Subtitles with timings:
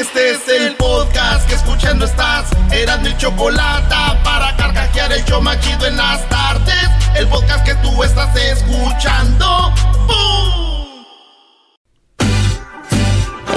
[0.00, 2.48] Este es el podcast que escuchando estás.
[2.72, 3.94] Eran mi chocolate
[4.24, 6.88] para carcajear el show machido en las tardes.
[7.14, 9.74] El podcast que tú estás escuchando.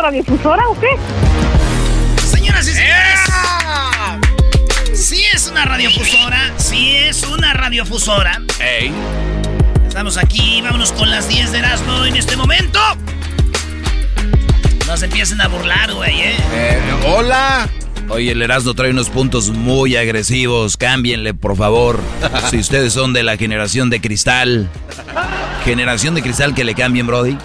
[0.00, 0.88] ¿Es en la radiodifusora o qué?
[2.24, 3.20] Señoras y señores.
[4.94, 6.52] Sí es una radiofusora.
[6.56, 8.40] Sí es una radiofusora.
[8.60, 8.92] Ey.
[9.86, 10.62] Estamos aquí.
[10.62, 12.80] Vámonos con las 10 de Erasmo en este momento.
[14.86, 16.36] No se empiecen a burlar, güey, ¿eh?
[16.54, 17.68] Eh, hola.
[18.08, 20.76] Oye, el Erasmo trae unos puntos muy agresivos.
[20.76, 22.00] Cámbienle, por favor.
[22.50, 24.68] si ustedes son de la generación de cristal.
[25.64, 27.36] Generación de cristal que le cambien, Brody.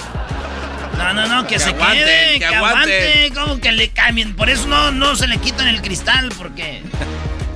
[0.98, 3.32] No, no, no, que, Que se aguanten, quede, que aguante.
[3.34, 4.36] Como que le cambien.
[4.36, 6.84] Por eso no, no se le quitan el cristal, porque.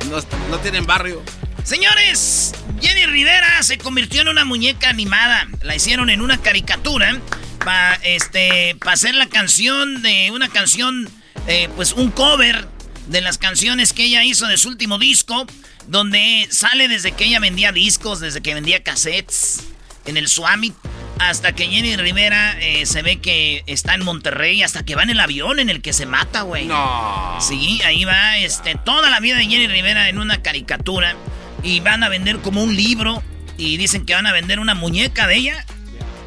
[0.10, 0.18] No,
[0.50, 1.24] no tienen barrio.
[1.64, 5.48] Señores, Jenny Rivera se convirtió en una muñeca animada.
[5.62, 7.20] La hicieron en una caricatura
[7.60, 11.08] para este, pa hacer la canción de una canción,
[11.48, 12.68] eh, pues un cover
[13.08, 15.46] de las canciones que ella hizo de su último disco,
[15.88, 19.64] donde sale desde que ella vendía discos, desde que vendía cassettes
[20.06, 20.74] en el Swami,
[21.20, 25.10] hasta que Jenny Rivera eh, se ve que está en Monterrey, hasta que va en
[25.10, 26.66] el avión en el que se mata, güey.
[26.66, 27.38] No.
[27.40, 31.16] Sí, ahí va este, toda la vida de Jenny Rivera en una caricatura.
[31.62, 33.22] Y van a vender como un libro.
[33.58, 35.66] Y dicen que van a vender una muñeca de ella.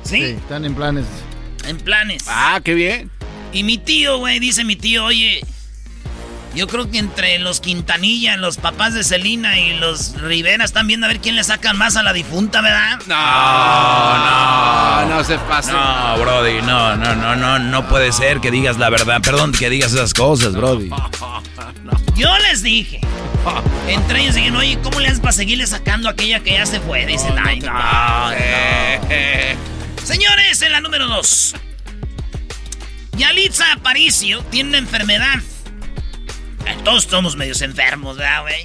[0.05, 0.23] ¿Sí?
[0.23, 1.07] están en planes.
[1.67, 2.25] En planes.
[2.27, 3.11] Ah, qué bien.
[3.53, 5.41] Y mi tío, güey, dice mi tío, oye.
[6.55, 11.07] Yo creo que entre los Quintanilla, los papás de Celina y los Rivera están viendo
[11.07, 12.99] a ver quién le sacan más a la difunta, ¿verdad?
[13.07, 15.73] No, no, no se pase.
[15.73, 19.23] No, Brody, no, no, no, no, no puede ser que digas la verdad.
[19.23, 20.91] Perdón que digas esas cosas, Brody.
[22.15, 23.01] Yo les dije.
[23.89, 26.81] Entre ellos dijeron, oye, ¿cómo le haces para seguirle sacando a aquella que ya se
[26.81, 27.07] fue?
[27.07, 28.31] Dicen, ay, no, no.
[30.05, 31.55] Señores, en la número dos.
[33.17, 35.41] Yalitza Aparicio tiene una enfermedad.
[36.85, 38.65] Todos somos medios enfermos, ¿verdad, güey?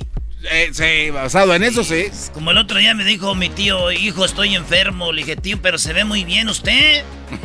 [0.50, 2.06] Eh, sí, basado en eso, sí.
[2.34, 5.12] Como el otro día me dijo mi tío, hijo, estoy enfermo.
[5.12, 7.04] Le dije, tío, pero se ve muy bien usted.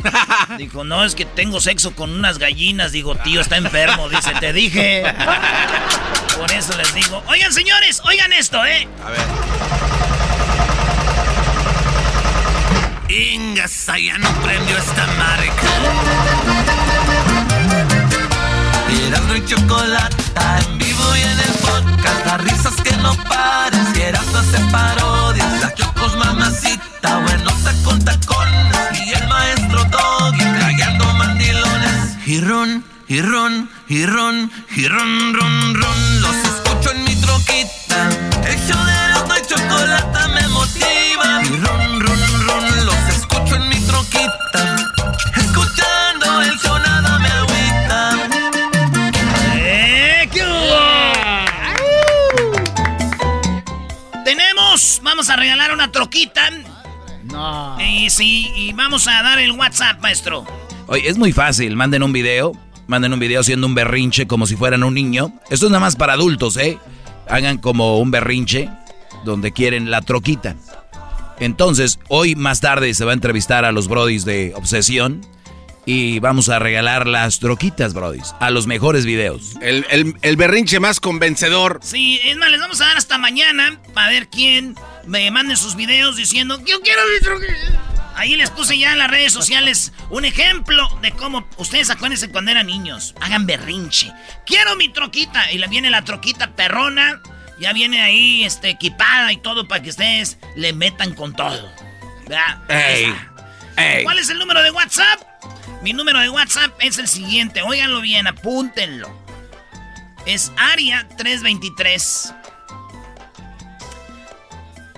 [0.57, 2.91] Dijo, no, es que tengo sexo con unas gallinas.
[2.91, 4.07] Digo, tío, está enfermo.
[4.09, 5.03] Dice, te dije.
[6.37, 7.21] Por eso les digo.
[7.27, 8.87] Oigan, señores, oigan esto, ¿eh?
[9.03, 9.21] A ver.
[13.09, 16.42] Ingasa, ya no prendió esta marca.
[19.43, 22.25] Y chocolata en vivo y en el podcast.
[22.25, 23.93] Las risas que no paran.
[23.93, 25.61] Si Erasmo hace parodias.
[25.61, 27.19] La chocos mamacita.
[27.19, 29.05] Buenota con tacones.
[29.05, 32.17] Y el maestro Doggy callando mandilones.
[32.25, 32.41] Y
[33.07, 35.33] y ron, y ron,
[35.73, 36.21] ron.
[36.21, 38.09] Los escucho en mi troquita.
[38.45, 41.92] El show de Erasmo y chocolata me motiva.
[55.33, 56.49] A regalar una troquita.
[57.23, 57.77] No.
[57.81, 60.45] Y sí, y vamos a dar el WhatsApp, maestro.
[60.87, 61.75] Oye, es muy fácil.
[61.75, 62.51] Manden un video.
[62.87, 65.33] Manden un video haciendo un berrinche como si fueran un niño.
[65.49, 66.77] Esto es nada más para adultos, ¿eh?
[67.29, 68.69] Hagan como un berrinche
[69.23, 70.55] donde quieren la troquita.
[71.39, 75.25] Entonces, hoy más tarde se va a entrevistar a los brodis de Obsesión
[75.85, 79.55] y vamos a regalar las troquitas, brodis, a los mejores videos.
[79.61, 81.79] El, el, el berrinche más convencedor.
[81.81, 85.75] Sí, es más, les vamos a dar hasta mañana para ver quién me mande sus
[85.75, 87.93] videos diciendo, yo quiero mi troquita.
[88.15, 92.51] Ahí les puse ya en las redes sociales un ejemplo de cómo ustedes acuérdense cuando
[92.51, 93.15] eran niños.
[93.19, 94.11] Hagan berrinche.
[94.45, 95.51] Quiero mi troquita.
[95.51, 97.21] Y le viene la troquita perrona.
[97.59, 101.71] Ya viene ahí este, equipada y todo para que ustedes le metan con todo.
[102.27, 102.69] ¿Verdad?
[102.69, 103.13] Ey,
[103.77, 104.03] ey.
[104.03, 105.21] ¿Cuál es el número de WhatsApp?
[105.81, 107.61] Mi número de WhatsApp es el siguiente.
[107.61, 109.11] Óiganlo bien, apúntenlo.
[110.25, 112.33] Es Aria 323.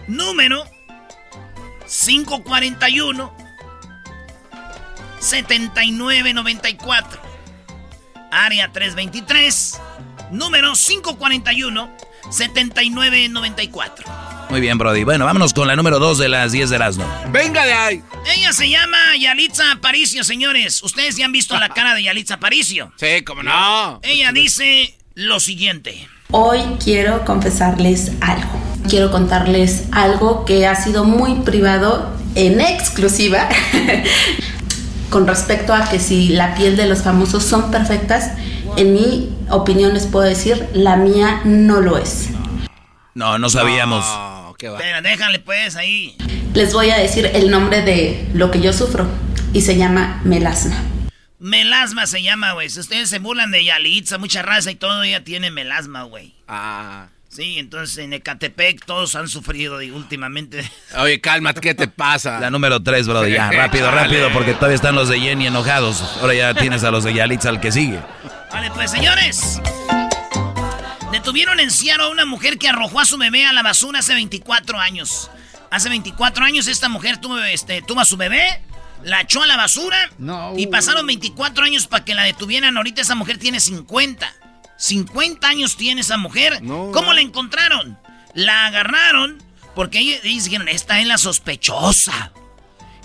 [0.08, 0.64] Número
[1.88, 3.36] 541
[5.20, 7.22] 7994.
[8.32, 9.82] Área 323.
[10.32, 11.90] Número 541
[12.30, 14.06] 7994.
[14.50, 15.04] Muy bien, Brody.
[15.04, 17.06] Bueno, vámonos con la número 2 de las 10 de Erasmo.
[17.30, 18.04] Venga de ahí.
[18.36, 20.84] Ella se llama Yalitza Aparicio, señores.
[20.84, 22.92] Ustedes ya han visto la cara de Yalitza Aparicio.
[23.00, 24.00] Sí, cómo no.
[24.04, 26.08] Ella dice lo siguiente.
[26.32, 28.65] Hoy quiero confesarles algo.
[28.90, 33.50] Quiero contarles algo que ha sido muy privado en exclusiva
[35.10, 38.32] con respecto a que si la piel de los famosos son perfectas,
[38.78, 42.30] en mi opinión les puedo decir, la mía no lo es.
[43.14, 44.06] No, no sabíamos.
[44.06, 44.78] No, qué va.
[44.78, 46.18] Pero déjale pues ahí.
[46.54, 49.08] Les voy a decir el nombre de lo que yo sufro
[49.54, 50.76] y se llama melasma.
[51.40, 52.70] Melasma se llama, güey.
[52.70, 56.34] Si ustedes se burlan de Yalitza, mucha raza y todo, ella tiene melasma, güey.
[56.48, 57.08] Ah.
[57.36, 60.64] Sí, entonces en Ecatepec todos han sufrido y últimamente.
[60.98, 62.40] Oye, cálmate, ¿qué te pasa?
[62.40, 63.34] La número 3, Brody.
[63.34, 66.02] Ya, rápido, rápido, porque todavía están los de Jenny enojados.
[66.22, 68.00] Ahora ya tienes a los de Yalitza al que sigue.
[68.52, 69.60] Vale, pues señores.
[71.12, 74.14] Detuvieron en Seattle a una mujer que arrojó a su bebé a la basura hace
[74.14, 75.30] 24 años.
[75.72, 78.62] Hace 24 años esta mujer tuvo, este, tuvo a su bebé,
[79.04, 80.54] la echó a la basura No.
[80.58, 82.78] y pasaron 24 años para que la detuvieran.
[82.78, 84.34] Ahorita esa mujer tiene 50.
[84.78, 86.62] 50 años tiene esa mujer.
[86.62, 87.98] No, ¿Cómo la encontraron?
[88.34, 89.42] La agarraron
[89.76, 92.32] porque ellos dijeron, esta es la sospechosa.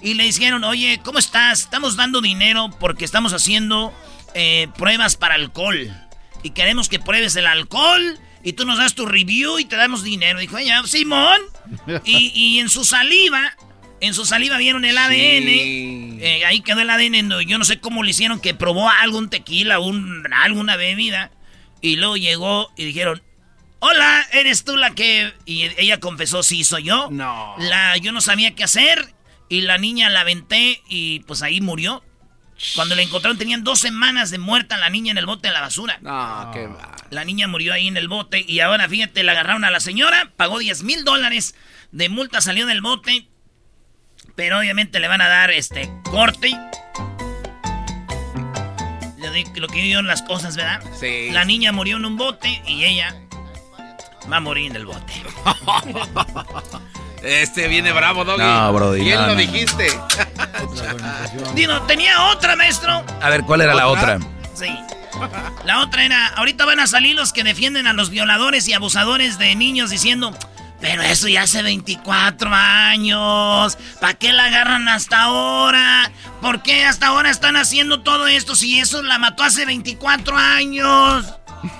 [0.02, 1.60] Y le dijeron, oye, ¿cómo estás?
[1.60, 3.92] Estamos dando dinero porque estamos haciendo
[4.34, 5.94] eh, pruebas para alcohol.
[6.42, 10.02] Y queremos que pruebes el alcohol y tú nos das tu review y te damos
[10.02, 10.38] dinero.
[10.40, 11.40] Dijo ella, Simón.
[12.04, 13.52] Y, y en su saliva,
[14.00, 15.12] en su saliva vieron el ADN.
[16.22, 17.40] Eh, ahí quedó el ADN.
[17.46, 21.30] Yo no sé cómo le hicieron que probó algún tequila, un, alguna bebida.
[21.80, 23.22] Y luego llegó y dijeron,
[23.80, 25.32] hola, ¿eres tú la que...?
[25.46, 27.08] Y ella confesó, sí, soy yo.
[27.10, 27.54] No.
[27.58, 29.14] La, yo no sabía qué hacer
[29.48, 32.02] y la niña la aventé y pues ahí murió.
[32.74, 35.62] Cuando la encontraron tenían dos semanas de muerta la niña en el bote de la
[35.62, 35.98] basura.
[36.02, 36.94] No, qué va.
[37.10, 40.30] La niña murió ahí en el bote y ahora fíjate, la agarraron a la señora,
[40.36, 41.54] pagó 10 mil dólares
[41.90, 43.28] de multa, salió del bote,
[44.36, 46.56] pero obviamente le van a dar este corte.
[49.54, 50.82] Lo que vieron las cosas, ¿verdad?
[50.98, 51.30] Sí.
[51.30, 53.14] La niña murió en un bote y ella
[54.30, 55.12] va a morir en el bote.
[57.22, 58.42] Este viene bravo, Doggy.
[58.42, 59.38] No, Brody, Bien no, lo no.
[59.40, 59.88] dijiste.
[61.54, 63.04] Dino, tenía otra, maestro.
[63.20, 64.18] A ver, ¿cuál era la otra?
[64.54, 64.68] Sí.
[65.66, 69.38] La otra era, ahorita van a salir los que defienden a los violadores y abusadores
[69.38, 70.34] de niños diciendo,
[70.80, 76.10] pero eso ya hace 24 años, ¿para qué la agarran hasta ahora?
[76.40, 81.26] ¿Por qué hasta ahora están haciendo todo esto si eso la mató hace 24 años?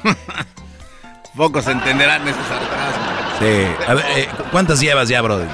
[1.37, 3.11] Pocos entenderán ese sarcasmo.
[3.39, 3.87] Sí.
[3.89, 5.47] A ver, eh, ¿cuántas llevas ya, Brody?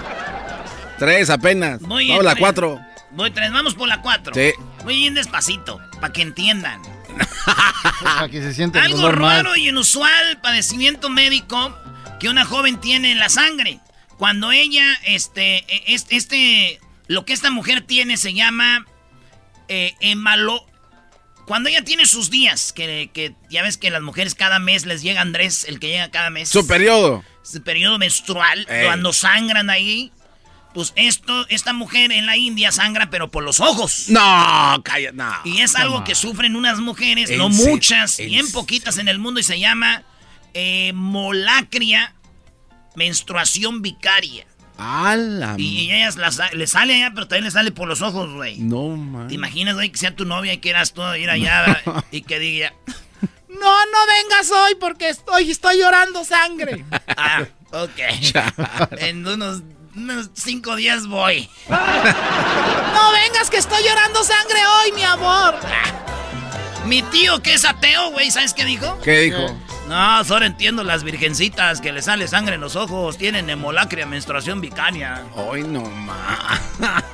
[0.98, 1.80] Tres apenas.
[1.82, 2.40] Voy Vamos en la tres.
[2.40, 2.80] cuatro.
[3.12, 4.34] Voy tres, vamos por la 4.
[4.34, 4.52] Sí.
[4.84, 6.82] Voy bien despacito, para que entiendan.
[8.02, 11.74] Para que se sienta el Algo raro y inusual, padecimiento médico
[12.20, 13.80] que una joven tiene en la sangre.
[14.18, 18.86] Cuando ella, este, e- es- este, lo que esta mujer tiene se llama
[19.68, 20.64] eh, hemalo.
[21.46, 25.02] Cuando ella tiene sus días, que, que ya ves que las mujeres cada mes les
[25.02, 26.48] llega Andrés, el que llega cada mes.
[26.48, 27.24] Su periodo.
[27.42, 28.86] Su periodo menstrual, Ey.
[28.86, 30.12] cuando sangran ahí.
[30.74, 34.06] Pues esto, esta mujer en la India sangra, pero por los ojos.
[34.08, 35.32] No, calla, no.
[35.44, 39.18] Y es algo que sufren unas mujeres, ¿En no muchas, ¿En bien poquitas en el
[39.18, 40.02] mundo, y se llama
[40.58, 42.14] eh, molacria
[42.94, 44.46] menstruación vicaria.
[44.78, 45.54] ¡Hala!
[45.58, 48.58] Y ellas las, le sale allá, pero también le sale por los ojos, güey.
[48.58, 49.28] No, man.
[49.28, 52.72] ¿Te imaginas, güey, que sea tu novia y quieras tú ir allá y que diga,
[53.48, 56.86] no, no vengas hoy porque estoy, estoy llorando sangre?
[57.18, 58.98] ah, ok.
[58.98, 59.62] en unos,
[59.94, 61.50] unos cinco días voy.
[61.68, 65.54] no vengas que estoy llorando sangre hoy, mi amor.
[66.86, 68.98] Mi tío que es ateo, güey, ¿sabes qué dijo?
[69.02, 69.65] ¿Qué dijo?
[69.88, 74.60] No, solo entiendo las virgencitas que le sale sangre en los ojos, tienen hemolacria, menstruación
[74.60, 75.22] vicaria.
[75.52, 76.60] Ay, no más.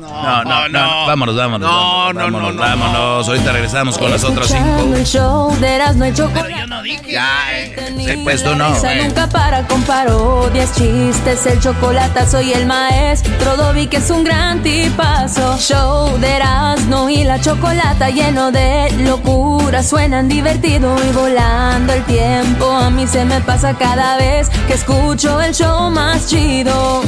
[0.00, 1.70] No, no, no, Vámonos, vámonos.
[1.70, 3.28] No, no, vámonos, no, vámonos.
[3.28, 4.94] Ahorita regresamos con las otras cinco.
[4.96, 6.42] el show de Erasmo y Chocolate.
[6.46, 7.12] Pero yo no dije.
[7.12, 8.20] Ya, eh.
[8.24, 8.74] Pues tú no.
[8.74, 9.02] eh.
[9.04, 14.62] nunca para con parodias, chistes, el chocolate, soy el maestro Dobby que es un gran
[14.62, 15.58] tipazo.
[15.58, 22.19] Show de Erasmo y la chocolata lleno de locura, suenan divertido y volando el tiempo.
[22.22, 27.02] A mí se me pasa cada vez que escucho el show más chido.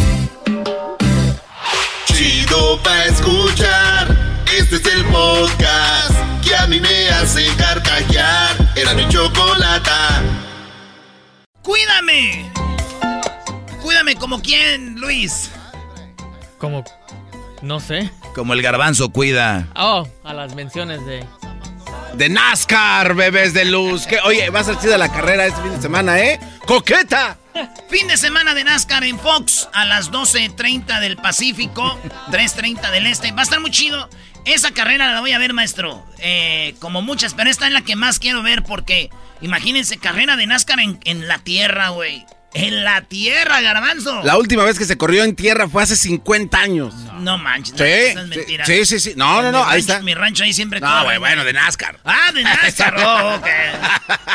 [2.07, 4.17] Chido pa' escuchar.
[4.57, 8.73] Este es el podcast que a mí me hace carcajear.
[8.77, 10.23] Era mi chocolata.
[11.63, 12.53] ¡Cuídame!
[13.83, 15.51] Cuídame como quién, Luis.
[16.59, 16.85] Como,
[17.61, 18.09] no sé.
[18.37, 19.69] Como el garbanzo cuida.
[19.75, 21.27] Oh, a las menciones de...
[22.15, 24.07] De NASCAR, bebés de luz.
[24.07, 26.39] Que, oye, va a ser chida la carrera este fin de semana, ¿eh?
[26.67, 27.39] ¡Coqueta!
[27.89, 31.99] Fin de semana de NASCAR en Fox a las 12.30 del Pacífico,
[32.31, 33.33] 3.30 del Este.
[33.33, 34.09] Va a estar muy chido.
[34.45, 36.05] Esa carrera la voy a ver, maestro.
[36.19, 40.47] Eh, como muchas, pero esta es la que más quiero ver porque, imagínense, carrera de
[40.47, 42.25] NASCAR en, en la tierra, güey.
[42.55, 44.23] En la tierra, garbanzo.
[44.25, 46.95] La última vez que se corrió en tierra fue hace 50 años.
[47.21, 47.83] No manches, Sí,
[48.15, 48.67] no, esas mentiras.
[48.67, 49.13] sí, sí, sí.
[49.17, 50.01] No, no, no, ahí rancho- está.
[50.03, 51.99] Mi rancho ahí siempre No, corre, güey, bueno, de NASCAR.
[52.05, 53.47] Ah, de NASCAR, oh, ok.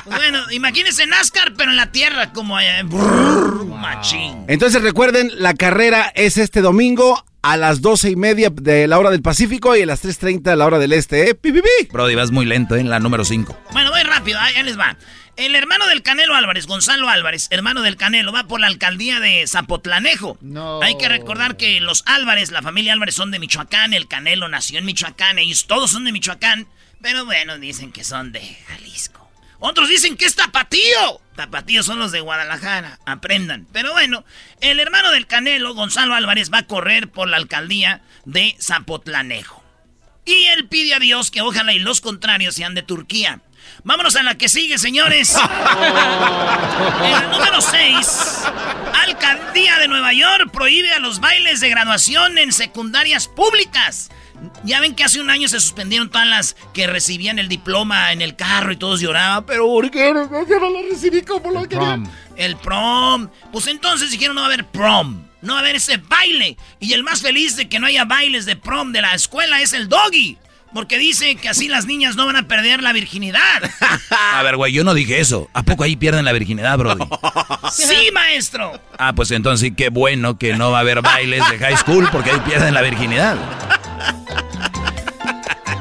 [0.05, 2.81] Pues bueno, imagínense NASCAR, pero en la tierra, como allá.
[2.83, 4.45] brrr, Machín.
[4.47, 9.09] Entonces recuerden, la carrera es este domingo a las 12 y media de la hora
[9.09, 11.35] del Pacífico y a las 3.30 de la hora del Este, ¿eh?
[11.35, 11.87] ¡Pi, pi, pi!
[11.91, 12.79] Brody, vas muy lento, ¿eh?
[12.79, 13.57] En la número 5.
[13.71, 14.97] Bueno, voy rápido, ahí les va.
[15.37, 19.45] El hermano del Canelo Álvarez, Gonzalo Álvarez, hermano del Canelo, va por la alcaldía de
[19.45, 20.39] Zapotlanejo.
[20.41, 20.81] No.
[20.81, 23.93] Hay que recordar que los Álvarez, la familia Álvarez, son de Michoacán.
[23.93, 25.37] El Canelo nació en Michoacán.
[25.37, 26.67] Ellos todos son de Michoacán.
[27.03, 29.26] Pero bueno, dicen que son de Jalisco.
[29.59, 31.21] Otros dicen que es Tapatío.
[31.35, 32.99] Tapatío son los de Guadalajara.
[33.05, 33.67] Aprendan.
[33.71, 34.23] Pero bueno,
[34.61, 39.63] el hermano del Canelo, Gonzalo Álvarez, va a correr por la alcaldía de Zapotlanejo.
[40.25, 43.41] Y él pide a Dios que ojalá y los contrarios sean de Turquía.
[43.83, 45.35] Vámonos a la que sigue, señores.
[47.03, 48.43] El número 6,
[49.05, 54.09] Alcaldía de Nueva York prohíbe a los bailes de graduación en secundarias públicas.
[54.63, 58.21] Ya ven que hace un año se suspendieron todas las que recibían el diploma en
[58.21, 61.99] el carro y todos lloraban, pero ¿por qué no, lo recibí como lo quería?
[62.35, 63.29] El prom.
[63.51, 65.23] Pues entonces dijeron no va a haber prom.
[65.41, 66.57] No va a haber ese baile.
[66.79, 69.73] Y el más feliz de que no haya bailes de prom de la escuela es
[69.73, 70.37] el doggy.
[70.73, 73.63] Porque dice que así las niñas no van a perder la virginidad.
[74.33, 75.49] A ver, güey, yo no dije eso.
[75.53, 77.05] ¿A poco ahí pierden la virginidad, Brody?
[77.71, 78.79] sí, maestro.
[78.97, 82.09] Ah, pues entonces sí, qué bueno que no va a haber bailes de high school
[82.11, 83.37] porque ahí pierden la virginidad.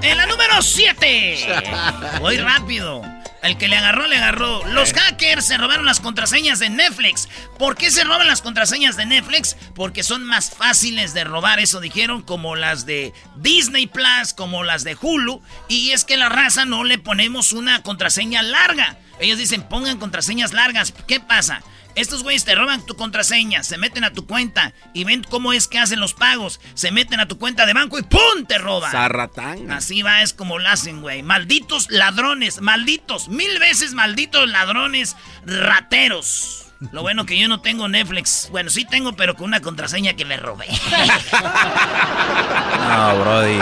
[0.03, 2.19] En la número 7.
[2.21, 3.03] Voy rápido.
[3.43, 4.65] El que le agarró, le agarró.
[4.67, 7.29] Los hackers se robaron las contraseñas de Netflix.
[7.59, 9.57] ¿Por qué se roban las contraseñas de Netflix?
[9.75, 14.83] Porque son más fáciles de robar, eso dijeron, como las de Disney Plus, como las
[14.83, 15.43] de Hulu.
[15.69, 18.99] Y es que la raza no le ponemos una contraseña larga.
[19.21, 20.93] Ellos dicen, pongan contraseñas largas.
[21.07, 21.63] ¿Qué pasa?
[21.97, 25.67] Estos güeyes te roban tu contraseña, se meten a tu cuenta y ven cómo es
[25.67, 26.61] que hacen los pagos.
[26.75, 28.45] Se meten a tu cuenta de banco y ¡pum!
[28.47, 28.93] te roban.
[28.93, 29.71] Zarratán.
[29.71, 31.23] Así va, es como lo hacen, güey.
[31.23, 36.67] Malditos ladrones, malditos, mil veces malditos ladrones rateros.
[36.93, 38.49] Lo bueno que yo no tengo Netflix.
[38.51, 40.67] Bueno, sí tengo, pero con una contraseña que le robé.
[42.89, 43.59] No, Brody.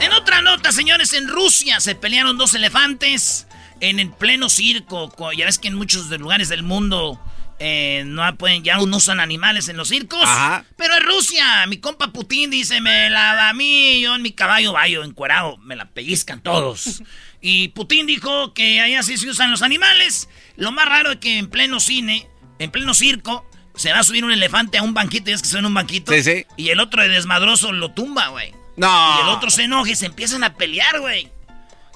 [0.00, 3.46] En otra nota, señores, en Rusia se pelearon dos elefantes
[3.80, 5.10] en el pleno circo.
[5.10, 7.20] Co- Ya ves que en muchos lugares del mundo
[7.58, 10.22] eh, no pueden, ya no usan animales en los circos.
[10.24, 10.64] Ajá.
[10.76, 14.72] Pero en Rusia, mi compa Putin dice, me la a mí, yo en mi caballo
[14.72, 17.02] vayo encuerado, me la pellizcan todos.
[17.42, 20.28] y Putin dijo que allá sí se usan los animales.
[20.56, 22.26] Lo más raro es que en pleno cine,
[22.58, 23.46] en pleno circo,
[23.76, 26.12] se va a subir un elefante a un banquito, y es que son un banquito.
[26.12, 26.44] Sí, sí.
[26.56, 28.52] Y el otro de desmadroso lo tumba, güey.
[28.76, 29.16] No.
[29.18, 31.30] Y el otro se enoja y se empiezan a pelear, güey.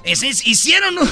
[0.05, 1.09] Hicieron un,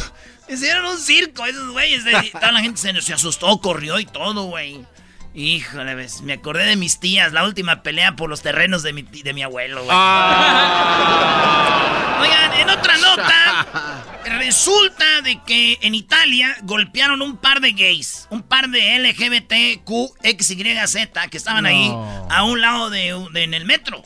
[0.55, 2.05] hicieron un circo, esos güeyes.
[2.33, 4.81] toda la gente se, se asustó, corrió y todo, güey.
[5.35, 9.01] Híjole, ves, me acordé de mis tías, la última pelea por los terrenos de mi,
[9.03, 9.97] de mi abuelo, güey.
[12.21, 13.67] Oigan, en otra nota,
[14.39, 20.97] resulta de que en Italia golpearon un par de gays, un par de LGBTQXYZ
[21.31, 21.91] que estaban ahí
[22.31, 24.03] a un lado de, de- en el metro.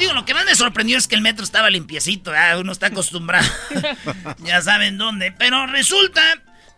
[0.00, 3.46] Digo, lo que más me sorprendió es que el metro estaba limpiecito, uno está acostumbrado.
[4.44, 5.30] ya saben dónde.
[5.32, 6.22] Pero resulta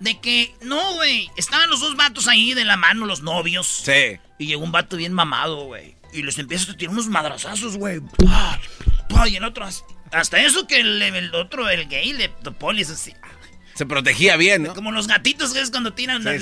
[0.00, 3.66] de que, no, güey, estaban los dos vatos ahí de la mano, los novios.
[3.84, 4.18] Sí.
[4.38, 5.94] Y llegó un vato bien mamado, güey.
[6.12, 8.00] Y les empieza a tirar unos madrazazos, güey.
[8.00, 8.58] ¡Pah!
[9.28, 12.28] Y el otro, as- hasta eso que el, el otro, el gay, le
[12.76, 13.14] hizo así.
[13.74, 14.74] Se protegía bien, ¿no?
[14.74, 16.22] Como los gatitos que es cuando tiran.
[16.22, 16.28] Sí,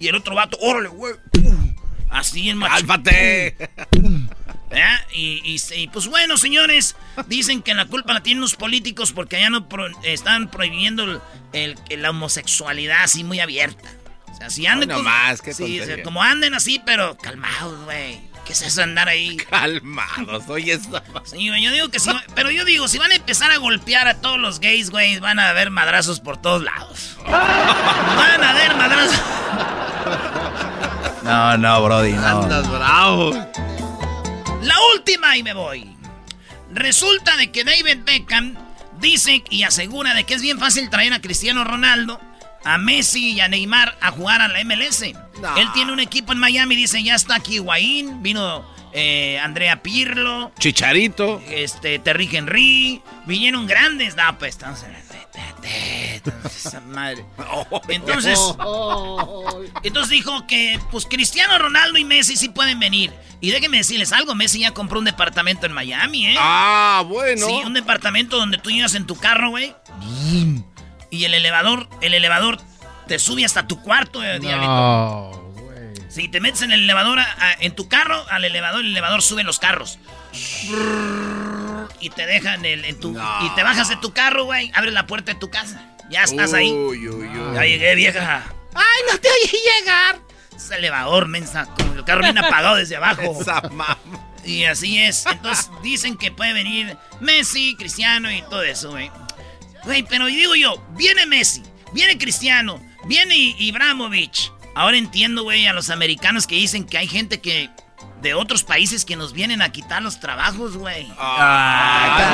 [0.00, 1.14] Y el otro vato, órale, güey.
[1.32, 1.57] pum,
[2.10, 2.86] Así en machín.
[2.86, 3.56] ¡Cálmate!
[4.70, 5.00] ¿Verdad?
[5.12, 6.94] Y, y- y, pues bueno, señores,
[7.26, 11.20] dicen que la culpa la tienen los políticos porque allá no pro- están prohibiendo el-
[11.54, 13.88] el- el- la homosexualidad así muy abierta.
[14.30, 16.04] O sea, si anden Hoy con- nomás, qué sí, o sea, tontería.
[16.04, 18.20] como anden así, pero calmados, güey.
[18.44, 19.36] ¿Qué es eso de andar ahí?
[19.50, 23.50] Calmados, oye, esa- Sí, yo digo que sí, pero yo digo, si van a empezar
[23.50, 27.16] a golpear a todos los gays, güey, van a haber madrazos por todos lados.
[27.26, 29.20] Van a haber madrazos.
[31.28, 32.26] No, no, Brody, no.
[32.26, 33.32] Andas bravo.
[34.62, 35.94] La última y me voy.
[36.72, 38.56] Resulta de que David Beckham
[38.98, 42.18] dice y asegura de que es bien fácil traer a Cristiano Ronaldo,
[42.64, 45.02] a Messi y a Neymar a jugar a la MLS.
[45.02, 50.50] Él tiene un equipo en Miami, dice, ya está aquí Higuaín, vino eh, Andrea Pirlo,
[50.58, 51.42] Chicharito.
[51.50, 54.16] este, Terry Henry, vinieron grandes.
[54.16, 54.94] No, pues estamos en
[56.46, 57.24] esa madre.
[57.88, 58.38] Entonces,
[59.82, 63.12] entonces dijo que pues Cristiano Ronaldo y Messi sí pueden venir.
[63.40, 66.36] Y déjenme decirles algo, Messi ya compró un departamento en Miami, ¿eh?
[66.38, 67.46] Ah, bueno.
[67.46, 69.74] Sí, un departamento donde tú llegas en tu carro, güey.
[71.10, 72.58] Y el elevador, el elevador
[73.06, 74.38] te sube hasta tu cuarto, eh.
[74.40, 75.46] No.
[76.08, 79.22] Si te metes en el elevador, a- a- en tu carro, al elevador, el elevador
[79.22, 79.98] sube los carros.
[82.00, 83.12] Y te dejan el, en tu...
[83.12, 83.46] No.
[83.46, 85.82] Y te bajas de tu carro, güey, abres la puerta de tu casa.
[86.10, 86.72] Ya estás ahí.
[86.72, 87.54] Uy, uy, uy.
[87.54, 88.44] Ya llegué, vieja.
[88.74, 89.50] ¡Ay, no te oí
[89.80, 90.20] llegar!
[90.54, 91.66] Es elevador, mensa.
[91.76, 93.38] Como el carro bien apagado desde abajo.
[93.40, 93.98] Esa mamá.
[94.44, 95.26] Y así es.
[95.26, 99.10] Entonces dicen que puede venir Messi, Cristiano y todo eso, güey.
[99.84, 101.62] Güey, pero digo yo, viene Messi,
[101.92, 104.52] viene Cristiano, viene Ibrahimovic.
[104.74, 107.70] Ahora entiendo, güey, a los americanos que dicen que hay gente que
[108.22, 111.08] de otros países que nos vienen a quitar los trabajos, güey.
[111.18, 112.26] Ah,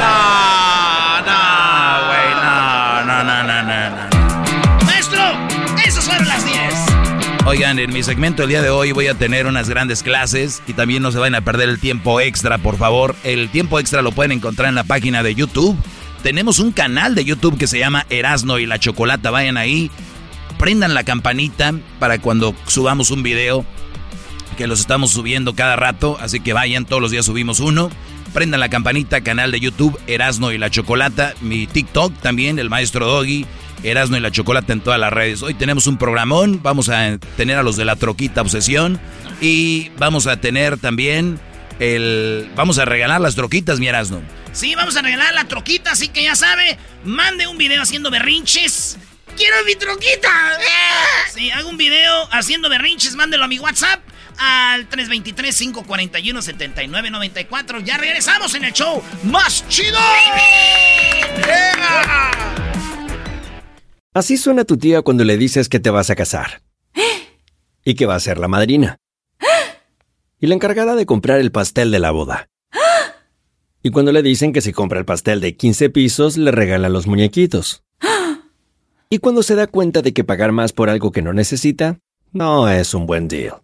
[1.26, 2.83] no, güey, no,
[3.24, 4.84] no, no, no, no, no.
[4.84, 5.22] Maestro,
[5.84, 6.56] esas fueron las 10.
[7.46, 10.74] Oigan, en mi segmento el día de hoy voy a tener unas grandes clases y
[10.74, 13.16] también no se vayan a perder el tiempo extra, por favor.
[13.24, 15.76] El tiempo extra lo pueden encontrar en la página de YouTube.
[16.22, 19.30] Tenemos un canal de YouTube que se llama Erasno y la Chocolata.
[19.30, 19.90] Vayan ahí,
[20.58, 23.64] prendan la campanita para cuando subamos un video,
[24.56, 27.90] que los estamos subiendo cada rato, así que vayan, todos los días subimos uno.
[28.34, 33.06] Prendan la campanita, canal de YouTube Erasno y la Chocolata, mi TikTok también, el maestro
[33.06, 33.46] Doggy.
[33.84, 35.40] Erasno y la Chocolata en todas las redes.
[35.42, 39.00] Hoy tenemos un programón, vamos a tener a los de la Troquita Obsesión
[39.40, 41.38] y vamos a tener también
[41.78, 42.50] el...
[42.56, 44.20] Vamos a regalar las troquitas, mi Erasno.
[44.50, 48.98] Sí, vamos a regalar la troquita, así que ya sabe, mande un video haciendo berrinches.
[49.36, 50.58] ¡Quiero mi troquita!
[51.32, 54.00] Sí, hago un video haciendo berrinches, mándelo a mi WhatsApp
[54.38, 57.84] al 323-541-7994.
[57.84, 59.98] Ya regresamos en el show más chido.
[64.12, 66.62] Así suena tu tía cuando le dices que te vas a casar.
[67.84, 68.98] Y que va a ser la madrina.
[70.40, 72.48] Y la encargada de comprar el pastel de la boda.
[73.82, 77.06] Y cuando le dicen que si compra el pastel de 15 pisos, le regala los
[77.06, 77.82] muñequitos.
[79.10, 81.98] Y cuando se da cuenta de que pagar más por algo que no necesita,
[82.32, 83.63] no es un buen deal.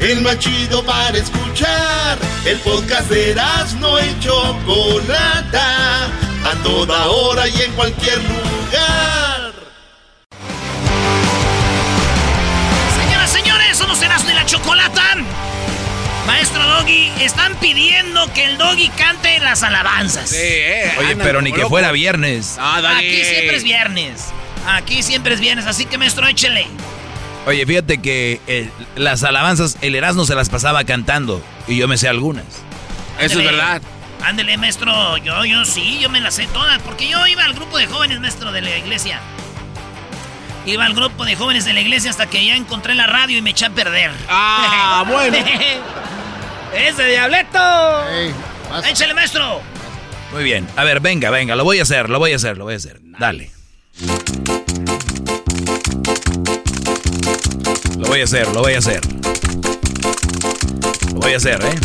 [0.00, 2.18] El más chido para escuchar.
[2.44, 3.34] El podcast de
[3.80, 6.06] no y Chocolata.
[6.44, 9.52] A toda hora y en cualquier lugar.
[12.96, 15.02] Señoras, señores, somos Erasmo y la Chocolata.
[16.26, 20.28] Maestro Doggy, están pidiendo que el Doggy cante las alabanzas.
[20.28, 22.56] Sí, eh, Oye, pero ni que fuera viernes.
[22.60, 24.26] Aquí siempre es viernes.
[24.66, 26.68] Aquí siempre es viernes, así que maestro, échele.
[27.48, 31.96] Oye, fíjate que eh, las alabanzas, el Erasmo se las pasaba cantando y yo me
[31.96, 32.44] sé algunas.
[33.18, 33.80] Eso es verdad.
[34.22, 37.78] Ándele, maestro, yo, yo sí, yo me las sé todas, porque yo iba al grupo
[37.78, 39.22] de jóvenes, maestro, de la iglesia.
[40.66, 43.40] Iba al grupo de jóvenes de la iglesia hasta que ya encontré la radio y
[43.40, 44.10] me eché a perder.
[44.28, 45.38] Ah, bueno.
[46.74, 48.04] ¡Ese diableto!
[48.90, 49.62] ¡Échale, maestro!
[50.34, 50.68] Muy bien.
[50.76, 52.76] A ver, venga, venga, lo voy a hacer, lo voy a hacer, lo voy a
[52.76, 53.00] hacer.
[53.18, 53.50] Dale.
[58.18, 59.00] Voy a hacer, lo voy a hacer.
[61.14, 61.78] Lo voy a hacer, ¿eh?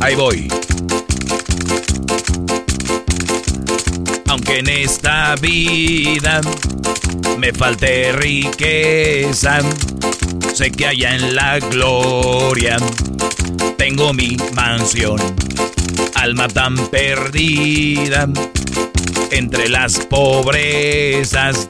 [0.00, 0.48] Ahí voy.
[4.26, 6.42] Aunque en esta vida
[7.38, 9.60] me falte riqueza,
[10.52, 12.76] sé que allá en la gloria
[13.78, 15.18] tengo mi mansión.
[16.14, 18.28] Alma tan perdida
[19.30, 21.68] entre las pobrezas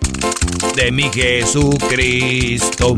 [0.78, 2.96] de mi Jesucristo.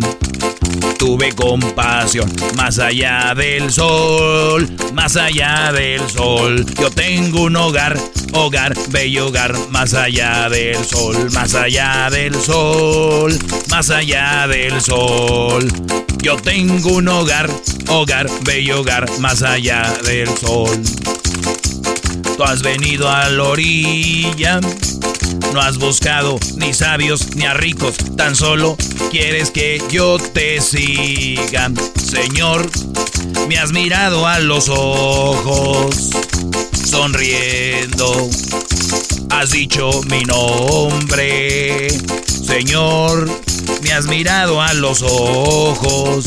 [0.99, 6.67] Tuve compasión más allá del sol, más allá del sol.
[6.79, 7.99] Yo tengo un hogar,
[8.35, 13.39] hogar, bello hogar, más allá del sol, más allá del sol,
[13.71, 15.67] más allá del sol.
[16.23, 17.49] Yo tengo un hogar,
[17.89, 20.79] hogar, bello hogar, más allá del sol.
[22.37, 24.61] Tú has venido a la orilla,
[25.53, 28.77] no has buscado ni sabios ni a ricos, tan solo
[29.11, 31.71] quieres que yo te siga.
[31.97, 32.69] Señor,
[33.49, 36.11] me has mirado a los ojos,
[36.85, 38.29] sonriendo,
[39.31, 41.89] has dicho mi nombre.
[42.27, 43.29] Señor,
[43.83, 46.27] me has mirado a los ojos,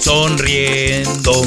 [0.00, 1.42] sonriendo.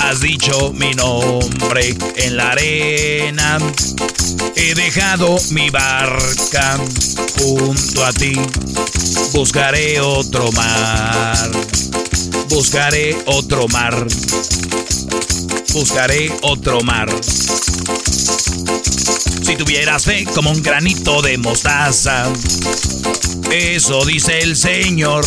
[0.00, 3.58] Has dicho mi nombre en la arena.
[4.56, 6.78] He dejado mi barca
[7.38, 8.32] junto a ti.
[9.32, 11.50] Buscaré otro mar.
[12.48, 14.06] Buscaré otro mar.
[15.72, 17.08] Buscaré otro mar.
[19.50, 22.32] Si tuvieras fe como un granito de mostaza,
[23.50, 25.24] eso dice el Señor.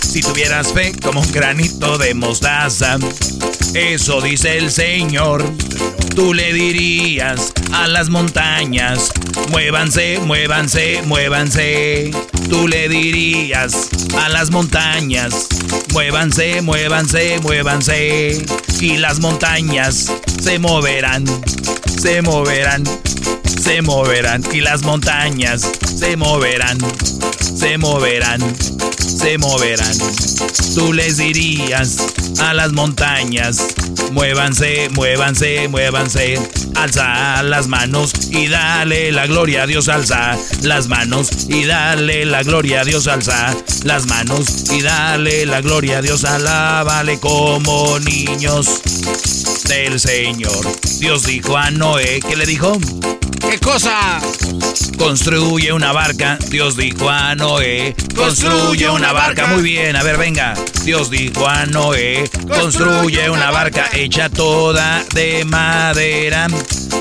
[0.00, 2.96] Si tuvieras fe como un granito de mostaza,
[3.74, 5.44] eso dice el Señor.
[6.16, 9.12] Tú le dirías a las montañas,
[9.50, 12.10] muévanse, muévanse, muévanse.
[12.48, 15.48] Tú le dirías a las montañas,
[15.92, 18.46] muévanse, muévanse, muévanse.
[18.80, 20.10] Y las montañas
[20.42, 21.26] se moverán,
[22.00, 22.82] se moverán,
[23.62, 24.42] se moverán.
[24.52, 26.78] Y las montañas se moverán,
[27.40, 28.40] se moverán,
[28.98, 29.96] se moverán.
[30.74, 31.98] Tú les dirías
[32.40, 33.58] a las montañas,
[34.10, 36.40] muévanse, muévanse, muévanse.
[36.74, 42.42] Alza las manos y dale la gloria a Dios, alza las manos y dale la
[42.42, 48.80] gloria a Dios, alza las manos y dale la gloria a Dios, alábale como niños
[49.68, 50.66] del Señor.
[50.98, 52.78] Dios dijo a Noé, ¿qué le dijo?
[53.52, 54.18] ¿Qué cosa?
[54.96, 56.38] Construye una barca.
[56.48, 57.94] Dios dijo a Noé.
[58.16, 59.46] Construye una barca.
[59.46, 60.54] Muy bien, a ver, venga.
[60.86, 62.30] Dios dijo a Noé.
[62.48, 66.46] Construye una barca hecha toda de madera.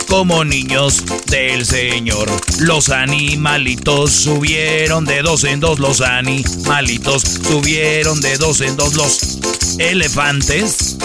[0.09, 2.29] Como niños del Señor.
[2.59, 5.79] Los animalitos subieron de dos en dos.
[5.79, 8.95] Los animalitos subieron de dos en dos.
[8.95, 9.39] Los
[9.79, 10.97] elefantes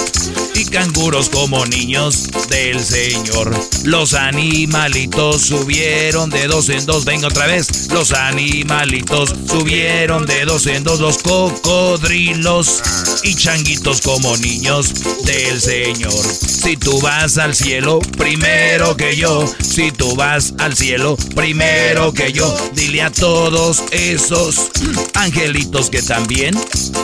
[0.57, 3.55] y canguros como niños del Señor.
[3.85, 7.05] Los animalitos subieron de dos en dos.
[7.05, 7.89] Venga otra vez.
[7.91, 11.01] Los animalitos subieron de dos en dos.
[11.01, 12.83] Los cocodrilos
[13.23, 14.93] y changuitos como niños
[15.25, 16.13] del Señor.
[16.13, 19.45] Si tú vas al cielo, primero que yo.
[19.61, 22.55] Si tú vas al cielo, primero que yo.
[22.75, 24.71] Dile a todos esos
[25.15, 26.55] angelitos que también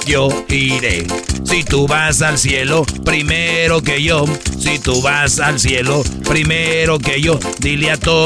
[0.06, 1.06] yo iré.
[1.44, 4.24] Si tú vas al cielo, primero que yo.
[4.58, 7.38] Si tú vas al cielo, primero que yo.
[7.58, 8.21] Dile a todos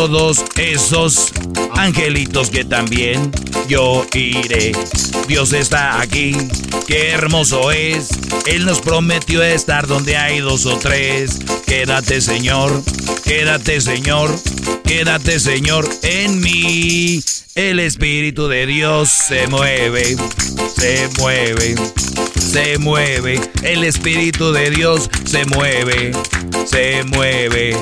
[0.57, 1.33] esos
[1.77, 3.31] angelitos que también
[3.67, 4.73] yo iré.
[5.27, 6.37] Dios está aquí,
[6.87, 8.11] qué hermoso es.
[8.47, 11.39] Él nos prometió estar donde hay dos o tres.
[11.67, 12.83] Quédate, Señor,
[13.25, 14.39] quédate, Señor,
[14.85, 17.23] quédate, Señor, en mí
[17.55, 20.17] El Espíritu de Dios se mueve,
[20.77, 21.75] se mueve,
[22.57, 23.39] se mueve.
[23.63, 26.13] El Espíritu de Dios se mueve,
[26.65, 27.77] se mueve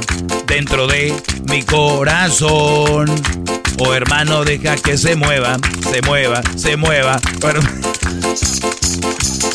[0.48, 1.14] dentro de
[1.48, 3.06] mi corazón.
[3.78, 5.56] Oh hermano, deja que se mueva,
[5.90, 7.20] se mueva, se mueva.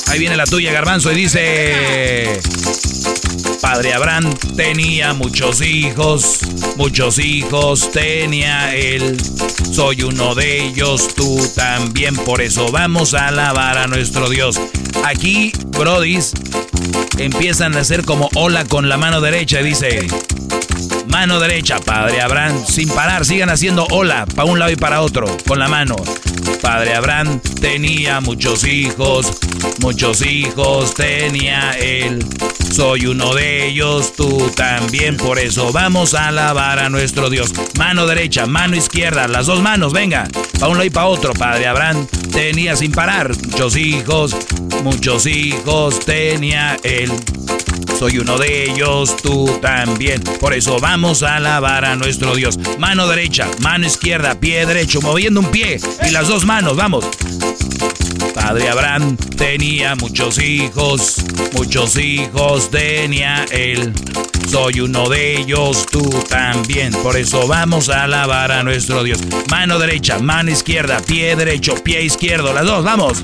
[0.08, 2.41] Ahí viene la tuya, garbanzo, y dice...
[3.62, 6.39] Padre Abraham tenía muchos hijos,
[6.75, 9.15] muchos hijos tenía él.
[9.71, 14.60] Soy uno de ellos, tú también, por eso vamos a alabar a nuestro Dios.
[15.05, 16.34] Aquí, brodis,
[17.17, 20.08] empiezan a hacer como hola con la mano derecha, dice...
[21.08, 25.60] Mano derecha, Padre Abraham, sin parar, sigan haciendo para un lado y para otro, con
[25.60, 25.95] la mano.
[26.62, 29.28] Padre Abraham tenía muchos hijos,
[29.80, 32.26] muchos hijos tenía él.
[32.72, 37.54] Soy uno de ellos, tú también, por eso vamos a alabar a nuestro Dios.
[37.78, 40.28] Mano derecha, mano izquierda, las dos manos, venga,
[40.60, 41.34] para un lado y para otro.
[41.34, 44.36] Padre Abraham tenía sin parar muchos hijos,
[44.84, 47.12] muchos hijos tenía él.
[48.00, 50.24] Soy uno de ellos, tú también.
[50.39, 52.58] Por eso vamos a alabar a nuestro Dios.
[52.78, 53.98] Mano derecha, mano izquierda,
[54.39, 57.05] pie derecho, moviendo un pie y las dos manos, vamos.
[58.33, 61.17] Padre Abraham tenía muchos hijos,
[61.53, 63.93] muchos hijos tenía él.
[64.49, 66.91] Soy uno de ellos, tú también.
[67.03, 69.19] Por eso vamos a alabar a nuestro Dios.
[69.49, 73.23] Mano derecha, mano izquierda, pie derecho, pie izquierdo, las dos, vamos.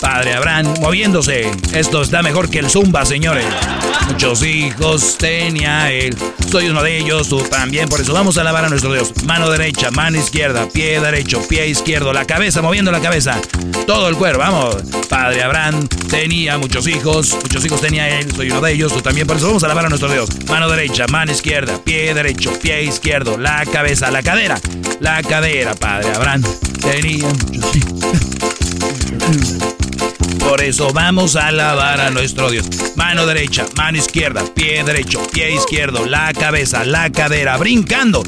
[0.00, 1.50] Padre Abraham moviéndose.
[1.72, 3.46] Esto está mejor que el Zumba, señores.
[4.08, 6.16] Muchos hijos tenía él.
[6.50, 7.88] Soy uno de ellos, tú también.
[7.88, 9.12] Por eso vamos a alabar a nuestro Dios.
[9.24, 13.40] Mano derecha, mano izquierda, pie derecho, pie izquierdo, la cabeza, moviendo la cabeza.
[13.86, 14.76] Todo el cuerpo, vamos.
[15.08, 17.36] Padre Abraham tenía muchos hijos.
[17.42, 18.30] Muchos hijos tenía él.
[18.34, 19.26] Soy uno de ellos, tú también.
[19.26, 20.28] Por eso vamos a alabar a nuestro Dios.
[20.48, 24.58] Mano derecha, mano izquierda, pie derecho, pie izquierdo, la cabeza, la cadera.
[25.00, 26.42] La cadera, Padre Abraham
[26.80, 27.96] tenía muchos hijos.
[30.38, 32.66] Por eso vamos a alabar a nuestro Dios.
[32.96, 38.22] Mano derecha, mano izquierda, pie derecho, pie izquierdo, la cabeza, la cadera, brincando.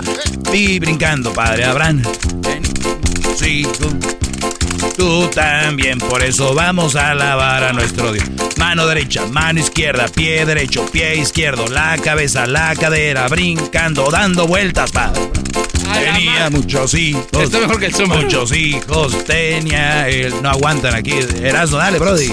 [0.53, 2.03] Y brincando, Padre Abraham.
[3.37, 3.67] Sí,
[4.99, 8.29] tú también, por eso vamos a alabar a nuestro Dios.
[8.57, 14.91] Mano derecha, mano izquierda, pie derecho, pie izquierdo, la cabeza, la cadera, brincando, dando vueltas,
[14.91, 15.31] Padre.
[15.93, 17.25] Tenía muchos hijos.
[17.33, 18.07] Está mejor que el.
[18.09, 20.35] Muchos hijos tenía él.
[20.43, 21.15] No aguantan aquí.
[21.43, 22.31] Erasmo, dale, Brody.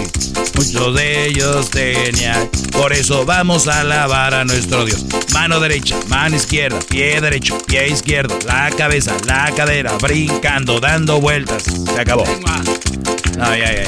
[0.55, 2.49] Muchos de ellos tenía.
[2.71, 5.05] Por eso vamos a alabar a nuestro Dios.
[5.33, 11.63] Mano derecha, mano izquierda, pie derecho, pie izquierdo, la cabeza, la cadera, brincando, dando vueltas.
[11.63, 12.25] Se acabó.
[13.41, 13.85] Ay, ay, ay.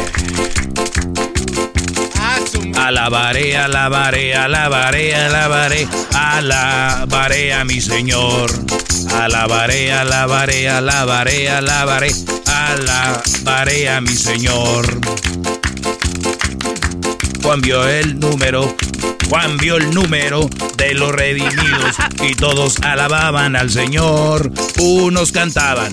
[2.75, 8.49] Alabaré, alabaré, alabaré, alabaré, alabaré a mi Señor.
[9.13, 12.11] Alabaré, alabaré, alabaré, alabaré,
[12.45, 14.85] alabaré a mi Señor.
[17.43, 18.75] Juan vio el número,
[19.29, 24.51] Juan vio el número de los redimidos y todos alababan al Señor.
[24.79, 25.91] Unos cantaban,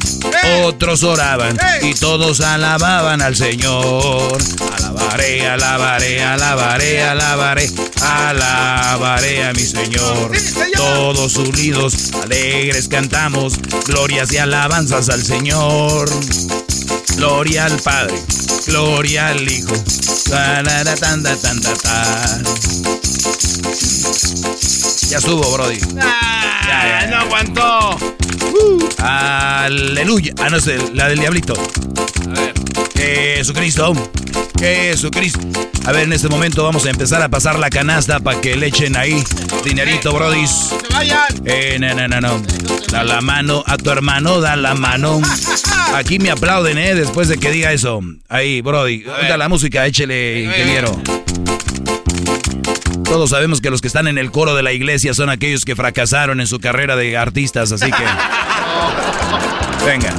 [0.63, 4.39] otros oraban y todos alababan al Señor.
[4.79, 7.71] Alabaré, alabaré, alabaré, alabaré,
[8.01, 10.31] alabaré a mi Señor.
[10.77, 13.55] Todos unidos, alegres cantamos,
[13.87, 16.09] glorias y alabanzas al Señor.
[17.17, 18.15] Gloria al Padre,
[18.67, 19.75] gloria al Hijo.
[20.29, 21.37] Tan, ta, tan, ta,
[21.83, 23.04] ta.
[25.09, 25.79] Ya subo, Brody.
[26.01, 27.99] Ah, no aguantó.
[28.99, 30.33] Aleluya.
[30.39, 31.55] Ah, no sé, la del diablito.
[31.55, 32.55] A ver.
[32.97, 33.93] Jesucristo.
[34.59, 35.41] Jesucristo.
[35.87, 38.69] A ver, en este momento vamos a empezar a pasar la canasta para que le
[38.69, 39.23] echen ahí
[39.65, 40.51] dinerito, brodis.
[40.51, 41.21] ¡Se vayan!
[41.45, 42.43] Eh, no, no, no, no.
[42.91, 45.21] Da la mano a tu hermano, da la mano.
[45.95, 46.95] Aquí me aplauden, ¿eh?
[46.95, 48.01] Después de que diga eso.
[48.29, 49.03] Ahí, brody.
[49.03, 51.01] Da la música, échele, ingeniero.
[53.05, 55.77] Todos sabemos que los que están en el coro de la iglesia son aquellos que
[55.77, 58.05] fracasaron en su carrera de artistas, así que...
[59.85, 60.13] Venga.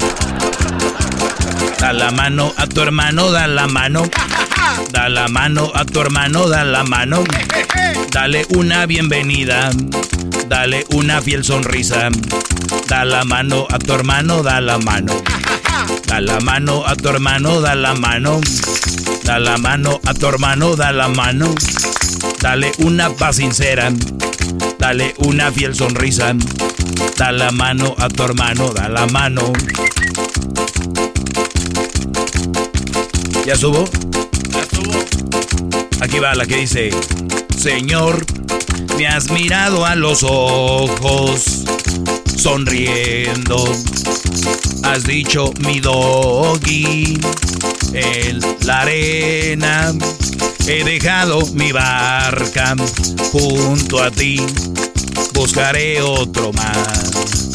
[1.79, 4.03] Da la mano a tu hermano, da la mano.
[4.91, 7.23] Da la mano a tu hermano, da la mano.
[8.11, 9.71] Dale una bienvenida.
[10.47, 12.09] Dale una fiel sonrisa.
[12.87, 15.21] Da la mano a tu hermano, da la mano.
[16.07, 18.39] Da la mano a tu hermano, da la mano.
[19.23, 21.53] Da la mano a tu hermano, da la mano.
[22.39, 23.91] Dale una paz sincera.
[24.77, 26.33] Dale una fiel sonrisa.
[27.17, 29.51] Da la mano a tu hermano, da la mano.
[33.45, 33.85] ¿Ya subo?
[34.51, 35.84] Ya estuvo.
[36.01, 36.89] Aquí va la que dice,
[37.58, 38.25] Señor,
[38.97, 41.65] Me has mirado a los ojos,
[42.38, 43.65] sonriendo.
[44.84, 47.19] Has dicho mi doggy
[47.93, 49.93] en la arena.
[50.65, 52.75] He dejado mi barca
[53.31, 54.41] junto a ti.
[55.34, 57.51] Buscaré otro más.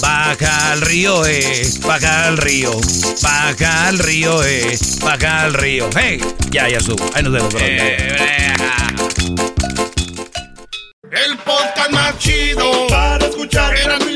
[0.00, 2.72] Baja al río, eh, baja al río,
[3.22, 5.88] baja al río, eh, baja al río.
[5.96, 6.20] ¡Hey!
[6.50, 7.08] Ya, ya subo.
[7.14, 7.60] Ahí nos vemos, bro.
[11.10, 13.76] El podcast más chido para escuchar.
[13.76, 14.15] Era mi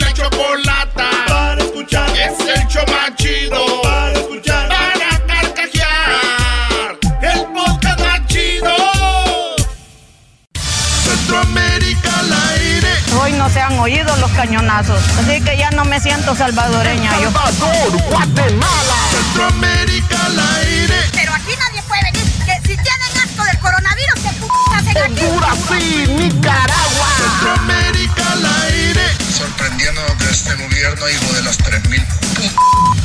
[13.52, 17.30] se han oído los cañonazos, así que ya no me siento salvadoreña yo.
[17.32, 18.96] Salvador, Guatemala.
[19.10, 20.94] Centroamérica al aire.
[21.12, 22.24] Pero aquí nadie puede venir.
[22.44, 25.24] Que si tienen asco del coronavirus, ¿qué p hacen aquí?
[25.24, 27.08] Honduras, sí, Nicaragua.
[27.16, 29.02] Centroamérica al aire.
[29.36, 32.06] Sorprendiendo de este gobierno, hijo de las 3000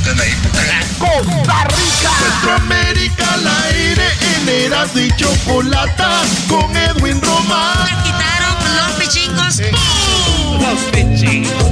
[0.04, 0.24] de la
[1.00, 2.12] Costa Rica.
[2.20, 4.04] Centroamérica al aire.
[4.36, 8.25] En Eras y Chocolata con Edwin Román.
[8.76, 9.62] Los pichingos.
[10.62, 11.64] Los pichingos.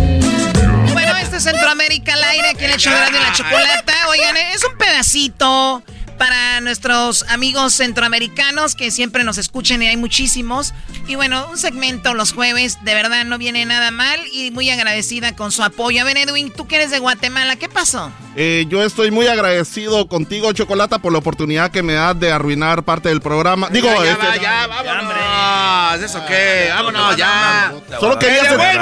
[0.93, 3.93] Bueno, este es Centroamérica al aire, aquí en el show de la chocolata.
[4.09, 5.83] Oigan, es un pedacito
[6.17, 10.73] para nuestros amigos centroamericanos que siempre nos escuchen y hay muchísimos.
[11.08, 15.36] Y bueno, un segmento los jueves, de verdad no viene nada mal y muy agradecida
[15.36, 16.02] con su apoyo.
[16.02, 18.12] A ver, Edwin, tú que eres de Guatemala, ¿qué pasó?
[18.36, 22.84] Eh, yo estoy muy agradecido contigo, Chocolata, por la oportunidad que me das de arruinar
[22.84, 23.69] parte del programa.
[23.69, 26.02] Digo, ya, ya, este, va, ya, vámonos.
[26.04, 26.69] ¿Eso qué?
[26.73, 27.73] Vámonos, ya.
[27.99, 28.82] Solo quería ¡Que sentir-!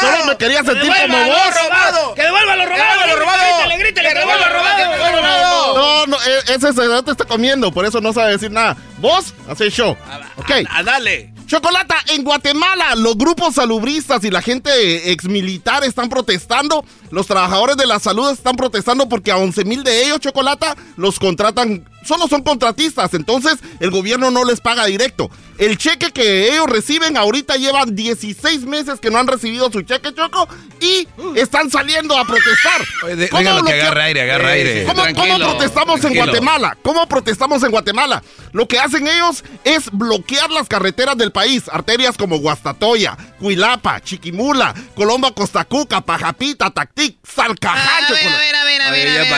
[0.00, 1.54] Solo me quería sentir ¡Que como vos.
[1.62, 2.14] robado!
[2.14, 2.84] ¡Que devuelva lo robado!
[3.04, 5.74] que devuelva lo robado, que devuelva lo robado.
[5.74, 8.76] No, no, e- ese se te está comiendo, por eso no sabe decir nada.
[8.98, 9.96] Vos, hacés show.
[10.36, 10.50] Ok.
[10.70, 11.32] Ah, dale.
[11.46, 16.84] Chocolata, en Guatemala, los grupos salubristas y la gente exmilitar están protestando.
[17.10, 21.18] Los trabajadores de la salud están protestando porque a 11 mil de ellos, Chocolata, los
[21.18, 23.14] contratan, solo son contratistas.
[23.14, 25.30] Entonces, el gobierno no les paga directo.
[25.58, 30.12] El cheque que ellos reciben ahorita llevan 16 meses que no han recibido su cheque,
[30.12, 30.48] Choco,
[30.80, 32.80] y están saliendo a protestar.
[33.04, 34.84] Oye, ¿Cómo déjalo que agarre aire, agarre aire.
[34.84, 35.02] ¿Cómo,
[35.38, 36.24] protestamos tranquilo.
[36.24, 36.76] en Guatemala?
[36.82, 38.22] ¿Cómo protestamos en Guatemala?
[38.52, 41.64] Lo que hacen ellos es bloquear las carreteras del país.
[41.70, 48.06] Arterias como Guastatoya, Cuilapa, Chiquimula, Colomba, Costacuca, Pajapita, Tactic, Salcajá.
[48.08, 49.28] A ver, a ver, a ver, a ver, a ya ver.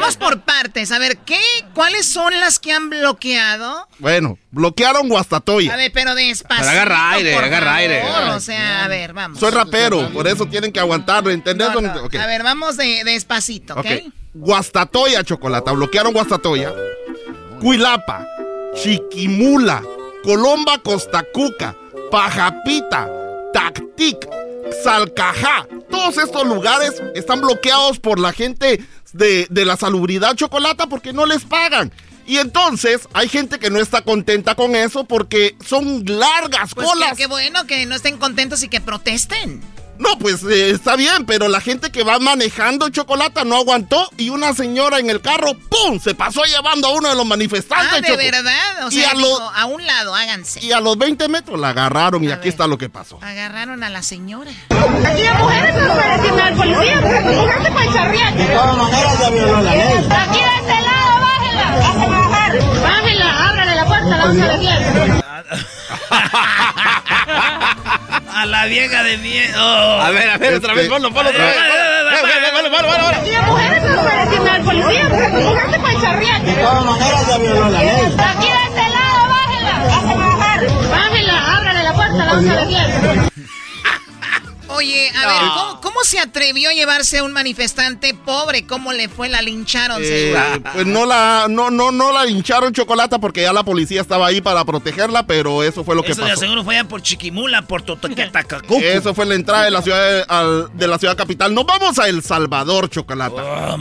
[0.00, 0.92] Vamos por partes.
[0.92, 1.40] A ver, ¿qué?
[1.72, 3.88] ¿Cuáles son las que han bloqueado?
[3.98, 5.72] Bueno, bloquearon Guastatoya.
[5.72, 6.66] A ver, pero despacito.
[6.66, 7.78] Pero agarra aire, por agarra favor.
[7.80, 8.02] aire.
[8.34, 9.40] O sea, a ver, vamos.
[9.40, 11.68] Soy rapero, por eso tienen que aguantarlo, ¿entendés?
[11.72, 12.04] No, no.
[12.04, 12.14] Ok.
[12.16, 13.78] A ver, vamos de, despacito, ¿ok?
[13.78, 14.12] Ok.
[14.34, 15.72] Guastatoya, Chocolata.
[15.72, 16.72] Bloquearon Guastatoya.
[17.60, 18.26] Cuilapa,
[18.74, 19.82] Chiquimula,
[20.22, 21.74] Colomba, Costacuca,
[22.10, 23.08] Pajapita,
[23.52, 24.28] Tactic,
[24.84, 25.66] Salcajá.
[25.90, 28.84] Todos estos lugares están bloqueados por la gente
[29.16, 31.92] de, de la salubridad Chocolata porque no les pagan.
[32.26, 37.10] Y entonces hay gente que no está contenta con eso porque son largas Pues colas.
[37.12, 39.60] qué, qué bueno que no estén contentos y que protesten.
[39.98, 44.28] No, pues eh, está bien, pero la gente que va manejando chocolate no aguantó y
[44.28, 45.98] una señora en el carro, ¡pum!
[46.00, 47.92] Se pasó llevando a uno de los manifestantes.
[47.92, 48.18] Ah, ¿de Choco.
[48.18, 48.84] verdad?
[48.86, 50.64] O Y sea, a lo- dijo, a un lado, háganse.
[50.64, 53.18] Y a los 20 metros la agarraron y aquí está lo que pasó.
[53.22, 54.50] Agarraron a la señora.
[54.70, 58.34] Aquí hay mujeres no pueden decirle al policía, porque charrear.
[58.36, 60.06] De todas maneras ya violó la ley.
[60.10, 62.82] Aquí de este lado, bájela.
[62.82, 65.24] Bájela, ábrale la puerta, la vamos a desviar.
[68.36, 69.58] A la vieja de miedo.
[69.58, 71.56] A ver, a ver, otra vez, ponlo, ponlo otra vez.
[72.22, 72.70] Ponlo,
[73.46, 75.78] mujeres no pueden decirle al policía, porque tu mujer te.
[76.44, 78.16] De todas maneras ya violó la ley.
[78.18, 79.74] Aquí de este lado, bájela.
[80.90, 82.86] Bájela, ábrale la puerta, la vamos a desviar.
[84.68, 88.66] Oye, a ver, ¿cómo, cómo se atrevió a llevarse a un manifestante pobre?
[88.66, 89.28] ¿Cómo le fue?
[89.28, 90.70] La lincharon, Eh, seguro.
[90.72, 94.40] pues no la, no, no, no la hincharon chocolate porque ya la policía estaba ahí
[94.40, 96.36] para protegerla, pero eso fue lo que Eso pasó.
[96.40, 98.78] seguro fue allá por Chiquimula, por Totoquetacacu.
[98.82, 101.54] Eso fue la entrada de la ciudad de, al- de la ciudad capital.
[101.54, 103.76] Nos vamos a El Salvador, Chocolata.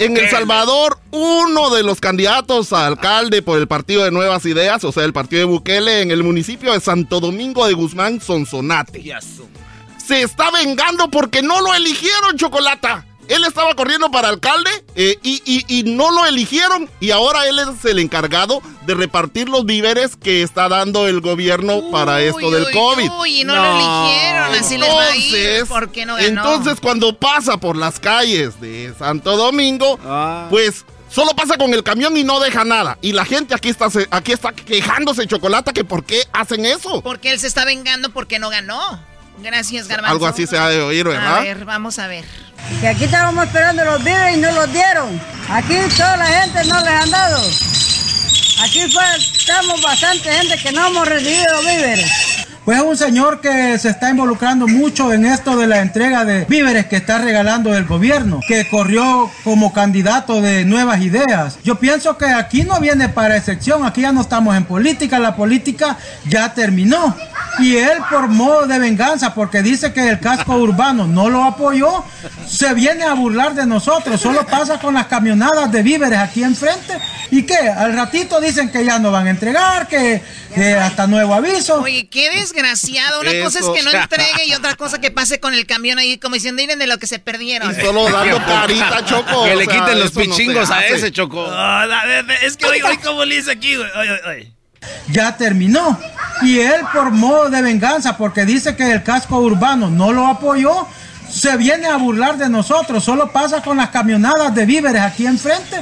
[0.00, 4.84] En El Salvador, uno de los candidatos a alcalde por el Partido de Nuevas Ideas,
[4.84, 9.02] o sea, el partido de Bukele, en el municipio de Santo Domingo de Guzmán, Sonsonate.
[10.06, 13.04] Se está vengando porque no lo eligieron, Chocolata.
[13.28, 17.58] Él estaba corriendo para alcalde eh, y, y- y no lo eligieron y ahora él
[17.58, 22.70] es el encargado de repartir los víveres que está dando el gobierno para esto del
[22.70, 23.10] COVID.
[23.18, 25.34] Uy, y no, lo eligieron, así les va a ir.
[25.34, 26.26] Entonces, ¿Por qué no ganó?
[26.28, 30.46] Entonces, cuando pasa por las calles de Santo Domingo, Ah.
[30.50, 32.98] pues Solo pasa con el camión y no deja nada.
[33.00, 37.00] Y la gente aquí está, se- aquí está quejándose, Chocolata, que por qué hacen eso.
[37.00, 39.00] Porque él se está vengando porque no ganó.
[39.38, 40.12] Gracias, Garbanzo.
[40.12, 41.42] Algo así se ha de oír, A ¿verdad?
[41.42, 42.24] ver, vamos a ver.
[42.80, 45.20] Que aquí estábamos esperando los víveres y no los dieron.
[45.50, 47.42] Aquí toda la gente no les han dado.
[48.62, 49.04] Aquí fue,
[49.38, 52.10] estamos bastante gente que no hemos recibido víveres.
[52.66, 56.46] Pues es un señor que se está involucrando mucho en esto de la entrega de
[56.46, 61.60] víveres que está regalando el gobierno, que corrió como candidato de nuevas ideas.
[61.62, 65.36] Yo pienso que aquí no viene para excepción, aquí ya no estamos en política, la
[65.36, 65.96] política
[66.28, 67.14] ya terminó.
[67.60, 72.04] Y él por modo de venganza, porque dice que el casco urbano no lo apoyó,
[72.48, 74.20] se viene a burlar de nosotros.
[74.20, 76.98] Solo pasa con las camionadas de víveres aquí enfrente.
[77.30, 77.56] ¿Y qué?
[77.56, 80.22] Al ratito dicen que ya no van a entregar, que,
[80.80, 81.80] hasta nuevo aviso.
[81.80, 83.20] Oye, qué desgraciado.
[83.20, 86.18] Una cosa es que no entregue y otra cosa que pase con el camión ahí
[86.18, 87.70] como diciendo, miren de lo que se perdieron.
[87.70, 89.44] Y solo dando carita, Choco.
[89.44, 91.46] Que le sea, quiten los no pichingos a ese, Choco.
[91.48, 91.86] Ah,
[92.42, 94.52] es que hoy, hoy como le dice aquí, güey.
[95.08, 95.98] Ya terminó.
[96.42, 100.86] Y él por modo de venganza, porque dice que el casco urbano no lo apoyó,
[101.30, 103.04] se viene a burlar de nosotros.
[103.04, 105.80] Solo pasa con las camionadas de víveres aquí enfrente.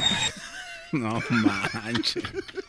[0.95, 1.19] No
[1.83, 2.23] manches.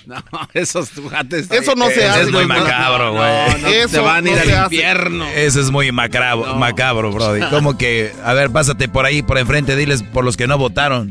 [0.06, 0.22] No,
[0.54, 1.50] esos tujates.
[1.50, 2.22] Eso no se hace.
[2.22, 3.22] Es muy macabro, güey.
[3.52, 5.26] No, no, Eso se van a ir no al infierno.
[5.28, 7.40] Ese es muy macabro, macabro, Brody.
[7.50, 11.10] Como que, a ver, pásate por ahí, por enfrente, diles por los que no votaron.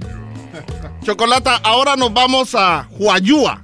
[1.03, 3.61] Chocolata, ahora nos vamos a Huayúa.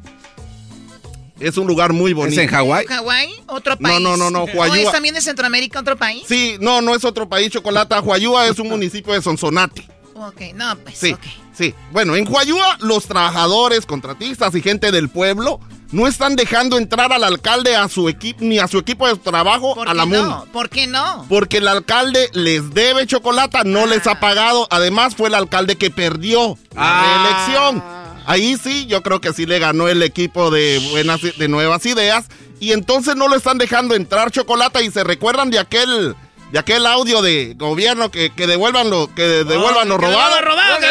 [1.39, 2.39] Es un lugar muy bonito.
[2.39, 2.85] en Hawái?
[2.85, 3.33] ¿Hawái?
[3.47, 3.99] ¿Otro No, país?
[4.01, 4.77] no, no, no, ¿O Huayúa.
[4.77, 6.23] es también de Centroamérica otro país?
[6.27, 7.99] Sí, no, no es otro país, Chocolata.
[7.99, 9.87] Huayúa es un municipio de Sonsonate.
[10.13, 11.19] Ok, no, pues, Sí, ok.
[11.61, 11.75] Sí.
[11.91, 15.59] Bueno, en Huayúa, los trabajadores, contratistas y gente del pueblo
[15.91, 19.75] no están dejando entrar al alcalde a su equipo ni a su equipo de trabajo
[19.75, 20.21] ¿Por a la MUNI.
[20.23, 20.45] no?
[20.53, 21.25] ¿Por qué no?
[21.27, 24.67] Porque el alcalde les debe chocolate, no les ha pagado.
[24.71, 27.23] Además, fue el alcalde que perdió la Ah.
[27.25, 27.83] reelección.
[28.25, 32.27] Ahí sí, yo creo que sí le ganó el equipo de buenas de nuevas ideas.
[32.61, 34.83] Y entonces no lo están dejando entrar chocolate.
[34.85, 36.15] Y se recuerdan de aquel,
[36.51, 40.35] de aquel audio de gobierno que, que devuelvan lo, que devuelvan lo Que robado.
[40.39, 40.69] lo robado, que lo robado.
[40.69, 40.90] ¿Recuerdan eso?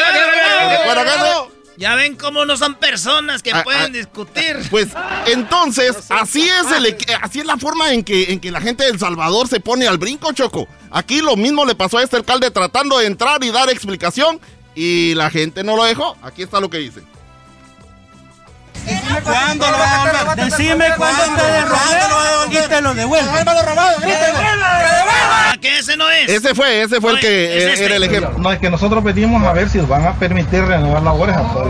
[1.76, 3.88] Ya ven cómo no son personas que Ah, pueden ah.
[3.88, 4.56] discutir.
[4.70, 4.88] Pues
[5.26, 8.90] entonces, así es el, así es la forma en que, en que la gente de
[8.90, 10.68] El Salvador se pone al brinco, Choco.
[10.90, 14.40] Aquí lo mismo le pasó a este alcalde tratando de entrar y dar explicación
[14.74, 16.18] y la gente no lo dejó.
[16.22, 17.00] Aquí está lo que dice.
[19.24, 20.44] ¿Cuándo lo vas a devolver?
[20.44, 22.20] Decime cuándo te devuelve
[22.50, 23.30] y te lo devuelvo.
[25.52, 26.28] Ah, que ese no es.
[26.28, 27.84] Ese fue, ese fue el que es eh, este.
[27.86, 28.34] era el ejemplo.
[28.38, 31.42] No, es que nosotros pedimos a ver si nos van a permitir renovar labores a
[31.42, 31.68] todos.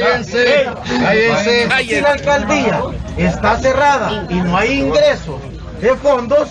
[0.00, 0.66] Cállense,
[1.02, 1.68] cállense.
[1.86, 2.80] Si la alcaldía
[3.16, 5.40] está cerrada y no hay ingresos
[5.80, 6.48] de fondos,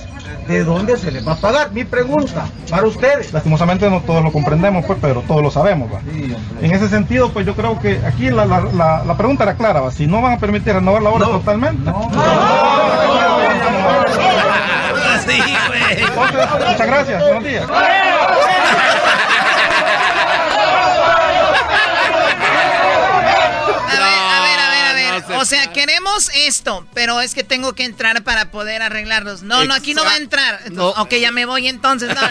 [0.47, 1.71] ¿de dónde se les va a pagar?
[1.71, 3.33] Mi pregunta para ustedes.
[3.33, 5.91] Lastimosamente no todos lo comprendemos, pues, pero todos lo sabemos.
[5.91, 5.99] ¿va?
[6.61, 9.81] En ese sentido, pues yo creo que aquí la, la- la- la pregunta era clara,
[9.81, 9.91] ¿va?
[9.91, 11.91] si no van a permitir renovar la obra totalmente.
[15.27, 15.81] Sí, güey.
[16.03, 17.65] Entonces, muchas gracias, buenos días.
[22.65, 25.21] A ver, a ver, a ver, a ver.
[25.21, 29.43] no se o sea, queremos esto, pero es que tengo que entrar para poder arreglarlos.
[29.43, 30.71] No, no, aquí no va a entrar.
[30.71, 30.87] No.
[30.89, 32.09] Ok, ya me voy entonces.
[32.09, 32.27] No, no.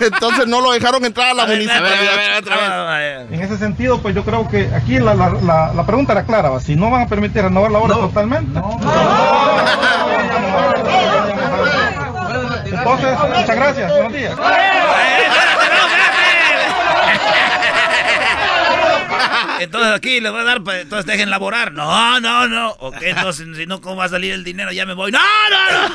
[0.00, 2.38] Entonces no lo dejaron entrar a la A ver, a ver, a ver, municipalidad.
[2.38, 2.68] otra vez.
[2.70, 3.34] Ah.
[3.34, 6.58] En ese sentido, pues yo creo que aquí la, la- la- la pregunta era clara,
[6.60, 8.58] si no van a permitir renovar la obra totalmente.
[12.64, 14.34] Entonces, muchas gracias, buenos días.
[19.62, 21.72] Entonces aquí les voy a dar, entonces dejen laborar.
[21.72, 22.70] No, no, no.
[22.78, 24.72] Ok, entonces si no, ¿cómo va a salir el dinero?
[24.72, 25.12] Ya me voy.
[25.12, 25.94] No, no, no.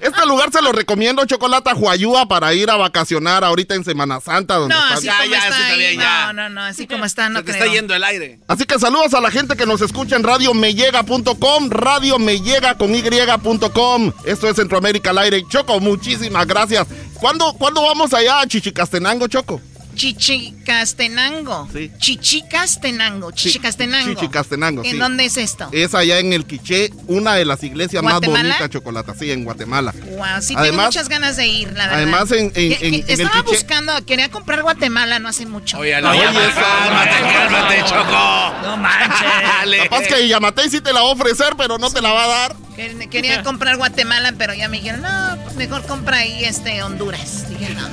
[0.00, 4.54] Este lugar se lo recomiendo, Chocolata Huayúa, para ir a vacacionar ahorita en Semana Santa.
[4.56, 6.32] Donde No, así Ya, como ya, está ahí, bien, ya.
[6.32, 7.64] No, no, no, así como está, no Se te creo.
[7.64, 8.38] está yendo el aire.
[8.48, 12.94] Así que saludos a la gente que nos escucha en Radio Mellega.com, Radio Mellega con
[12.94, 14.12] Y.com.
[14.24, 15.44] Esto es Centroamérica al aire.
[15.48, 16.86] Choco, muchísimas gracias.
[17.14, 19.60] ¿Cuándo, ¿cuándo vamos allá a Chichicastenango, Choco?
[19.98, 21.68] Chichicastenango.
[21.72, 21.90] Sí.
[21.98, 23.32] Chichicastenango.
[23.32, 24.14] Chichicastenango.
[24.14, 24.96] Chichicastenango, ¿En sí.
[24.98, 25.68] dónde es esto?
[25.72, 29.92] Es allá en el Quiché, una de las iglesias más bonitas, Chocolata, sí, en Guatemala.
[29.92, 31.96] Wow, sí tengo Además- muchas ganas de ir, la verdad.
[31.96, 35.78] además, en- en- en- en estaba buscando, quería comprar Guatemala no hace mucho.
[35.78, 38.54] Oye, no, Oye, cálmate, cálmate, Choco.
[38.62, 39.82] No manches.
[39.84, 42.28] Capaz que Yamatei sí te la va a ofrecer, pero no te la va a
[42.28, 42.56] dar.
[42.76, 47.48] Que- Quería comprar Guatemala, pero ya me dijeron, no, mejor compra ahí este Honduras.
[47.48, 47.88] Dije, no,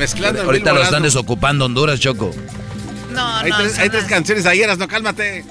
[0.00, 2.34] Mezclando Ahorita lo están desocupando Honduras, Choco.
[3.10, 3.92] no, Hay no, tres, hay no.
[3.92, 5.44] tres canciones ayeras, no, cálmate.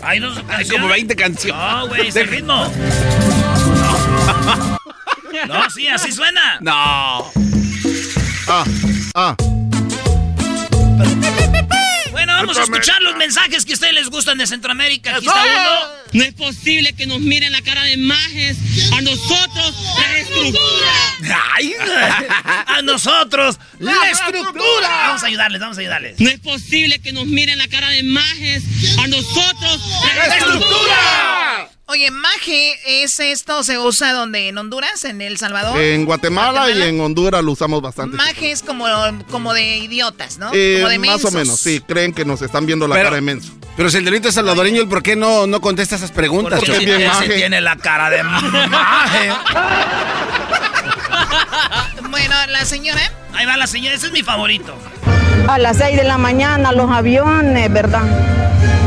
[0.00, 1.60] Hay dos Hay como 20 canciones.
[1.60, 2.72] No, güey, es el ritmo.
[5.48, 6.58] No, sí, así suena.
[6.60, 7.32] No.
[8.48, 8.64] Ah,
[9.16, 9.36] ah.
[12.12, 15.16] Bueno, vamos a escuchar los mensajes que a ustedes les gustan de Centroamérica.
[15.16, 15.99] Aquí está uno.
[16.12, 18.56] No es posible que nos miren la cara de majes.
[18.92, 20.92] A nosotros, la estructura.
[21.54, 21.72] Ay,
[22.66, 24.88] a nosotros, la, estructura.
[24.88, 26.18] Vamos a ayudarles, vamos a ayudarles.
[26.20, 28.62] No es posible que nos miren la cara de majes.
[28.98, 30.58] A nosotros, la, ¡La estructura.
[30.58, 31.70] estructura!
[31.86, 34.46] Oye, maje, ¿es esto se usa donde?
[34.46, 35.04] ¿En Honduras?
[35.04, 35.80] ¿En El Salvador?
[35.80, 38.16] En Guatemala, y en Honduras lo usamos bastante.
[38.16, 38.86] Maje es como,
[39.28, 40.50] como de idiotas, ¿no?
[40.54, 41.34] Eh, como de más o mensos.
[41.34, 43.52] menos, sí, creen que nos están viendo la Pero- cara de menso.
[43.76, 46.60] Pero si el delito es salvadoreño, ¿el por qué no, no contesta esas preguntas?
[46.60, 49.32] Porque ese tiene la cara de maje.
[52.10, 53.00] Bueno, la señora.
[53.34, 54.74] Ahí va la señora, ese es mi favorito.
[55.48, 58.02] A las 6 de la mañana los aviones, ¿verdad?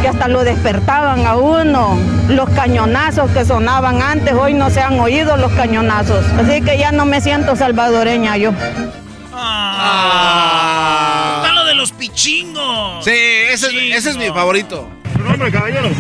[0.02, 1.98] Que hasta lo despertaban a uno.
[2.28, 6.26] Los cañonazos que sonaban antes, hoy no se han oído los cañonazos.
[6.38, 8.52] Así que ya no me siento salvadoreña yo.
[9.34, 11.40] Ah.
[11.42, 13.06] Está lo de los pichingos.
[13.06, 14.90] Sí, ese, es- ese es mi favorito.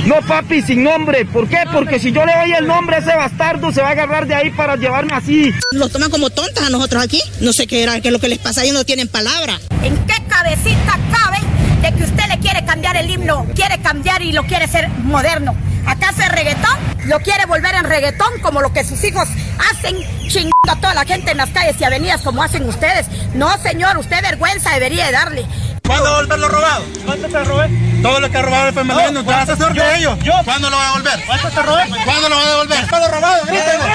[0.06, 1.26] No, papi, sin nombre.
[1.26, 1.60] ¿Por qué?
[1.72, 4.36] Porque si yo le doy el nombre a ese bastardo, se va a agarrar de
[4.36, 5.54] ahí para llevarme así.
[5.72, 7.22] Los toman como tontas a nosotros aquí.
[7.40, 9.60] No sé qué era, qué es lo que les pasa, ellos no tienen palabra.
[9.82, 11.40] ¿En qué cabecita cabe
[11.82, 15.56] de que usted le quiere cambiar el himno, quiere cambiar y lo quiere ser moderno?
[15.86, 16.78] ¿Acaso es reggaetón?
[17.06, 19.28] ¿Lo quiere volver en reggaetón como lo que sus hijos
[19.72, 19.98] hacen
[20.30, 23.08] chingando a toda la gente en las calles y avenidas como hacen ustedes?
[23.34, 25.46] No, señor, usted vergüenza debería de darle.
[25.86, 26.86] ¿Cuándo va a volver lo robado?
[27.06, 27.70] ¿Cuánto te robé?
[28.02, 30.18] Todo lo que ha robado el FMLN, no, ¿te vas a hacer de ellos?
[30.24, 30.34] Yo.
[30.46, 31.26] ¿Cuándo lo va a devolver?
[31.26, 31.84] ¿Cuánto te robé?
[32.06, 32.88] ¿Cuándo lo va a devolver?
[32.88, 33.46] ¿Cuándo robado?
[33.46, 33.86] Grítenlo.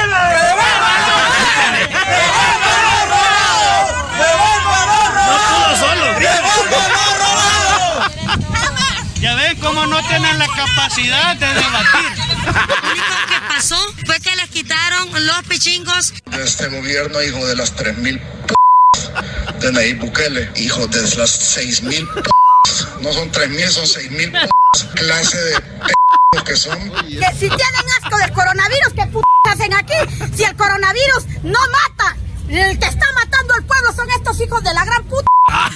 [5.26, 6.04] No pudo solo,
[9.20, 12.18] Ya ven cómo no tienen la capacidad de debatir.
[12.46, 16.12] Lo único que pasó fue que les quitaron los pichingos.
[16.32, 18.57] Este gobierno, hijo de las 3.000 p
[19.60, 22.30] de Nayib Bukele, hijo de las 6.000 p
[23.00, 24.48] no son 3.000, son 6.000 p
[24.94, 26.78] clase de p que son.
[26.90, 29.18] Que si tienen asco del coronavirus, ¿qué p
[29.50, 29.94] hacen aquí?
[30.36, 32.16] Si el coronavirus no mata,
[32.48, 35.26] el que está matando al pueblo son estos hijos de la gran puta.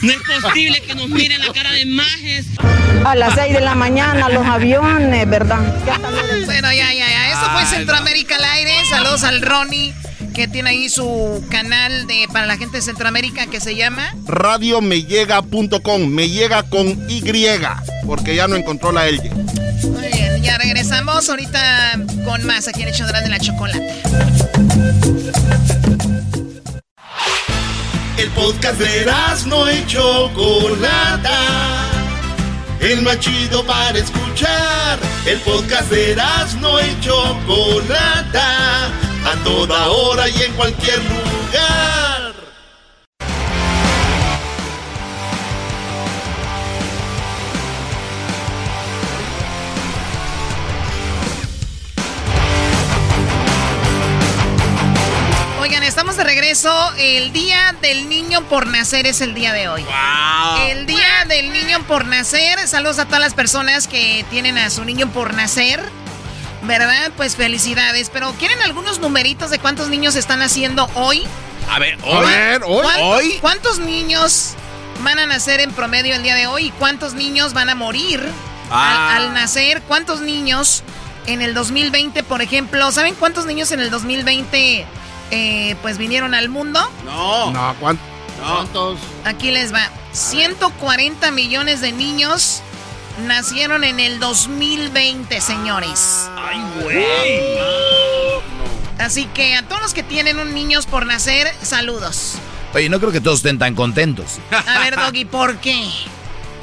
[0.02, 2.46] No es posible que nos miren la cara de majes.
[3.04, 5.60] A las 6 de la mañana los aviones, ¿verdad?
[6.44, 7.32] Bueno, ya, ya, ya.
[7.32, 8.72] Esto fue Centroamérica al aire.
[8.88, 9.94] Saludos al Ronnie,
[10.32, 14.14] que tiene ahí su canal de para la gente de Centroamérica que se llama.
[14.26, 17.22] Radiomелlega.com, me llega con Y,
[18.06, 19.18] porque ya no encontró la L.
[19.20, 24.02] Muy bien, ya regresamos ahorita con más aquí en Hecho de la Chocolate.
[28.16, 29.06] El podcast de
[29.46, 31.38] no y Chocolata.
[32.80, 34.98] El más chido para escuchar.
[35.26, 36.16] El podcast de
[36.60, 38.90] no y Chocolata.
[39.24, 42.34] A toda hora y en cualquier lugar.
[55.60, 56.92] Oigan, estamos de regreso.
[56.98, 59.84] El Día del Niño por Nacer es el día de hoy.
[60.68, 62.66] El Día del Niño por Nacer.
[62.66, 65.80] Saludos a todas las personas que tienen a su niño por nacer.
[66.62, 67.10] ¿Verdad?
[67.16, 68.10] Pues felicidades.
[68.10, 71.24] Pero ¿quieren algunos numeritos de cuántos niños están naciendo hoy?
[71.70, 73.38] A ver, A ver, hoy, ¿Cuánto- hoy.
[73.40, 74.54] ¿Cuántos niños
[75.02, 76.66] van a nacer en promedio el día de hoy?
[76.66, 78.22] ¿Y cuántos niños van a morir
[78.70, 79.16] Ah.
[79.16, 79.82] al, al nacer?
[79.82, 80.82] ¿Cuántos niños
[81.26, 82.90] en el 2020, por ejemplo?
[82.92, 84.86] ¿Saben cuántos niños en el 2020
[85.30, 86.80] eh, pues vinieron al mundo?
[87.04, 87.50] No.
[87.52, 87.98] No, ¿cuán-
[88.40, 88.98] ¿Cuántos?
[89.24, 89.88] Aquí les va.
[90.12, 92.60] 140 millones de niños
[93.26, 96.28] nacieron en el 2020, señores.
[96.36, 97.04] Ay, güey.
[98.98, 102.36] Así que a todos los que tienen un niños por nacer, saludos.
[102.74, 104.38] Oye, no creo que todos estén tan contentos.
[104.66, 105.88] A ver, Doggy, ¿por qué?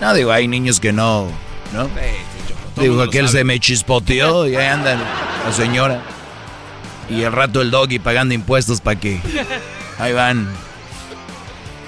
[0.01, 1.27] No, digo, hay niños que no,
[1.73, 1.89] ¿no?
[2.77, 4.97] Digo, mundo aquel se me chispoteó y ahí anda
[5.45, 6.01] la señora.
[7.09, 9.19] Y el rato el doggy pagando impuestos para que...
[9.99, 10.47] Ahí van.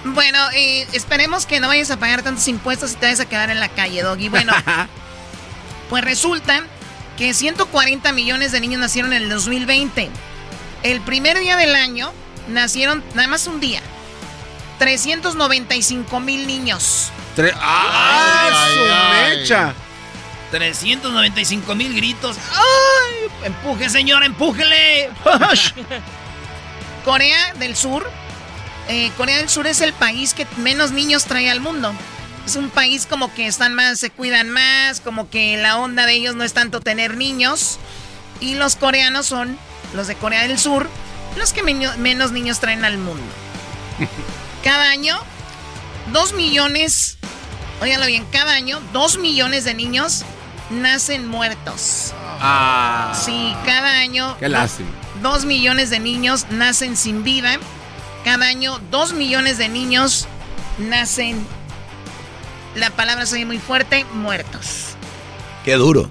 [0.03, 3.49] Bueno, eh, esperemos que no vayas a pagar tantos impuestos y te vayas a quedar
[3.51, 4.29] en la calle, Doggy.
[4.29, 4.53] Bueno,
[5.89, 6.63] pues resulta
[7.17, 10.09] que 140 millones de niños nacieron en el 2020.
[10.83, 12.11] El primer día del año
[12.47, 13.81] nacieron nada más un día.
[14.79, 17.11] 395 mil niños.
[17.37, 19.73] Tre- ¡Ah, su mecha!
[20.49, 22.37] 395 mil gritos.
[22.51, 23.29] ¡Ay!
[23.45, 25.11] Empuje, señora, empújele.
[27.05, 28.09] Corea del Sur.
[28.87, 31.93] Eh, Corea del Sur es el país que menos niños trae al mundo.
[32.45, 36.13] es un país como que están más, se cuidan más, como que la onda de
[36.13, 37.79] ellos no es tanto tener niños.
[38.39, 39.57] Y los coreanos son,
[39.93, 40.89] los de Corea del Sur,
[41.37, 43.23] los que menos niños traen al mundo.
[44.63, 45.17] Cada año,
[46.11, 47.17] dos millones,
[47.81, 50.23] óigalo bien, cada año, dos millones de niños
[50.69, 52.13] nacen muertos.
[52.39, 53.13] Ah.
[53.25, 54.37] Sí, cada año.
[54.39, 54.89] Qué lástima.
[55.21, 57.59] Dos millones de niños nacen sin vida.
[58.23, 60.27] Cada año, dos millones de niños
[60.77, 61.45] nacen,
[62.75, 64.95] la palabra se muy fuerte, muertos.
[65.65, 66.09] Qué duro.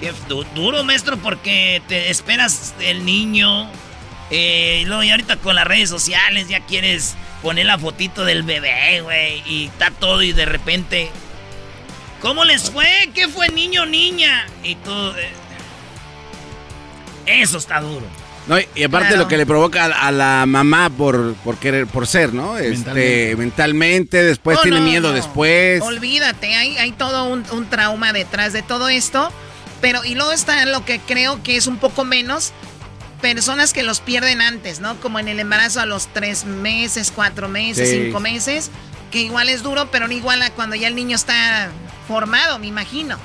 [0.00, 0.12] Qué
[0.54, 3.70] duro, maestro, porque te esperas el niño.
[4.30, 8.42] Eh, y luego, y ahorita con las redes sociales ya quieres poner la fotito del
[8.42, 9.42] bebé, güey.
[9.46, 11.10] Y está todo y de repente.
[12.22, 13.10] ¿Cómo les fue?
[13.14, 14.46] ¿Qué fue niño o niña?
[14.62, 15.16] Y todo.
[15.18, 15.32] Eh,
[17.26, 18.06] eso está duro.
[18.46, 22.32] No, y aparte lo que le provoca a, la mamá por, por querer, por ser,
[22.34, 22.58] ¿no?
[22.58, 25.82] Este, mentalmente, después tiene miedo después.
[25.82, 29.30] Olvídate, hay, hay todo un, un, trauma detrás de todo esto.
[29.80, 32.52] Pero, y luego está lo que creo que es un poco menos,
[33.20, 35.00] personas que los pierden antes, ¿no?
[35.00, 38.70] Como en el embarazo a los tres meses, cuatro meses, cinco meses,
[39.10, 41.70] que igual es duro, pero no igual a cuando ya el niño está
[42.08, 43.18] formado, me imagino.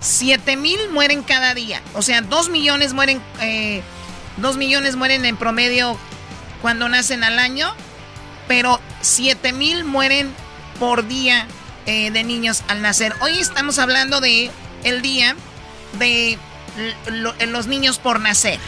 [0.00, 1.82] Siete mil mueren cada día.
[1.94, 3.82] O sea, dos millones mueren, eh,
[4.36, 5.96] dos millones mueren en promedio
[6.62, 7.74] cuando nacen al año,
[8.48, 10.32] pero siete mil mueren
[10.78, 11.46] por día
[11.86, 13.14] eh, de niños al nacer.
[13.20, 14.50] Hoy estamos hablando de
[14.84, 15.36] el día
[15.98, 16.38] de
[17.46, 18.60] los niños por nacer.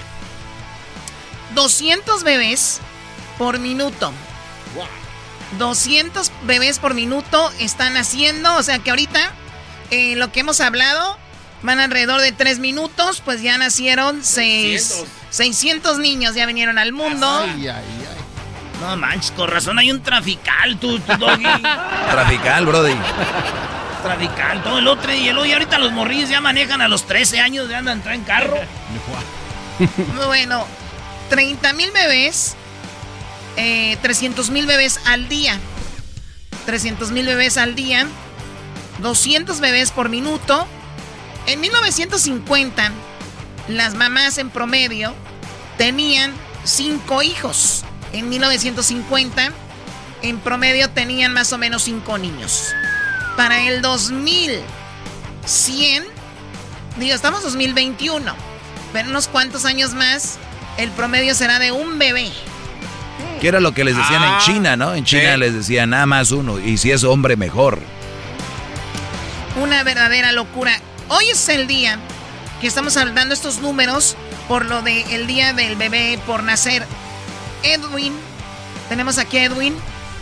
[1.55, 2.81] 200 bebés
[3.37, 4.13] por minuto.
[5.59, 9.33] 200 bebés por minuto están naciendo, o sea que ahorita
[9.91, 11.19] eh, lo que hemos hablado
[11.63, 17.47] van alrededor de 3 minutos, pues ya nacieron 600 niños, ya vinieron al mundo.
[18.81, 21.43] No manches, con razón hay un trafical, tú, tu doggy.
[22.11, 22.95] trafical, brody.
[24.03, 27.41] Trafical, todo el otro y el hoy ahorita los morrillos ya manejan a los 13
[27.41, 28.57] años, ya andan en carro.
[30.27, 30.65] bueno,
[31.29, 32.55] 30 mil bebés,
[33.57, 35.59] eh, 300 mil bebés al día.
[36.67, 38.07] 300 mil bebés al día,
[38.99, 40.67] 200 bebés por minuto.
[41.47, 42.93] En 1950,
[43.69, 45.15] las mamás en promedio
[45.77, 46.33] tenían
[46.65, 47.85] 5 hijos.
[48.13, 49.53] En 1950,
[50.23, 52.75] en promedio tenían más o menos 5 niños
[53.39, 56.05] para el 2100,
[56.99, 58.35] digo, estamos 2021,
[58.93, 60.41] pero unos cuantos años más,
[60.77, 62.33] el promedio será de un bebé.
[63.41, 64.93] Que era lo que les decían en ah, China, ¿no?
[64.93, 67.81] En China les decían nada más uno, y si es hombre, mejor.
[69.59, 70.81] Una verdadera locura.
[71.09, 71.99] Hoy es el día
[72.61, 76.87] que estamos hablando estos números por lo del día del bebé por nacer.
[77.65, 78.15] Edwin,
[78.89, 79.77] tenemos aquí Edwin,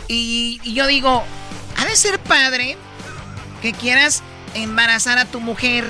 [0.07, 1.23] y, y yo digo,
[1.77, 2.77] ha de ser padre
[3.61, 4.23] que quieras
[4.55, 5.85] embarazar a tu mujer,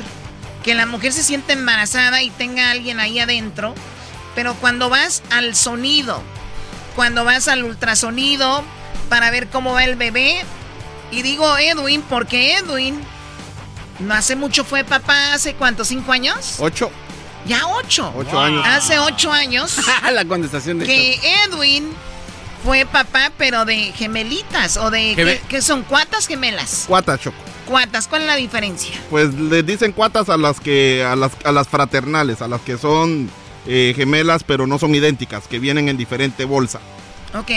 [0.63, 3.75] que la mujer se siente embarazada y tenga a alguien ahí adentro,
[4.35, 6.21] pero cuando vas al sonido,
[6.97, 8.61] cuando vas al ultrasonido
[9.07, 10.43] para ver cómo va el bebé,
[11.11, 12.99] y digo Edwin porque Edwin
[13.99, 15.83] no hace mucho fue papá, ¿hace cuánto?
[15.85, 16.55] ¿Cinco años?
[16.59, 16.91] Ocho.
[17.45, 18.13] Ya ocho.
[18.15, 18.63] Ocho años.
[18.65, 19.77] Hace ocho años.
[20.11, 21.89] la contestación de Que Edwin
[22.63, 25.41] fue papá, pero de gemelitas o de...
[25.47, 25.83] ¿qué, son?
[25.83, 26.85] ¿Cuatas gemelas?
[26.87, 28.07] Cuatas, Choco cuatas?
[28.07, 28.95] ¿Cuál es la diferencia?
[29.09, 32.77] Pues le dicen cuatas a las que a las, a las fraternales, a las que
[32.77, 33.29] son
[33.67, 36.79] eh, gemelas pero no son idénticas, que vienen en diferente bolsa.
[37.35, 37.51] Ok.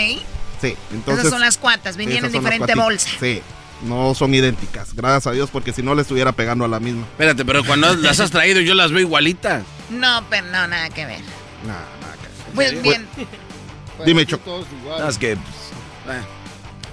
[0.61, 1.19] Sí, entonces.
[1.19, 3.09] Esas son las cuatas, vienen en diferente bolsa.
[3.19, 3.41] Sí.
[3.83, 7.03] No son idénticas, gracias a Dios, porque si no le estuviera pegando a la misma.
[7.03, 9.63] Espérate, pero cuando las has traído yo las veo igualitas.
[9.89, 11.21] No, pero no, nada que ver.
[11.65, 12.53] Nada, nada que ver.
[12.53, 13.07] Pues bien.
[14.05, 14.65] Dime, Choco.
[15.07, 15.35] Es que.
[15.35, 16.21] Pues, eh.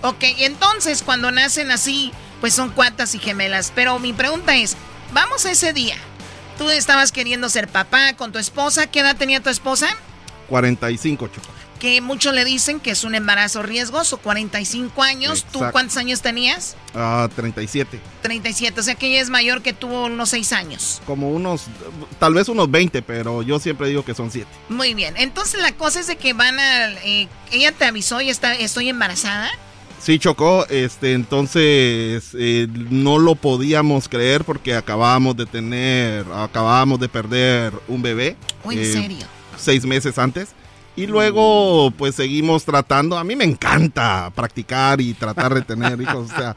[0.03, 3.72] Ok, entonces cuando nacen así, pues son cuatas y gemelas.
[3.74, 4.76] Pero mi pregunta es,
[5.12, 5.97] vamos a ese día.
[6.57, 8.86] Tú estabas queriendo ser papá con tu esposa.
[8.86, 9.89] ¿Qué edad tenía tu esposa?
[10.49, 11.49] 45, Choco.
[11.78, 15.46] Que muchos le dicen que es un embarazo riesgoso, 45 años.
[15.52, 16.76] ¿Tú cuántos años tenías?
[16.94, 18.00] Ah, 37.
[18.22, 21.00] 37, o sea que ella es mayor que tú unos 6 años.
[21.06, 21.66] Como unos,
[22.18, 24.48] tal vez unos 20, pero yo siempre digo que son 7.
[24.68, 26.92] Muy bien, entonces la cosa es de que van a...
[27.04, 29.50] Eh, ella te avisó y está, estoy embarazada.
[30.00, 37.08] Sí, chocó, este, entonces eh, no lo podíamos creer porque acabábamos de tener, acabábamos de
[37.08, 38.36] perder un bebé.
[38.64, 39.26] ¿O en eh, serio?
[39.56, 40.50] Seis meses antes.
[40.99, 43.16] Y luego, pues seguimos tratando.
[43.16, 46.28] A mí me encanta practicar y tratar de tener hijos.
[46.28, 46.57] O sea,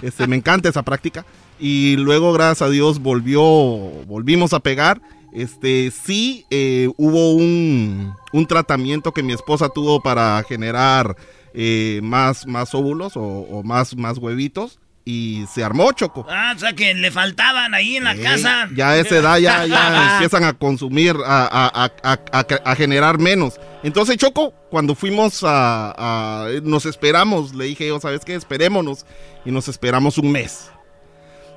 [0.00, 1.26] este, me encanta esa práctica.
[1.58, 5.02] Y luego, gracias a Dios, volvió, volvimos a pegar.
[5.32, 11.16] Este, sí, eh, hubo un, un tratamiento que mi esposa tuvo para generar
[11.52, 14.78] eh, más, más óvulos o, o más, más huevitos.
[15.12, 16.24] Y se armó, Choco.
[16.30, 18.68] Ah, o sea que le faltaban ahí en la casa.
[18.76, 23.58] Ya a esa edad ya, ya empiezan a consumir, a, a- a- a- generar menos.
[23.82, 28.36] Entonces, Choco, cuando fuimos a, Nos esperamos, le dije yo, ¿sabes qué?
[28.36, 29.04] Esperémonos.
[29.44, 30.70] Y nos esperamos un mes.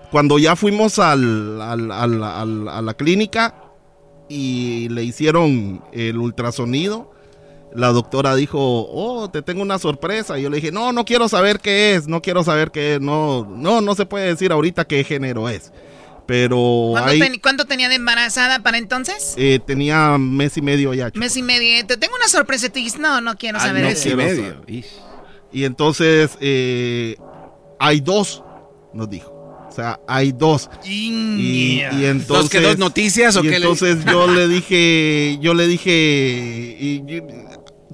[0.10, 3.56] Cuando ya fuimos al- al- al- al- a la clínica
[4.30, 7.12] y le hicieron el ultrasonido,
[7.76, 10.38] la doctora dijo, oh, te tengo una sorpresa.
[10.40, 13.02] Y yo le dije, no, no quiero saber qué es, no quiero saber qué es,
[13.02, 15.72] no, no, no se puede decir ahorita qué género es.
[16.26, 19.34] Pero ¿Cuánto, ahí ten- cuánto tenía de embarazada para entonces?
[19.38, 21.12] eh, tenía mes y medio ya.
[21.16, 21.86] Mes y medio.
[21.86, 22.70] Te tengo una sorpresa.
[22.70, 24.04] Te dices, no, no quiero Ah, saber no eso.
[24.04, 24.58] quiero saber.
[25.52, 27.18] Y entonces eh,
[27.78, 28.42] hay dos,
[28.94, 29.32] nos dijo.
[29.68, 30.70] O sea, hay dos.
[30.86, 32.28] Y, y entonces.
[32.28, 36.78] ¿Dos que dos noticias o y qué le- entonces yo le dije, yo le dije,
[36.80, 37.02] y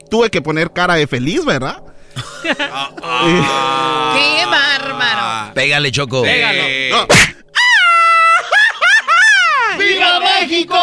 [0.09, 1.81] tuve que poner cara de feliz, ¿verdad?
[3.01, 4.13] Ah.
[4.17, 5.53] ¡Qué bárbaro!
[5.53, 6.23] Pégale, Choco.
[6.25, 7.05] Eh, no.
[9.77, 10.75] ¡Viva México!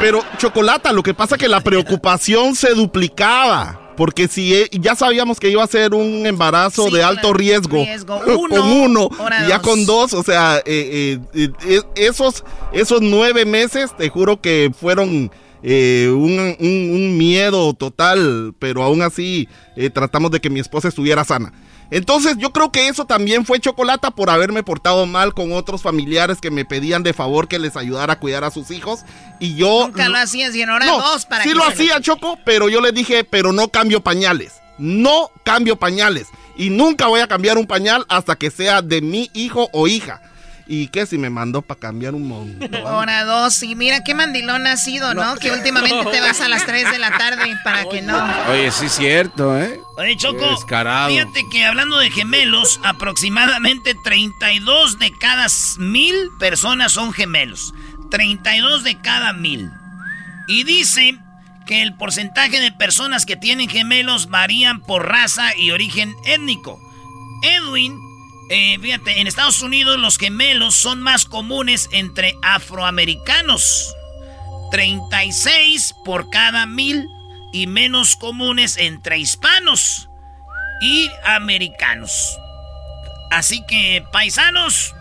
[0.00, 3.80] Pero, Chocolata, lo que pasa es que la preocupación se duplicaba.
[3.96, 7.34] Porque si e- ya sabíamos que iba a ser un embarazo Sí, de alto claro.
[7.36, 8.20] riesgo, Riesgo.
[8.24, 9.66] con Uno, uno, ahora y ya dos.
[9.66, 15.32] con dos, o sea, eh, eh, eh, esos, esos nueve meses, te juro que fueron
[15.62, 20.88] eh, un, un- un miedo total, pero aún así eh, tratamos de que mi esposa
[20.88, 21.52] estuviera sana.
[21.90, 26.38] Entonces yo creo que eso también fue chocolata por haberme portado mal con otros familiares
[26.38, 29.00] que me pedían de favor que les ayudara a cuidar a sus hijos
[29.40, 32.38] y yo Nunca lo hacías y ahora no, dos para sí que lo hacía Choco,
[32.44, 34.52] pero yo le dije, pero no cambio pañales.
[34.76, 36.26] No cambio pañales.
[36.58, 40.20] Y nunca voy a cambiar un pañal hasta que sea de mi hijo o hija.
[40.70, 42.86] ¿Y qué si me mandó para cambiar un montón?
[42.86, 43.62] Ahora dos.
[43.62, 45.36] Y mira qué mandilón has sido, ¿no?
[45.36, 48.22] Que últimamente te vas a las 3 de la tarde para que no.
[48.50, 49.80] Oye, sí es cierto, ¿eh?
[49.96, 51.08] Oye, Choco, Qué descarado.
[51.08, 55.46] fíjate que hablando de gemelos, aproximadamente 32 de cada
[55.78, 57.72] mil personas son gemelos.
[58.10, 59.70] 32 de cada mil.
[60.48, 61.18] Y dice
[61.66, 66.78] que el porcentaje de personas que tienen gemelos varían por raza y origen étnico.
[67.42, 67.98] Edwin,
[68.50, 73.94] eh, fíjate, en Estados Unidos los gemelos son más comunes entre afroamericanos.
[74.70, 77.08] 36 por cada mil
[77.52, 80.08] y menos comunes entre hispanos
[80.82, 82.38] y americanos.
[83.30, 84.94] Así que, paisanos,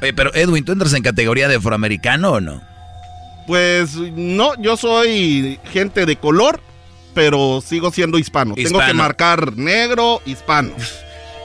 [0.00, 2.60] Oye, pero Edwin, ¿tú entras en categoría de afroamericano o no?
[3.46, 6.60] Pues no, yo soy gente de color,
[7.14, 8.54] pero sigo siendo hispano.
[8.56, 8.94] Tengo que Hispano.
[8.94, 10.72] marcar negro, hispano.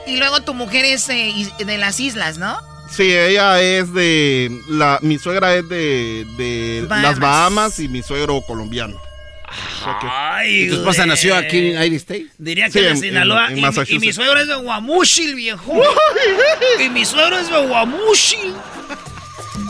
[0.08, 2.58] Y luego tu mujer es eh, de las islas, ¿no?
[2.90, 4.50] Sí, ella es de...
[4.68, 7.02] La, mi suegra es de, de Bahamas.
[7.10, 8.98] las Bahamas y mi suegro colombiano.
[10.10, 11.08] Ay, ¿Y tu esposa güey.
[11.10, 12.26] nació aquí en United States?
[12.38, 13.46] Diría que Sí, de en- Sinaloa.
[13.46, 14.00] en- en y mi- y, Massachusetts.
[14.00, 15.74] mi suegro es de Guamuchil, viejo.
[16.84, 18.54] y mi suegro es de Guamuchil.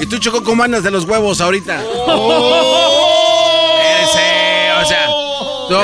[0.01, 1.83] ¿Y tú, Choco, cómo andas de los huevos ahorita?
[1.85, 3.79] Oh.
[4.03, 5.09] Ese, o sea...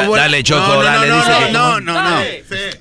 [0.06, 2.24] bueno, dale, Choco, no, no, dale, no, dice no, no, no, no.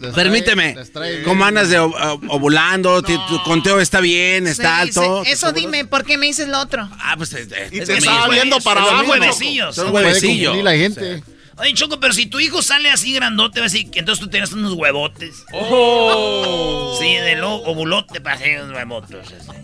[0.04, 0.76] Les Permíteme.
[0.92, 1.24] trae-.
[1.24, 3.02] ¿Cómo andas de ovulando?
[3.02, 4.48] ¿Tu- ¿Tu conteo está bien?
[4.48, 5.24] ¿Está Sí, alto?
[5.24, 6.88] sí, Eso dime, ¿por qué me dices lo otro?
[7.00, 7.32] Ah, pues...
[7.34, 8.32] Y te estaba mismo.
[8.32, 9.12] viendo para Son abajo.
[9.12, 9.76] huevecillos.
[9.76, 10.58] Son huevecillos.
[10.64, 11.24] la gente.
[11.58, 14.30] Oye, Choco, pero si tu hijo sale así grandote, va a decir que entonces tú
[14.30, 15.46] tienes unos huevotes.
[15.54, 16.98] Oh.
[17.00, 19.18] Sí, de lo, ovulote para hacer unos huevotes.
[19.28, 19.58] así.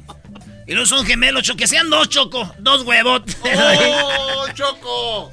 [0.67, 2.53] Y luego son gemelos, Choco, que sean dos, Choco.
[2.59, 3.35] Dos huevotes.
[3.43, 5.31] ¡Oh, Choco!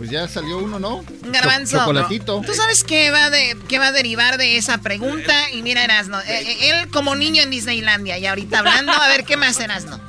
[0.00, 1.04] Pues ya salió uno, ¿no?
[1.22, 1.72] Un garbanzo.
[1.76, 2.40] Cho- chocolatito.
[2.46, 5.50] ¿Tú sabes qué va, de, qué va a derivar de esa pregunta?
[5.52, 9.24] Y mira, Erasno, eh, eh, él como niño en Disneylandia y ahorita hablando, a ver
[9.24, 10.00] qué más Erasno.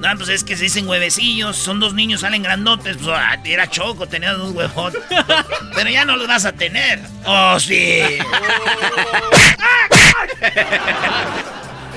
[0.00, 2.96] No, pues es que se dicen huevecillos, son dos niños, salen grandotes.
[2.96, 5.02] Pues, ah, era choco, tenía dos huevotes.
[5.74, 6.98] Pero ya no los vas a tener.
[7.26, 8.00] Oh, sí.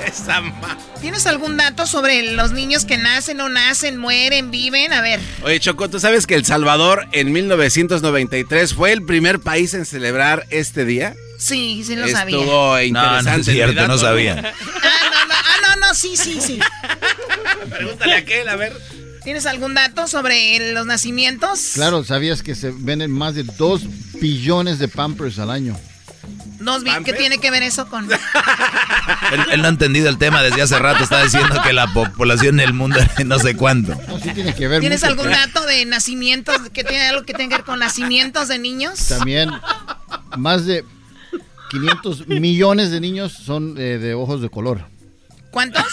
[0.06, 4.92] Esa ma- ¿Tienes algún dato sobre los niños que nacen, no nacen, mueren, viven?
[4.92, 5.20] A ver.
[5.42, 10.46] Oye, Choco, ¿tú sabes que El Salvador en 1993 fue el primer país en celebrar
[10.50, 11.14] este día?
[11.38, 12.36] Sí, sí lo sabía.
[12.38, 13.30] Estuvo No, interesante.
[13.30, 14.32] no es el cierto, dato, no sabía.
[14.34, 16.58] Ah, no, no, ah, no, no, sí, sí, sí.
[17.70, 18.76] Pregúntale a aquel, a ver.
[19.24, 21.72] ¿Tienes algún dato sobre los nacimientos?
[21.74, 23.82] Claro, ¿sabías que se venden más de 2
[24.20, 25.78] billones de Pampers al año?
[26.60, 28.08] Dos ¿Qué tiene que ver eso con...?
[29.32, 31.02] Él, él no ha entendido el tema desde hace rato.
[31.04, 33.94] Está diciendo que la población del mundo es no sé cuánto.
[34.08, 35.12] No, sí tiene que ver ¿Tienes mucho.
[35.12, 39.08] algún dato de nacimientos que tiene algo que tenga que ver con nacimientos de niños?
[39.08, 39.50] También
[40.36, 40.84] más de
[41.70, 44.84] 500 millones de niños son eh, de ojos de color.
[45.50, 45.84] ¿Cuántos?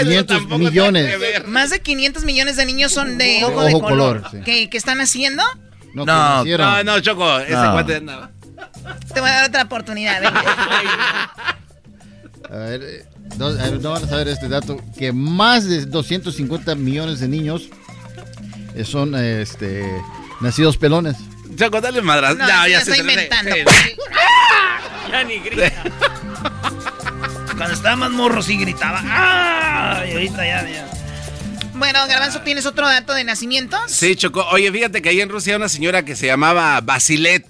[0.00, 1.16] 500 millones.
[1.46, 3.88] Más de 500 millones de niños son de ojo de color.
[4.22, 4.38] color, sí.
[4.44, 5.42] ¿Qué, qué están haciendo?
[5.94, 6.44] No, No.
[6.44, 7.72] No, no, Choco, ese No.
[7.72, 8.30] cuate andaba.
[9.12, 10.22] Te voy a dar otra oportunidad.
[12.50, 13.04] A ver, eh,
[13.38, 17.28] no, a ver, no van a saber este dato, que más de 250 millones de
[17.28, 17.68] niños
[18.74, 19.88] eh, son eh, este,
[20.40, 21.16] nacidos pelones.
[21.56, 22.36] Choco, dale madras.
[22.36, 23.54] No, ya se inventando.
[25.10, 25.72] Ya ni grita.
[27.56, 29.00] Cuando estaba más morro sí gritaba.
[29.04, 30.04] ¡Ah!
[30.08, 30.88] Y ahorita ya, ya.
[31.74, 33.90] Bueno, Garbanzo, ¿tienes otro dato de nacimientos?
[33.90, 34.44] Sí, Choco.
[34.50, 37.44] Oye, fíjate que ahí en Rusia hay una señora que se llamaba Basilet.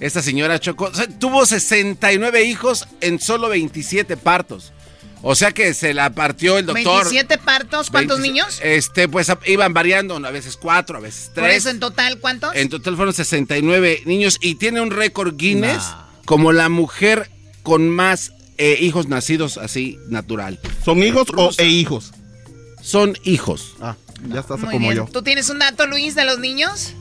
[0.00, 4.72] Esta señora Choco o sea, tuvo 69 hijos en solo 27 partos.
[5.22, 7.04] O sea que se la partió el doctor.
[7.10, 8.60] 27 partos, ¿cuántos 20 niños?
[8.62, 11.56] Este, pues iban variando, a veces cuatro, a veces Por tres.
[11.56, 12.54] eso en total, ¿cuántos?
[12.54, 15.82] En total fueron 69 niños y tiene un récord Guinness
[16.26, 17.30] como la mujer
[17.62, 20.60] con más eh, hijos nacidos así natural.
[20.84, 22.12] ¿Son hijos o e hijos?
[22.82, 23.74] Son hijos.
[23.80, 23.96] Ah,
[24.28, 24.96] ya estás Muy como bien.
[25.06, 25.08] yo.
[25.12, 26.92] ¿Tú tienes un dato, Luis, de los niños?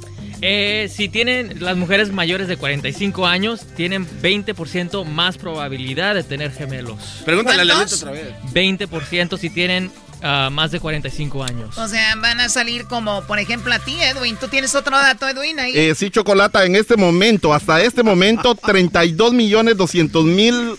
[0.42, 6.52] Eh, si tienen las mujeres mayores de 45 años, tienen 20% más probabilidad de tener
[6.52, 7.22] gemelos.
[7.26, 7.66] Pregúntale a.
[7.66, 8.28] Lalito otra vez.
[8.54, 11.78] 20% si tienen ah, más de 45 años.
[11.78, 14.36] O sea, van a salir como, por ejemplo, a ti, Edwin.
[14.38, 15.74] ¿Tú tienes otro dato, Edwin, ahí?
[15.76, 20.78] Eh, sí, Chocolata, en este momento, hasta este momento, 32 millones 200 mil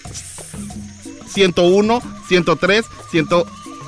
[1.36, 2.84] 101, 103,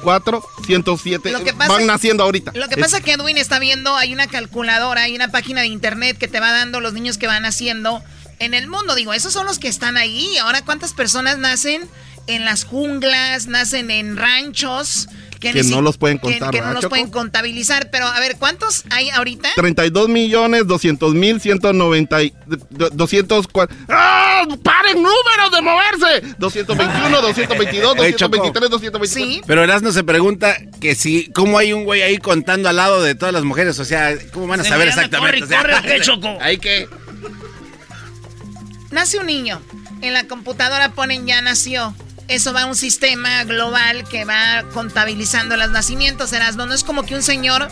[0.02, 2.52] 104, 107 Lo que pasa- van naciendo ahorita.
[2.54, 5.66] Lo que pasa es que Edwin está viendo, hay una calculadora, hay una página de
[5.68, 8.02] internet que te va dando los niños que van naciendo
[8.38, 8.94] en el mundo.
[8.94, 10.36] Digo, esos son los que están ahí.
[10.38, 11.88] Ahora, ¿cuántas personas nacen
[12.26, 15.08] en las junglas, nacen en ranchos?
[15.40, 16.90] Que no si- los pueden que- contar, Que, no ¿verdad, los Choco?
[16.90, 17.90] pueden contabilizar.
[17.90, 19.50] Pero, a ver, ¿cuántos hay ahorita?
[19.54, 22.32] 32 millones 200 mil 190 y-
[22.70, 24.42] do- 204 ¡Ah!
[24.62, 26.34] ¡Paren números de moverse!
[26.38, 28.36] 221, 222, Oye, Choco.
[28.36, 29.08] 223, 224.
[29.08, 29.42] Sí.
[29.46, 33.14] Pero Erasmo se pregunta que si, ¿cómo hay un güey ahí contando al lado de
[33.14, 33.78] todas las mujeres?
[33.78, 35.40] O sea, ¿cómo van a Se saber exactamente?
[35.40, 36.38] corre, O sea, corre, ¿o qué, Choco?
[36.40, 36.88] ¿Ahí qué?
[38.90, 39.60] Nace un niño.
[40.00, 41.94] En la computadora ponen ya nació.
[42.28, 46.32] Eso va a un sistema global que va contabilizando los nacimientos.
[46.32, 47.68] Erasmo, no es como que un señor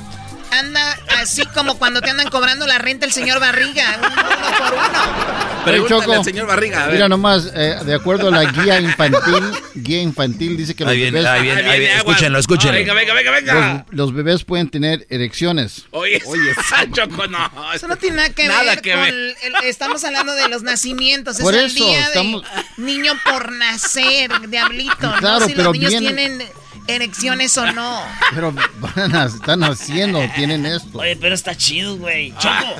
[0.50, 5.36] anda así como cuando te andan cobrando la renta el señor Barriga, uno por uno.
[5.64, 6.82] Pregúntale Choco, al señor Barriga.
[6.82, 6.94] a ver.
[6.94, 9.42] Mira nomás, eh, de acuerdo a la guía infantil,
[9.74, 11.96] guía infantil dice que los Ahí viene, bebés, ahí viene, ahí viene.
[11.96, 12.74] Escúchenlo, escúchenlo.
[12.74, 13.84] Venga, venga, venga, venga.
[13.90, 15.86] los, los bebés pueden tener erecciones.
[15.90, 16.22] Oye,
[16.92, 17.50] Choco, no.
[17.74, 19.14] Eso no tiene nada que Nada ver que con ver.
[19.14, 21.38] el- estamos hablando de los nacimientos.
[21.38, 22.42] Por es el eso, día estamos-
[22.76, 24.96] de niño por nacer, diablito.
[25.18, 26.42] Claro, no si pero los niños tienen
[26.88, 28.02] erecciones o no.
[28.34, 30.98] Pero van a- están haciendo, tienen esto.
[30.98, 32.32] Oye, pero está chido, güey.
[32.38, 32.74] Choco,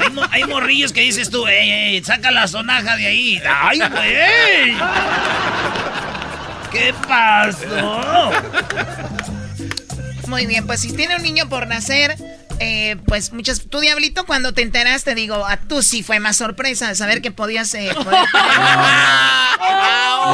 [0.00, 3.40] hay, mo- hay morrillos que dices tú, ey, ey, saca la sonaja de ahí.
[3.48, 4.76] ¡Ay, güey!
[6.72, 8.30] ¿Qué pasó?
[10.28, 12.16] Muy bien, pues si tiene un niño por nacer,
[12.60, 13.62] eh, pues muchas...
[13.68, 17.72] Tú, Diablito, cuando te enteraste, digo, a tú sí fue más sorpresa saber que podías...
[17.74, 18.26] eh, poder-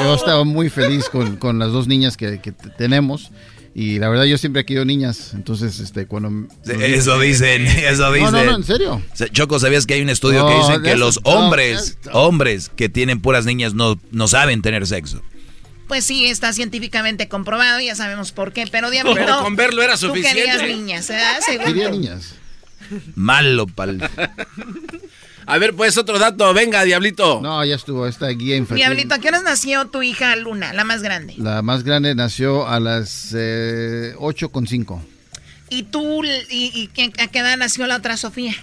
[0.05, 2.39] Yo estaba muy feliz con, con las dos niñas que,
[2.79, 3.31] tenemos.
[3.75, 5.31] Y la verdad, yo siempre he querido niñas.
[5.33, 6.47] Entonces, este, cuando.
[6.67, 8.33] Eso dicen, eso dicen.
[8.33, 9.01] no, no, en serio.
[9.33, 12.89] Choco, ¿sabías que hay un estudio que dice que eso- los no, hombres, hombres que
[12.91, 15.23] tienen puras niñas no, no saben tener sexo?
[15.89, 18.67] Pues sí, está científicamente comprobado, ya sabemos por qué.
[18.71, 19.19] Pero, Diablito...
[19.19, 20.43] Pero con verlo era Tú suficiente.
[20.45, 21.39] querías niñas, ¿verdad?
[21.45, 21.99] Según Quería tú.
[21.99, 22.35] niñas.
[23.15, 24.09] Malo pal.
[25.47, 26.53] A ver, pues otro dato.
[26.55, 27.41] Venga, Diablito.
[27.43, 28.77] No, ya estuvo esta guía infantil.
[28.87, 31.35] Diablito, ¿a qué horas nació tu hija Luna, la más grande?
[31.37, 35.01] La más grande nació a las eh, 8.5.
[35.69, 38.55] ¿Y tú, y, y qué- a qué edad nació la otra Sofía?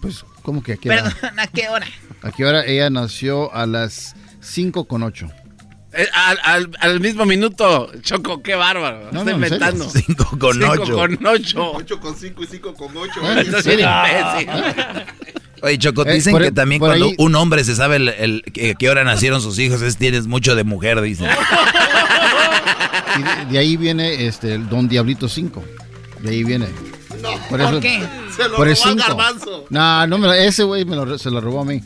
[0.00, 1.02] Pues, ¿cómo que a qué hora?
[1.20, 1.86] Perdón, ¿a qué hora?
[2.22, 2.64] ¿A qué hora?
[2.64, 5.32] Ella nació a las 5.8.
[5.92, 9.10] Eh, al, al- al mismo minuto, Choco, qué bárbaro.
[9.12, 9.88] No, Está no, en inventando.
[9.90, 10.06] serio.
[10.06, 10.94] Cinco con Cinco ocho.
[10.94, 11.72] con ocho.
[11.74, 13.12] 8 con 5 y 5 con 8.
[13.22, 13.88] Ah, ¿en serio?
[15.62, 18.42] Oye, Choco, Eh, dicen que también por cuando ahí- un hombre se sabe el, el-
[18.52, 21.28] que, qué hora nacieron sus hijos, es tienes mucho de mujer, dicen.
[23.18, 25.64] Y de, de ahí viene este, el Don Diablito 5.
[26.20, 26.66] De ahí viene.
[27.20, 27.30] No.
[27.48, 28.02] Por eso- ¿Por qué?
[28.36, 28.96] Se lo por el robó al 5.
[29.08, 29.64] garbanzo.
[29.68, 31.80] No, no me lo- ese güey me lo- se lo robó a mí.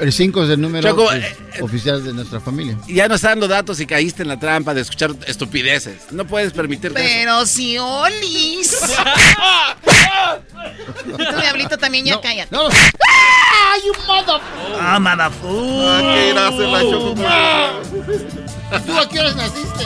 [0.00, 2.76] El 5 es el número Choco, pues, eh, oficial de nuestra familia.
[2.88, 6.10] Ya no está dando datos y caíste en la trampa de escuchar estupideces.
[6.10, 7.14] No puedes permitirte eso.
[7.14, 8.76] Pero si Olis.
[11.04, 12.54] tú, Diablito, también ya cállate.
[12.54, 12.70] No, no.
[12.70, 14.40] ¡Ay, un modo!
[14.80, 15.46] Ah, madafu.
[15.82, 16.50] Ah, qué la
[16.80, 17.14] choco
[18.86, 19.84] ¿Tú a qué horas naciste?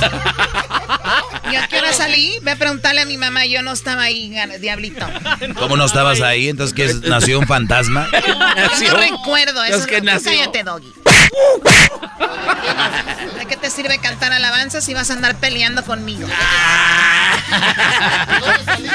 [1.52, 2.38] ¿Y a qué hora salí?
[2.42, 5.06] Ve a preguntarle a mi mamá, yo no estaba ahí, Diablito.
[5.58, 6.48] ¿Cómo no estabas ahí?
[6.48, 7.00] Entonces, ¿qué es?
[7.02, 8.08] ¿Nació un fantasma?
[8.82, 9.78] Yo no recuerdo eso.
[9.78, 10.30] Es que Tú nació.
[10.32, 10.92] Cállate, Doggy.
[13.38, 16.26] ¿De qué te sirve cantar alabanzas si vas a andar peleando conmigo?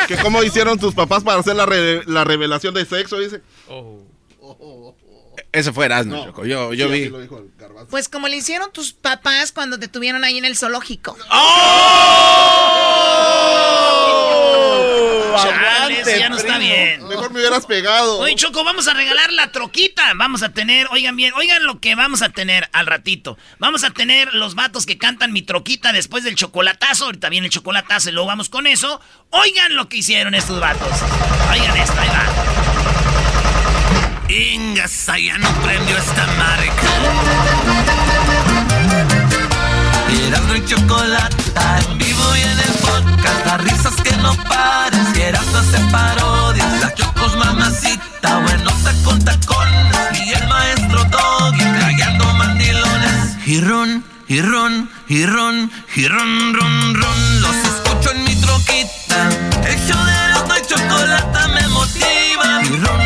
[0.07, 3.41] Que cómo hicieron tus papás para hacer la, re- la revelación de sexo, dice.
[5.55, 6.45] Ese fue Erasmo, Choco.
[6.45, 7.09] Yo, yo vi.
[7.89, 11.17] Pues como le hicieron tus papás cuando te tuvieron ahí en el zoológico.
[11.31, 12.95] ¡Oh!
[16.05, 17.07] Ya no está bien.
[17.07, 18.19] Mejor me hubieras pegado.
[18.19, 20.11] Oye, Choco, vamos a regalar la troquita.
[20.15, 23.37] Vamos a tener, oigan bien, oigan lo que vamos a tener al ratito.
[23.57, 27.05] Vamos a tener los vatos que cantan mi troquita después del chocolatazo.
[27.05, 28.99] Ahorita viene el chocolatazo y luego vamos con eso.
[29.29, 30.89] Oigan lo que hicieron estos vatos.
[31.51, 32.54] Oigan esto, ahí va.
[34.35, 36.89] Ingas, ya no prendió esta marca.
[40.27, 41.35] Erasmo y chocolate
[41.87, 43.45] en vivo y en el podcast.
[43.45, 45.13] Las risas que no paran.
[45.13, 46.81] Si Erasmo hace parodias.
[46.81, 48.39] La chocos mamacita.
[48.39, 49.95] Buenosa con tacones.
[50.25, 53.37] Y el maestro Doggy trayendo mandilones.
[53.45, 57.41] Y ron, y ron, y ron, ron, ron.
[57.41, 59.29] Los escucho en mi troquita.
[59.63, 62.63] El show de Erasmo y chocolate me motiva.
[62.63, 63.04] Y ron,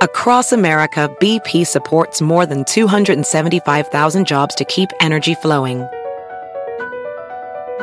[0.01, 5.87] Across America, BP supports more than 275,000 jobs to keep energy flowing.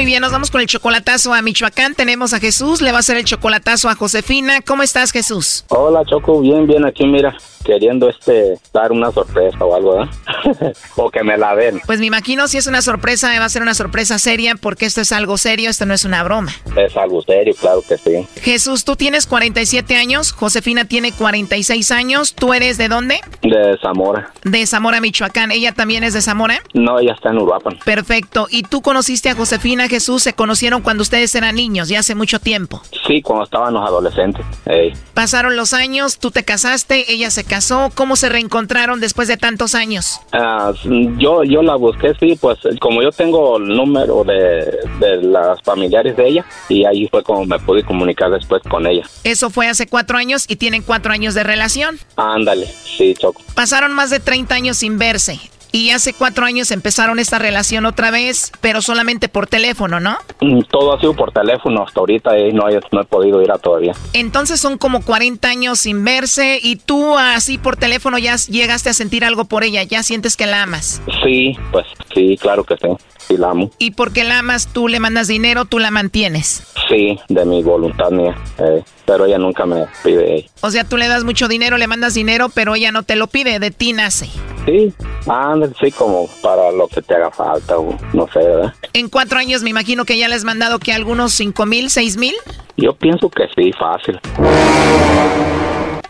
[0.00, 1.94] Muy bien, nos vamos con el chocolatazo a Michoacán.
[1.94, 4.62] Tenemos a Jesús, le va a hacer el chocolatazo a Josefina.
[4.62, 5.66] ¿Cómo estás, Jesús?
[5.68, 10.74] Hola, Choco, bien, bien, aquí mira, queriendo este dar una sorpresa o algo, ¿verdad?
[10.96, 11.80] o que me la den.
[11.86, 15.00] Pues me imagino si es una sorpresa, va a ser una sorpresa seria porque esto
[15.00, 16.50] es algo serio, esto no es una broma.
[16.76, 18.26] Es algo serio, claro que sí.
[18.40, 22.34] Jesús, tú tienes 47 años, Josefina tiene 46 años.
[22.34, 23.20] ¿Tú eres de dónde?
[23.42, 24.32] De Zamora.
[24.44, 25.50] De Zamora, Michoacán.
[25.50, 26.60] ¿Ella también es de Zamora?
[26.74, 27.78] No, ella está en Uruapan.
[27.84, 28.46] Perfecto.
[28.50, 30.22] ¿Y tú conociste a Josefina, Jesús?
[30.22, 32.80] ¿Se conocieron cuando ustedes eran niños, ya hace mucho tiempo?
[33.06, 34.46] Sí, cuando estábamos adolescentes.
[34.64, 34.94] Ey.
[35.12, 37.90] Pasaron los años, tú te casaste, ella se casó.
[37.94, 40.20] ¿Cómo se reencontraron después de tantos años?
[40.32, 40.72] Ah,
[41.18, 46.16] yo, yo la busqué, sí, pues como yo tengo el número de, de las familiares
[46.16, 49.02] de ella y ahí fue como me pude comunicar después con ella.
[49.24, 51.98] Eso fue hace cuatro años y tienen cuatro años de relación.
[52.16, 53.42] Ándale, sí, Choco.
[53.54, 55.40] Pasaron más de 30 años sin verse.
[55.72, 60.16] Y hace cuatro años empezaron esta relación otra vez, pero solamente por teléfono, ¿no?
[60.40, 63.50] Mm, Todo ha sido por teléfono hasta ahorita y no he, no he podido ir
[63.52, 63.94] a todavía.
[64.12, 68.94] Entonces son como 40 años sin verse y tú así por teléfono ya llegaste a
[68.94, 71.02] sentir algo por ella, ya sientes que la amas.
[71.24, 72.88] Sí, pues sí, claro que sí,
[73.30, 73.70] sí la amo.
[73.78, 76.64] Y porque la amas, tú le mandas dinero, tú la mantienes.
[76.88, 80.50] Sí, de mi voluntad mía, eh, pero ella nunca me pide.
[80.60, 83.28] O sea, tú le das mucho dinero, le mandas dinero, pero ella no te lo
[83.28, 84.28] pide, de ti nace.
[84.66, 84.92] Sí,
[85.26, 88.74] ándale, sí, como para lo que te haga falta, o no sé, ¿verdad?
[88.92, 92.16] En cuatro años me imagino que ya le has mandado que algunos cinco mil, seis
[92.16, 92.34] mil.
[92.76, 94.20] Yo pienso que sí, fácil.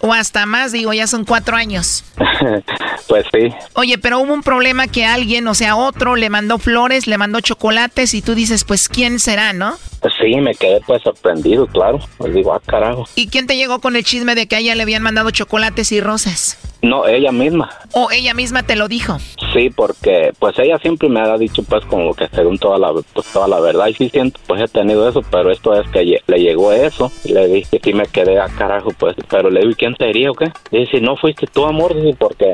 [0.01, 2.05] O hasta más, digo, ya son cuatro años.
[3.09, 3.55] pues sí.
[3.75, 7.41] Oye, pero hubo un problema que alguien, o sea, otro, le mandó flores, le mandó
[7.41, 9.77] chocolates y tú dices, pues, ¿quién será, no?
[10.21, 11.99] Sí, me quedé pues sorprendido, claro.
[12.19, 13.05] Pues digo, ah, carajo.
[13.17, 15.93] ¿Y quién te llegó con el chisme de que a ella le habían mandado chocolates
[15.93, 16.59] y rosas?
[16.83, 17.69] No, ella misma.
[17.93, 19.19] ¿O ella misma te lo dijo?
[19.53, 23.27] Sí, porque pues ella siempre me ha dicho pues como que según toda la, pues,
[23.33, 26.39] toda la verdad y sí siento pues he tenido eso, pero esto es que le
[26.39, 29.75] llegó eso y le dije que sí me quedé a carajo pues, pero le dije,
[29.77, 30.51] ¿quién sería o qué?
[30.71, 32.53] Dice, no fuiste tú amor, dice, porque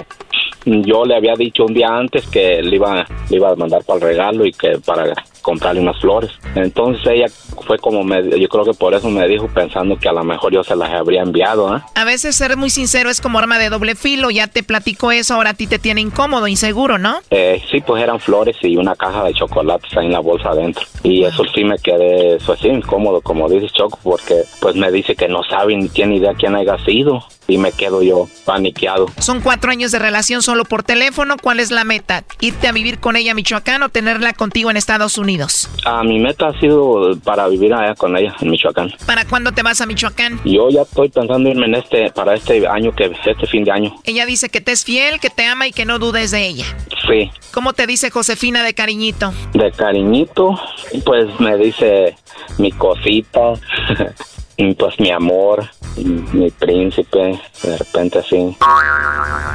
[0.64, 3.99] yo le había dicho un día antes que le iba, le iba a mandar para
[3.99, 5.05] el regalo y que para
[5.47, 6.32] comprarle unas flores.
[6.57, 7.26] Entonces ella
[7.68, 10.53] fue como, me, yo creo que por eso me dijo pensando que a lo mejor
[10.53, 11.76] yo se las habría enviado.
[11.76, 11.80] ¿eh?
[11.94, 15.34] A veces ser muy sincero es como arma de doble filo, ya te platico eso,
[15.34, 17.20] ahora a ti te tiene incómodo, inseguro, ¿no?
[17.30, 20.84] Eh, sí, pues eran flores y una caja de chocolates ahí en la bolsa adentro.
[21.05, 25.14] Y eso sí me quedé, eso así, incómodo, como dices Choco, porque pues me dice
[25.14, 29.07] que no sabe ni tiene idea quién haya sido y me quedo yo paniqueado.
[29.18, 31.36] Son cuatro años de relación solo por teléfono.
[31.40, 32.24] ¿Cuál es la meta?
[32.40, 35.68] ¿Irte a vivir con ella a Michoacán o tenerla contigo en Estados Unidos?
[35.84, 38.92] Ah, mi meta ha sido para vivir allá con ella en Michoacán.
[39.07, 40.40] ¿Para cuándo te vas a Michoacán?
[40.44, 43.94] Yo ya estoy pensando irme en este, para este año, que este fin de año.
[44.05, 46.64] Ella dice que te es fiel, que te ama y que no dudes de ella.
[47.09, 47.30] Sí.
[47.53, 49.32] ¿Cómo te dice Josefina de cariñito?
[49.55, 50.61] De cariñito,
[51.05, 52.16] pues me dice
[52.59, 53.55] mi cosita.
[54.57, 55.68] pues mi amor,
[56.32, 58.57] mi príncipe, de repente así.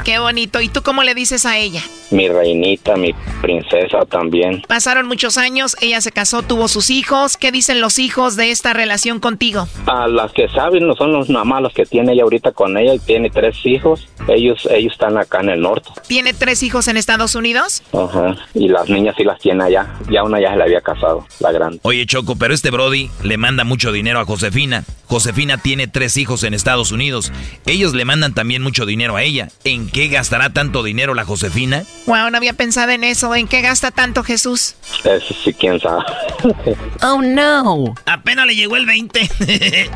[0.03, 0.61] Qué bonito.
[0.61, 1.81] ¿Y tú cómo le dices a ella?
[2.11, 4.61] Mi reinita, mi princesa también.
[4.67, 7.37] Pasaron muchos años, ella se casó, tuvo sus hijos.
[7.37, 9.67] ¿Qué dicen los hijos de esta relación contigo?
[9.85, 12.93] A las que saben, no son los mamás los que tiene ella ahorita con ella
[12.93, 14.07] y tiene tres hijos.
[14.27, 15.89] Ellos, ellos están acá en el norte.
[16.07, 17.81] ¿Tiene tres hijos en Estados Unidos?
[17.93, 18.35] Ajá.
[18.53, 19.95] Y las niñas sí las tiene allá.
[20.09, 21.79] Ya una ya se la había casado, la grande.
[21.83, 24.83] Oye, Choco, pero este Brody le manda mucho dinero a Josefina.
[25.07, 27.33] Josefina tiene tres hijos en Estados Unidos.
[27.65, 29.49] Ellos le mandan también mucho dinero a ella.
[29.65, 31.83] ¿En qué gastará tanto dinero la Josefina?
[32.05, 33.35] Wow, no había pensado en eso.
[33.35, 34.75] ¿En qué gasta tanto Jesús?
[35.03, 36.03] Eso sí, quién sabe.
[37.03, 37.93] oh, no.
[38.05, 39.19] Apenas le llegó el 20.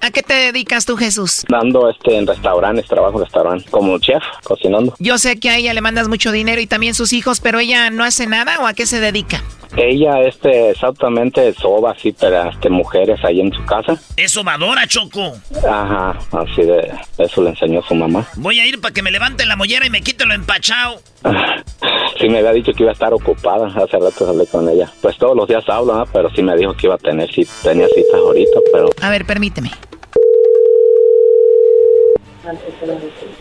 [0.00, 1.44] ¿A qué te dedicas tú, Jesús?
[1.48, 4.94] Dando este en restaurantes, trabajo en restaurante, como chef, cocinando.
[4.98, 7.90] Yo sé que a ella le mandas mucho dinero y también sus hijos, pero ella
[7.90, 9.42] no hace nada o a qué se dedica?
[9.76, 13.98] Ella, este, exactamente soba así para este, mujeres ahí en su casa.
[14.16, 15.32] Es sobadora, Choco.
[15.68, 18.26] Ajá, así de eso le enseñó su mamá.
[18.36, 21.00] Voy a ir para que me levante la mollera y me quite lo empachado.
[22.18, 23.66] sí, me había dicho que iba a estar ocupada.
[23.66, 24.90] Hace rato hablé con ella.
[25.02, 27.86] Pues todos los días hablo, pero sí me dijo que iba a tener, sí, tenía
[27.88, 28.90] citas ahorita, pero...
[29.02, 29.70] A ver, permíteme.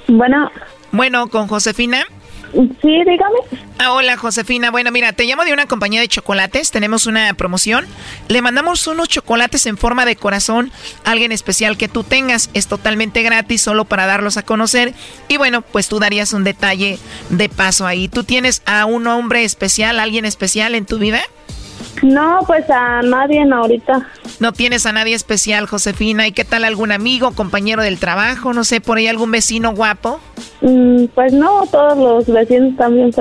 [0.07, 0.51] Bueno.
[0.91, 2.05] Bueno, con Josefina.
[2.53, 3.39] Sí, dígame.
[3.79, 4.71] Ah, hola, Josefina.
[4.71, 6.71] Bueno, mira, te llamo de una compañía de chocolates.
[6.71, 7.85] Tenemos una promoción.
[8.27, 10.71] Le mandamos unos chocolates en forma de corazón
[11.03, 12.49] alguien especial que tú tengas.
[12.53, 14.93] Es totalmente gratis, solo para darlos a conocer.
[15.27, 18.07] Y bueno, pues tú darías un detalle de paso ahí.
[18.07, 21.21] ¿Tú tienes a un hombre especial, alguien especial en tu vida?
[22.01, 24.07] No, pues a nadie ahorita.
[24.39, 26.27] ¿No tienes a nadie especial, Josefina?
[26.27, 28.53] ¿Y qué tal algún amigo, compañero del trabajo?
[28.53, 30.19] No sé, por ahí algún vecino guapo.
[30.61, 33.11] Mm, pues no, todos los vecinos también.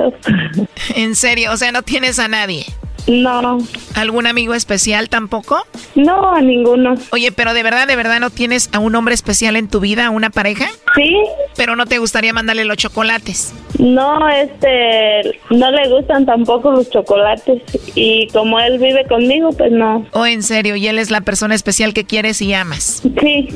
[0.95, 1.51] ¿En serio?
[1.51, 2.65] O sea, ¿no tienes a nadie?
[3.07, 3.59] No.
[3.93, 5.65] ¿Algún amigo especial tampoco?
[5.95, 6.95] No, a ninguno.
[7.11, 10.07] Oye, pero de verdad, de verdad no tienes a un hombre especial en tu vida,
[10.07, 10.67] a una pareja?
[10.95, 11.15] Sí.
[11.55, 13.53] Pero no te gustaría mandarle los chocolates.
[13.79, 17.61] No, este, no le gustan tampoco los chocolates
[17.93, 20.05] y como él vive conmigo, pues no.
[20.13, 23.03] Oh, en serio, y él es la persona especial que quieres y amas.
[23.21, 23.49] Sí.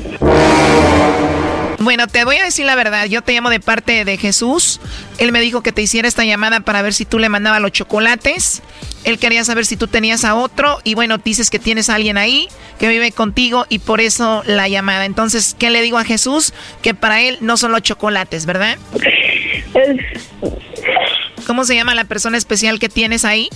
[1.80, 3.06] Bueno, te voy a decir la verdad.
[3.06, 4.80] Yo te llamo de parte de Jesús.
[5.16, 7.72] Él me dijo que te hiciera esta llamada para ver si tú le mandabas los
[7.72, 8.62] chocolates.
[9.04, 10.78] Él quería saber si tú tenías a otro.
[10.84, 12.48] Y bueno, dices que tienes a alguien ahí
[12.78, 15.04] que vive contigo y por eso la llamada.
[15.04, 16.52] Entonces, ¿qué le digo a Jesús?
[16.82, 18.78] Que para él no son los chocolates, ¿verdad?
[21.46, 23.48] ¿Cómo se llama la persona especial que tienes ahí?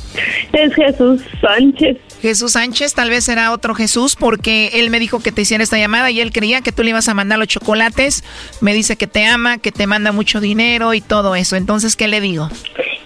[0.53, 1.97] Es Jesús Sánchez.
[2.23, 5.79] Jesús Sánchez, tal vez será otro Jesús porque él me dijo que te hiciera esta
[5.79, 8.25] llamada y él creía que tú le ibas a mandar los chocolates.
[8.61, 11.57] Me dice que te ama, que te manda mucho dinero y todo eso.
[11.57, 12.51] Entonces, ¿qué le digo?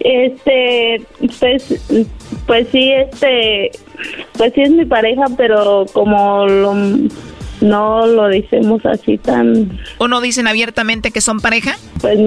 [0.01, 1.03] Este,
[1.41, 1.75] pues,
[2.47, 3.70] pues sí, este,
[4.37, 6.75] pues sí es mi pareja, pero como lo
[7.61, 9.79] no lo decimos así tan...
[9.99, 11.77] ¿O no dicen abiertamente que son pareja?
[12.01, 12.19] Pues,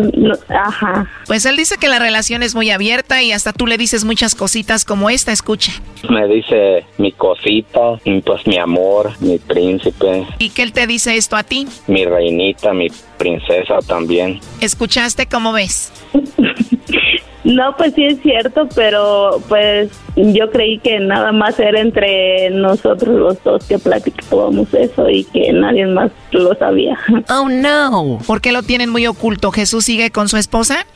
[0.50, 1.10] ajá.
[1.28, 4.36] Pues él dice que la relación es muy abierta y hasta tú le dices muchas
[4.36, 5.72] cositas como esta, escucha.
[6.10, 10.26] Me dice mi cosita, pues mi amor, mi príncipe.
[10.40, 11.68] ¿Y qué él te dice esto a ti?
[11.88, 12.88] Mi reinita, mi
[13.18, 14.40] princesa también.
[14.60, 15.92] ¿Escuchaste cómo ves?
[17.44, 23.16] No, pues sí es cierto, pero pues yo creí que nada más era entre nosotros
[23.18, 26.98] los dos que platicábamos eso y que nadie más lo sabía.
[27.30, 28.20] Oh no.
[28.28, 29.52] ¿Por qué lo tienen muy oculto?
[29.52, 30.86] ¿Jesús sigue con su esposa?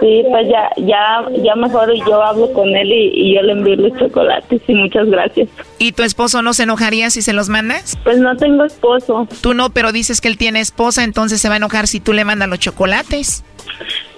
[0.00, 3.76] Sí, pues ya, ya, ya mejor yo hablo con él y, y yo le envío
[3.76, 5.48] los chocolates y muchas gracias.
[5.78, 7.96] ¿Y tu esposo no se enojaría si se los mandas?
[8.04, 9.26] Pues no tengo esposo.
[9.40, 12.12] Tú no, pero dices que él tiene esposa, entonces se va a enojar si tú
[12.12, 13.44] le mandas los chocolates.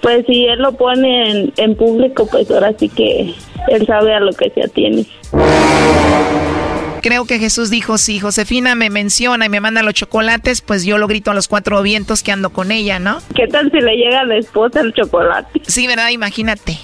[0.01, 3.33] Pues si él lo pone en, en público, pues ahora sí que
[3.67, 5.05] él sabe a lo que se atiene.
[7.01, 10.97] Creo que Jesús dijo, si Josefina me menciona y me manda los chocolates, pues yo
[10.97, 13.19] lo grito a los cuatro vientos que ando con ella, ¿no?
[13.35, 15.61] ¿Qué tal si le llega a la esposa el chocolate?
[15.65, 16.09] Sí, ¿verdad?
[16.09, 16.77] Imagínate.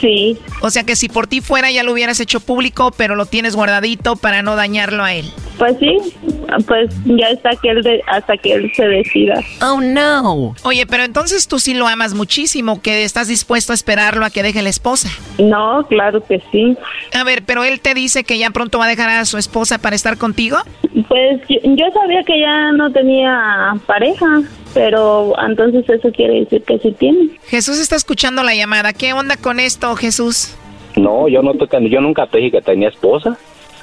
[0.00, 0.38] Sí.
[0.62, 3.54] O sea que si por ti fuera ya lo hubieras hecho público, pero lo tienes
[3.56, 5.26] guardadito para no dañarlo a él.
[5.58, 5.96] Pues sí,
[6.68, 9.42] pues ya está que él de- hasta que él se decida.
[9.60, 10.54] Oh no.
[10.62, 14.44] Oye, pero entonces tú sí lo amas muchísimo, que estás dispuesto a esperarlo a que
[14.44, 15.08] deje la esposa.
[15.38, 16.76] No, claro que sí.
[17.12, 19.78] A ver, pero él te dice que ya pronto va a dejar a su esposa
[19.78, 20.58] para estar contigo.
[21.08, 24.26] Pues yo, yo sabía que ya no tenía pareja,
[24.78, 27.30] pero entonces eso quiere decir que sí tiene.
[27.48, 28.92] Jesús está escuchando la llamada.
[28.92, 30.54] ¿Qué onda con esto, Jesús?
[30.96, 33.36] No, yo no te- yo nunca te dije que tenía esposa.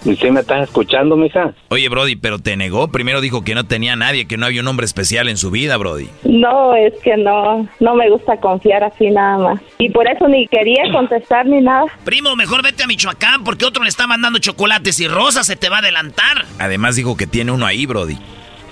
[0.05, 1.53] ¿Y si me estás escuchando, mija?
[1.69, 2.89] Oye, Brody, pero te negó.
[2.89, 5.77] Primero dijo que no tenía nadie, que no había un hombre especial en su vida,
[5.77, 6.07] Brody.
[6.23, 9.61] No, es que no, no me gusta confiar así nada más.
[9.79, 11.85] Y por eso ni quería contestar ni nada.
[12.03, 15.69] Primo, mejor vete a Michoacán porque otro le está mandando chocolates y rosas, se te
[15.69, 16.45] va a adelantar.
[16.59, 18.17] Además dijo que tiene uno ahí, Brody.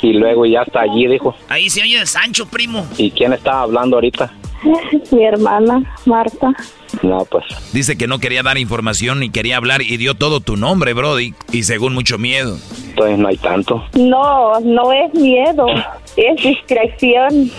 [0.03, 1.34] Y luego ya está allí, dijo.
[1.47, 2.85] Ahí se oye de Sancho, primo.
[2.97, 4.31] ¿Y quién estaba hablando ahorita?
[5.11, 6.53] Mi hermana, Marta.
[7.01, 7.45] No, pues.
[7.71, 11.34] Dice que no quería dar información ni quería hablar y dio todo tu nombre, Brody.
[11.53, 12.57] Y según mucho miedo.
[12.89, 13.84] Entonces no hay tanto.
[13.93, 15.65] No, no es miedo,
[16.15, 17.52] es discreción.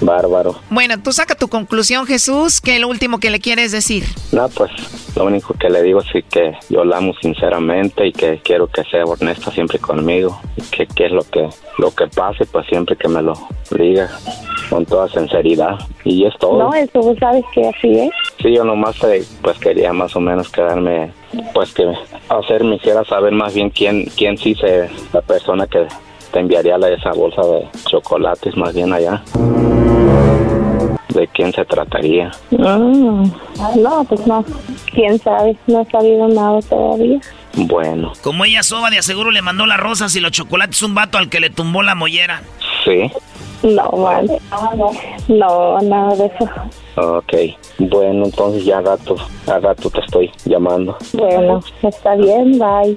[0.00, 0.56] Bárbaro.
[0.70, 4.04] Bueno, tú saca tu conclusión, Jesús, que es lo último que le quieres decir.
[4.32, 4.70] No, pues
[5.16, 8.84] lo único que le digo es que yo la amo sinceramente y que quiero que
[8.84, 10.40] sea honesta siempre conmigo.
[10.56, 13.34] Y que qué es lo que, lo que pase, pues siempre que me lo
[13.70, 14.10] diga
[14.68, 15.78] con toda sinceridad.
[16.04, 16.58] Y es todo.
[16.58, 18.10] No, eso vos sabes que así es.
[18.40, 21.12] Sí, yo nomás eh, pues quería más o menos quedarme,
[21.52, 21.84] pues que
[22.28, 25.86] hacer me hiciera saber más bien quién, quién sí se, la persona que
[26.32, 29.22] te enviaría la, esa bolsa de chocolates más bien allá.
[31.08, 32.30] De quién se trataría.
[32.50, 33.24] Mm,
[33.82, 34.44] no, pues no.
[34.94, 35.56] ¿Quién sabe?
[35.66, 37.18] No he sabido nada todavía.
[37.54, 41.18] Bueno, Como ella soba, de aseguro le mandó las rosas y los chocolates un vato
[41.18, 42.42] al que le tumbó la mollera.
[42.84, 43.10] sí.
[43.62, 44.26] No, man.
[45.28, 46.48] No, nada de eso.
[46.96, 47.34] Ok.
[47.78, 49.16] Bueno, entonces ya a rato,
[49.46, 50.96] a rato te estoy llamando.
[51.12, 52.96] Bueno, está bien, bye.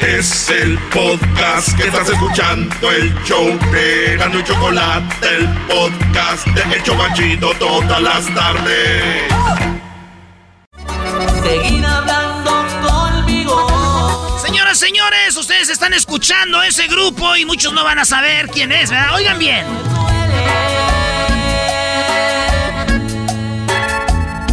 [0.00, 6.74] Es el podcast que estás escuchando, el show de Gano y Chocolate, el podcast de
[6.74, 9.22] El Chocachito todas las tardes.
[11.42, 14.38] Seguir hablando conmigo.
[14.44, 18.90] Señoras, señores, ustedes están escuchando ese grupo y muchos no van a saber quién es,
[18.90, 19.14] ¿verdad?
[19.14, 19.64] Oigan bien.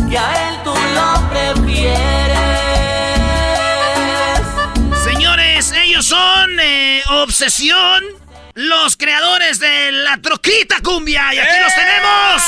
[0.07, 2.10] Que a él tú lo prefieres.
[7.41, 8.03] Eh, Obsesión,
[8.53, 11.33] los creadores de la troquita cumbia.
[11.33, 12.43] Y aquí los tenemos.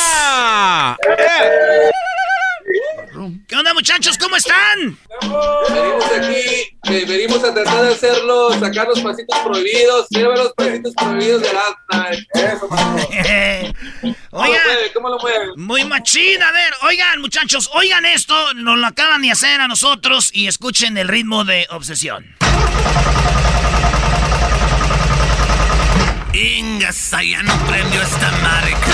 [3.48, 4.18] ¿Qué onda, muchachos?
[4.20, 4.98] ¿Cómo están?
[5.22, 10.94] Venimos aquí, eh, venimos a tratar de hacerlo, sacar los pasitos prohibidos, lleva los pasitos
[10.94, 12.68] prohibidos de la Eso.
[12.68, 12.94] ¿Cómo
[14.32, 14.92] lo Oigan, mueve?
[14.94, 15.48] ¿Cómo lo mueve?
[15.56, 16.42] muy machín.
[16.42, 18.54] A ver, oigan, muchachos, oigan esto.
[18.54, 22.36] Nos lo acaban de hacer a nosotros y escuchen el ritmo de Obsesión.
[26.34, 28.94] Ingas, ya no prendió esta marca.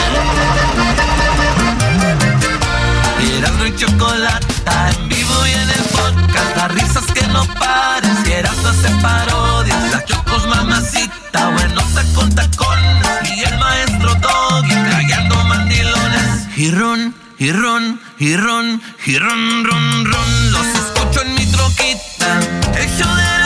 [3.38, 6.58] Erasmo y chocolata en vivo y en el podcast.
[6.58, 8.28] Las risas que no pares.
[8.28, 10.06] Y Erasmo hace parodias.
[10.06, 11.50] Chocos mamacita.
[11.52, 13.08] Buenosa con tacones.
[13.34, 16.48] Y el maestro Doggy trayendo mandilones.
[16.56, 20.52] Girón, girón, girón, girón, ron, ron.
[20.52, 22.40] Los escucho en mi troquita.
[22.76, 23.40] El show de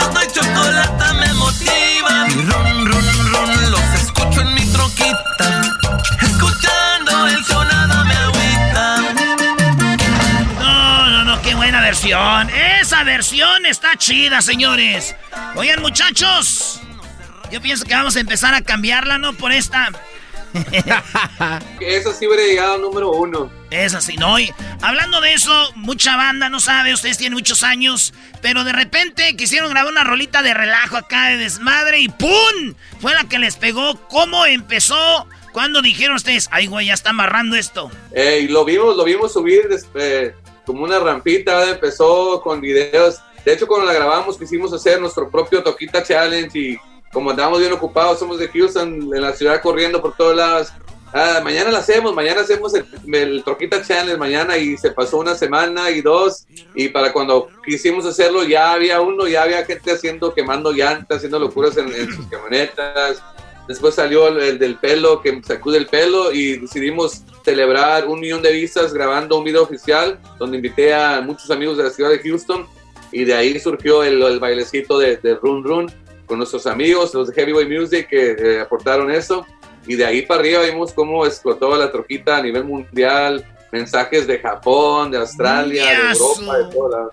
[1.22, 1.23] y
[6.22, 8.96] Escuchando el show nada me agüita.
[10.58, 12.50] No, no, no, qué buena versión.
[12.50, 15.14] Esa versión está chida, señores.
[15.56, 16.80] Oigan, muchachos.
[17.50, 19.32] Yo pienso que vamos a empezar a cambiarla, ¿no?
[19.34, 19.90] Por esta.
[21.80, 23.50] eso sí hubiera llegado número uno.
[23.70, 24.38] Es así, ¿no?
[24.38, 24.52] Y
[24.82, 29.70] hablando de eso, mucha banda no sabe, ustedes tienen muchos años, pero de repente quisieron
[29.70, 32.74] grabar una rolita de relajo acá de desmadre y ¡pum!
[33.00, 33.96] Fue la que les pegó.
[34.08, 35.26] ¿Cómo empezó?
[35.52, 37.90] ¿Cuándo dijeron ustedes, ay, güey, ya está amarrando esto?
[38.12, 40.34] Eh, lo vimos, lo vimos subir eh,
[40.66, 43.20] como una rampita, empezó con videos.
[43.44, 46.76] De hecho, cuando la grabamos quisimos hacer nuestro propio Toquita Challenge y
[47.14, 50.72] como andamos bien ocupados, somos de Houston, en la ciudad corriendo por todos lados.
[51.16, 52.84] Ah, mañana la hacemos, mañana hacemos el,
[53.14, 58.04] el Troquita Challenge mañana y se pasó una semana y dos y para cuando quisimos
[58.04, 63.22] hacerlo ya había uno, ya había gente haciendo, quemando llantas, haciendo locuras en, sus camionetas.
[63.68, 68.50] Después salió el, del pelo, que sacude el pelo y decidimos celebrar un millón de
[68.50, 72.66] vistas grabando un video oficial donde invité a muchos amigos de la ciudad de Houston
[73.12, 77.28] y de ahí surgió el, el bailecito de, de Run Run con nuestros amigos, los
[77.28, 79.46] de Heavyweight Music, que eh, aportaron eso.
[79.86, 84.38] Y de ahí para arriba vimos cómo explotó la troquita a nivel mundial, mensajes de
[84.38, 87.10] Japón, de Australia, de Europa, de todo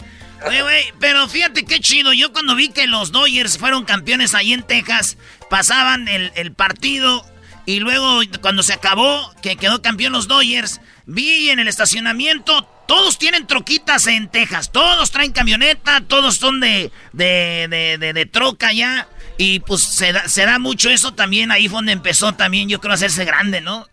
[0.99, 2.13] pero fíjate qué chido.
[2.13, 5.17] Yo cuando vi que los Dodgers fueron campeones ahí en Texas,
[5.49, 7.23] pasaban el, el partido
[7.65, 13.17] y luego cuando se acabó, que quedó campeón los Dodgers, vi en el estacionamiento todos
[13.17, 14.69] tienen troquitas en Texas.
[14.69, 16.01] Todos traen camioneta.
[16.05, 19.07] Todos son de, de, de, de, troca ya.
[19.37, 21.51] Y pues se da, mucho eso también.
[21.51, 23.87] Ahí fue donde empezó también, yo creo, a hacerse grande, ¿no?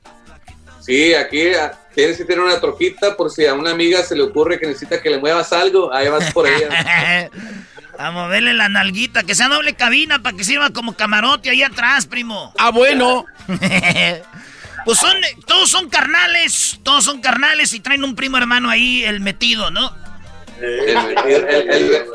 [0.80, 4.22] Sí, aquí ah, tienes que tener una troquita por si a una amiga se le
[4.24, 5.94] ocurre que necesita que le muevas algo.
[5.94, 6.68] Ahí vas por ella.
[7.98, 12.06] a moverle la nalguita, que sea doble cabina para que sirva como camarote ahí atrás,
[12.06, 12.52] primo.
[12.58, 13.26] Ah, bueno.
[14.88, 19.20] Pues son, todos son carnales, todos son carnales y traen un primo hermano ahí, el
[19.20, 19.94] metido, ¿no?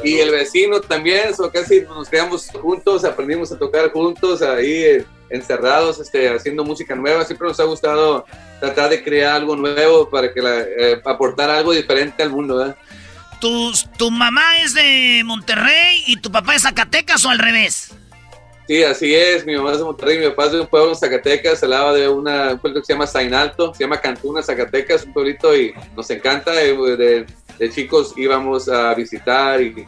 [0.04, 6.00] y el vecino también, eso casi nos quedamos juntos, aprendimos a tocar juntos, ahí encerrados,
[6.00, 7.24] este, haciendo música nueva.
[7.26, 8.26] Siempre nos ha gustado
[8.60, 12.66] tratar de crear algo nuevo para que eh, aportar algo diferente al mundo.
[12.66, 12.74] ¿eh?
[13.40, 17.92] ¿Tu, ¿Tu mamá es de Monterrey y tu papá es Zacatecas o al revés?
[18.68, 19.46] Sí, así es.
[19.46, 21.94] Mi mamá es de Monterrey, mi papá es de un pueblo en Zacatecas, se lava
[21.94, 25.74] de una, un pueblo que se llama Sainalto, se llama Cantuna, Zacatecas, un pueblito y
[25.96, 26.52] nos encanta.
[26.54, 27.26] De,
[27.74, 29.86] chicos íbamos a visitar y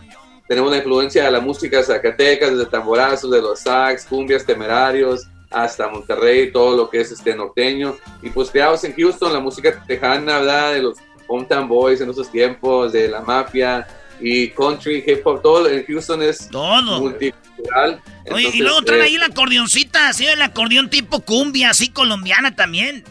[0.47, 5.27] tenemos la influencia de la música de Zacatecas, desde tamborazos, de los sax, cumbias, temerarios,
[5.49, 7.95] hasta Monterrey, todo lo que es este norteño.
[8.21, 10.73] Y pues creados en Houston, la música tejana, ¿verdad?
[10.73, 10.97] De los
[11.27, 13.87] hometown boys en esos tiempos, de la mafia
[14.19, 17.13] y country, hip hop, todo en Houston es todo.
[18.31, 22.55] Oye, y luego trae eh, ahí la acordeoncita, así el acordeón tipo cumbia, así colombiana
[22.55, 23.03] también.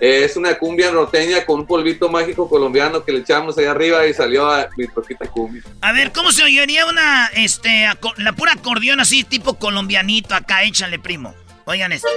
[0.00, 4.14] Es una cumbia norteña con un polvito mágico colombiano que le echamos ahí arriba y
[4.14, 5.62] salió a mi poquita cumbia.
[5.80, 7.88] A ver, ¿cómo se oiría una, este,
[8.18, 10.62] la pura acordeón así tipo colombianito acá?
[10.62, 11.34] Échale, primo.
[11.64, 12.08] Oigan esto.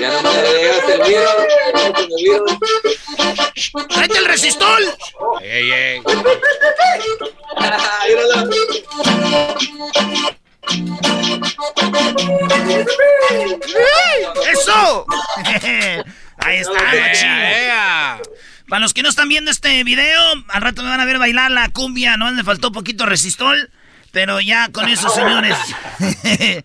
[0.00, 1.30] Ya no me dejas el video.
[3.88, 4.82] ¡Tráete el resistol!
[5.42, 6.02] ¡Ey, ey!
[14.52, 15.06] ¡Eso!
[16.38, 18.20] Ahí está,
[18.68, 21.50] Para los que no están viendo este video, al rato me van a ver bailar
[21.50, 22.16] la cumbia.
[22.16, 23.70] No me faltó poquito resistol.
[24.14, 25.56] Pero ya con eso, señores.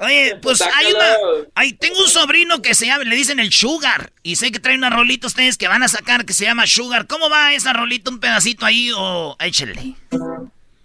[0.00, 1.46] Oye, pues hay una.
[1.54, 4.12] Hay, tengo un sobrino que se llama, le dicen el Sugar.
[4.24, 7.06] Y sé que trae una rolita ustedes que van a sacar que se llama Sugar.
[7.06, 8.10] ¿Cómo va esa rolita?
[8.10, 9.94] ¿Un pedacito ahí o échale?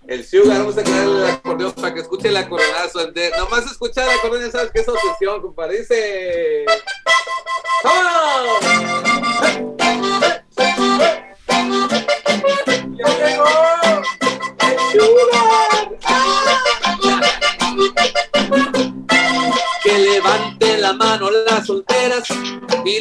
[0.08, 3.12] El Sugar, vamos a crear el acordeón para que escuche el acordeonazo.
[3.38, 5.80] nomás escuchar el acordeón, sabes que es obsesión, compadre.
[5.80, 6.66] Dice.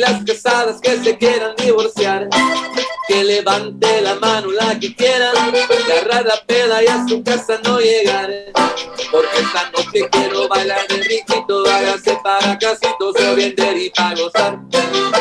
[0.03, 2.29] Las casadas que se quieran divorciar.
[3.07, 7.79] Que levante la mano la que quiera, agarrar la peda y a su casa no
[7.79, 8.31] llegar.
[9.11, 14.59] Porque esta noche quiero bailar de riquito, háganse para casito, se vender y para gozar.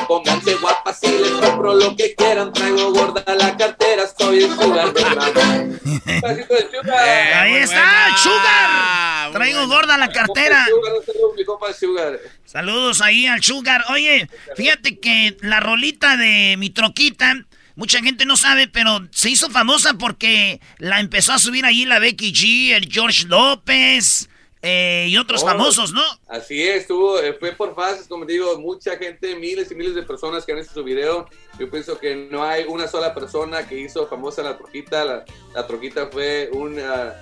[0.08, 4.94] Pónganse guapas y les compro lo que quieran, traigo gorda la cartera, soy el sugar
[4.94, 9.32] de Ahí está, sugar.
[9.32, 10.68] Traigo gorda la cartera.
[12.45, 13.86] Saludos ahí al Sugar.
[13.90, 17.45] Oye, fíjate que la rolita de mi troquita,
[17.76, 21.99] mucha gente no sabe, pero se hizo famosa porque la empezó a subir ahí la
[21.99, 24.28] Becky G, el George López.
[24.61, 26.03] Eh, y otros Oh, famosos, ¿no?
[26.27, 30.03] Así es, estuvo, eh, fue por fases, como digo, mucha gente, miles y miles de
[30.03, 31.27] personas que han hecho su video.
[31.59, 35.03] Yo pienso que no hay una sola persona que hizo famosa la troquita.
[35.05, 37.13] La, la troquita fue una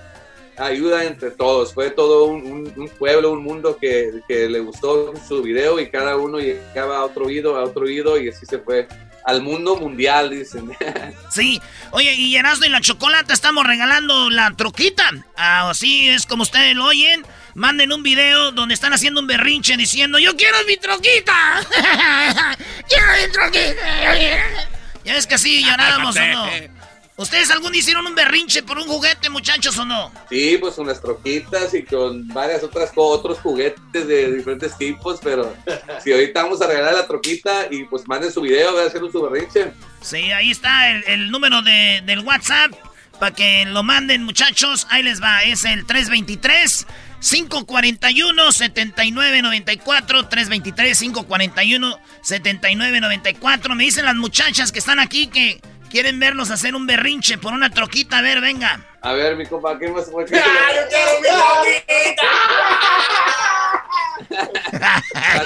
[0.58, 5.12] ayuda entre todos, fue todo un, un- un pueblo, un mundo que, que le gustó
[5.26, 8.58] su video y cada uno llegaba a otro oído, a otro oído y así se
[8.58, 8.86] fue
[9.24, 10.70] al mundo mundial, dicen.
[11.30, 11.60] Sí.
[11.92, 15.08] Oye, y Erasmo y la Chocolata estamos regalando la troquita.
[15.36, 17.24] Ah, Así es como ustedes lo oyen.
[17.54, 21.60] Manden un video donde están haciendo un berrinche diciendo, yo quiero mi troquita.
[22.88, 24.66] quiero mi troquita.
[25.04, 26.79] Ya ves que así llorábamos o no.
[27.20, 30.10] ¿Ustedes algún día hicieron un berrinche por un juguete, muchachos, o no?
[30.30, 35.54] Sí, pues unas troquitas y con varias otras otros juguetes de diferentes tipos, pero
[36.02, 39.04] si ahorita vamos a regalar la troquita y pues manden su video, voy a hacer
[39.04, 39.70] un su berrinche.
[40.00, 42.72] Sí, ahí está el, el número de, del WhatsApp
[43.18, 44.86] para que lo manden, muchachos.
[44.88, 46.86] Ahí les va, es el 323
[47.20, 53.74] 541 7994 323 541 7994.
[53.74, 55.60] Me dicen las muchachas que están aquí que
[55.90, 58.18] quieren verlos hacer un berrinche por una troquita.
[58.18, 58.80] A ver, venga.
[59.02, 60.06] A ver, mi compa, ¿qué más?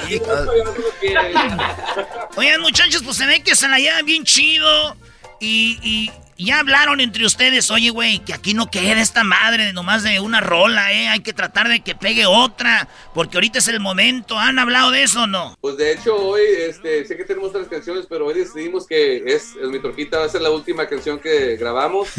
[0.08, 0.20] ¿Qué-
[2.36, 4.96] Oigan, muchachos, pues se ve que se la llevan bien chido.
[5.40, 7.70] Y, y ya hablaron entre ustedes.
[7.70, 11.08] Oye, güey, que aquí no queda esta madre de nomás de una rola, ¿eh?
[11.08, 12.88] Hay que tratar de que pegue otra.
[13.14, 14.38] Porque ahorita es el momento.
[14.38, 15.56] ¿Han hablado de eso o no?
[15.60, 19.54] Pues de hecho hoy, este, sé que tenemos otras canciones, pero hoy decidimos que es,
[19.60, 22.08] es mi troquita va a ser la última canción que grabamos.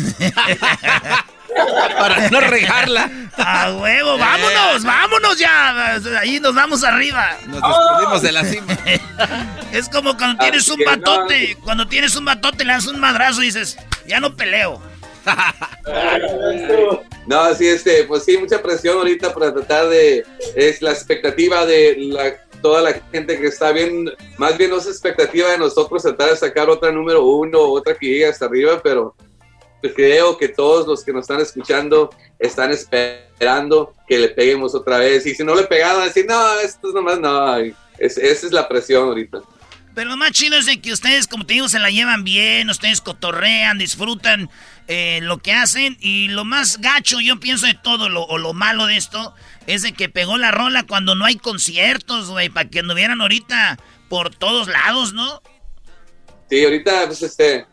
[1.98, 3.10] Para no regarla.
[3.38, 4.18] ¡A huevo!
[4.18, 4.84] ¡Vámonos!
[4.84, 5.96] ¡Vámonos ya!
[6.20, 7.38] Ahí nos vamos arriba.
[7.48, 8.78] Nos despedimos de la cima.
[9.72, 10.86] Es como cuando tienes un no.
[10.86, 11.58] batote.
[11.62, 14.82] Cuando tienes un batote, le das un madrazo y dices, ya no peleo.
[17.28, 20.24] No, sí, este, pues sí, mucha presión ahorita para tratar de,
[20.56, 24.86] es la expectativa de la, toda la gente que está bien, más bien no es
[24.86, 29.16] expectativa de nosotros tratar de sacar otra número uno, otra que llegue hasta arriba, pero
[29.96, 35.26] creo que todos los que nos están escuchando están esperando que le peguemos otra vez,
[35.26, 37.76] y si no le pegaron, decir, no, esto es nomás, no, es,
[38.18, 39.42] esa es la presión ahorita.
[39.96, 42.70] Pero lo más chido es de que ustedes, como te digo, se la llevan bien,
[42.70, 44.50] ustedes cotorrean, disfrutan
[44.88, 45.98] eh, lo que hacen.
[46.02, 49.34] Y lo más gacho, yo pienso de todo, lo, o lo malo de esto,
[49.68, 53.80] es de que pegó la rola cuando no hay conciertos, güey, para que anduvieran ahorita
[54.10, 55.42] por todos lados, ¿no?
[56.50, 57.66] Sí, ahorita, pues este,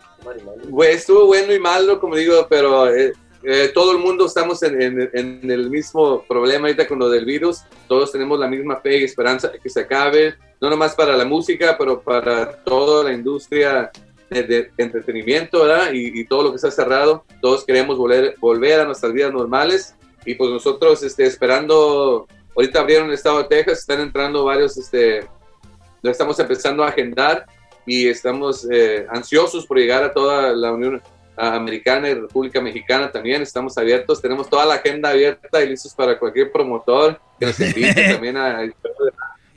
[0.69, 3.13] güey, estuvo bueno y malo, como digo, pero eh,
[3.43, 7.25] eh, todo el mundo estamos en, en- en el mismo problema ahorita con lo del
[7.25, 7.63] virus.
[7.89, 11.25] Todos tenemos la misma fe y esperanza de que se acabe, no nomás para la
[11.25, 13.91] música, pero para toda la industria
[14.31, 15.93] de, de entretenimiento, ¿verdad?
[15.93, 17.25] Y, y todo lo que está cerrado.
[17.41, 23.09] Todos queremos volver, volver a nuestras vidas normales y pues nosotros este, esperando, ahorita abrieron
[23.09, 25.27] el estado de Texas, están entrando varios, este,
[26.01, 27.45] lo estamos empezando a agendar
[27.85, 31.03] y estamos eh, ansiosos por llegar a toda la Unión
[31.37, 33.43] Americana y República Mexicana también.
[33.43, 37.95] Estamos abiertos, tenemos toda la agenda abierta y listos para cualquier promotor que nos invite
[38.13, 38.63] también a,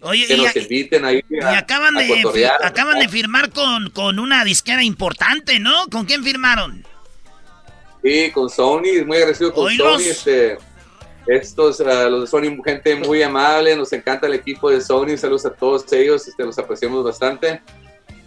[0.06, 2.64] Oye, que y, nos inviten ahí y a, acaban, a de, cotorrear.
[2.64, 5.88] acaban de firmar con, con una disquera importante, ¿no?
[5.90, 6.86] ¿Con quién firmaron?
[8.04, 10.02] Sí, con Sony, muy agradecido con Oílos.
[10.04, 10.10] Sony.
[10.12, 10.58] Este,
[11.28, 15.46] estos, ah, los de Sony, gente muy amable, nos encanta el equipo de Sony, saludos
[15.48, 17.62] a todos ellos, este, los apreciamos bastante.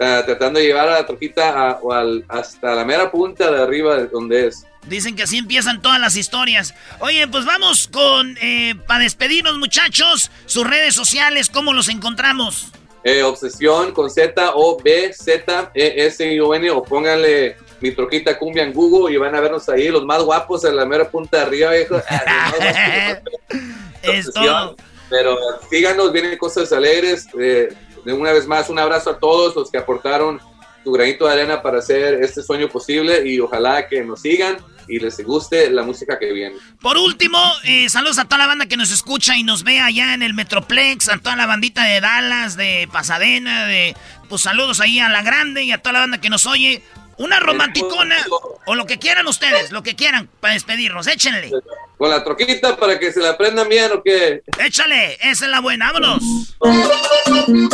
[0.01, 3.97] Ah, tratando de llevar a la troquita a- al- hasta la mera punta de arriba
[3.97, 4.65] de donde es.
[4.87, 6.75] Dicen que así empiezan todas las historias.
[7.01, 12.69] Oye, pues vamos con, eh, para despedirnos muchachos, sus redes sociales, ¿cómo los encontramos?
[13.05, 17.93] Eh, obsesión con Z O B Z E S I O N o pónganle mi
[17.93, 21.09] troquita cumbia en Google y van a vernos ahí los más guapos en la mera
[21.09, 22.01] punta de arriba, viejo.
[22.11, 23.19] Ah.
[24.03, 24.77] Es todo.
[25.11, 25.37] Pero
[25.71, 27.27] síganos, vienen cosas alegres.
[27.39, 27.69] eh,
[28.05, 30.41] de una vez más, un abrazo a todos los que aportaron
[30.89, 34.57] su granito de arena para hacer este sueño posible y ojalá que nos sigan
[34.89, 36.57] y les guste la música que viene.
[36.81, 40.15] Por último, eh, saludos a toda la banda que nos escucha y nos ve allá
[40.15, 43.95] en el Metroplex, a toda la bandita de Dallas, de Pasadena, de
[44.31, 46.83] pues saludos ahí a la grande y a toda la banda que nos oye.
[47.19, 48.17] Una romanticona
[48.65, 51.51] o lo que quieran ustedes, lo que quieran para despedirnos, échenle.
[51.99, 54.41] Con la troquita para que se la aprendan bien o qué.
[54.65, 56.23] Échale, esa es la buena, vámonos.
[56.63, 57.69] ¡Sabrosón,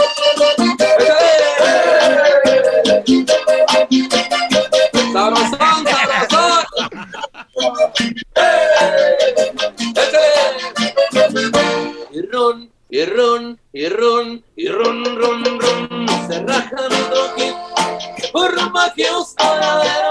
[12.94, 18.30] y ron, y ron, y ron, ron, ron, se raja mi troquita.
[18.32, 20.03] Por más que os pueda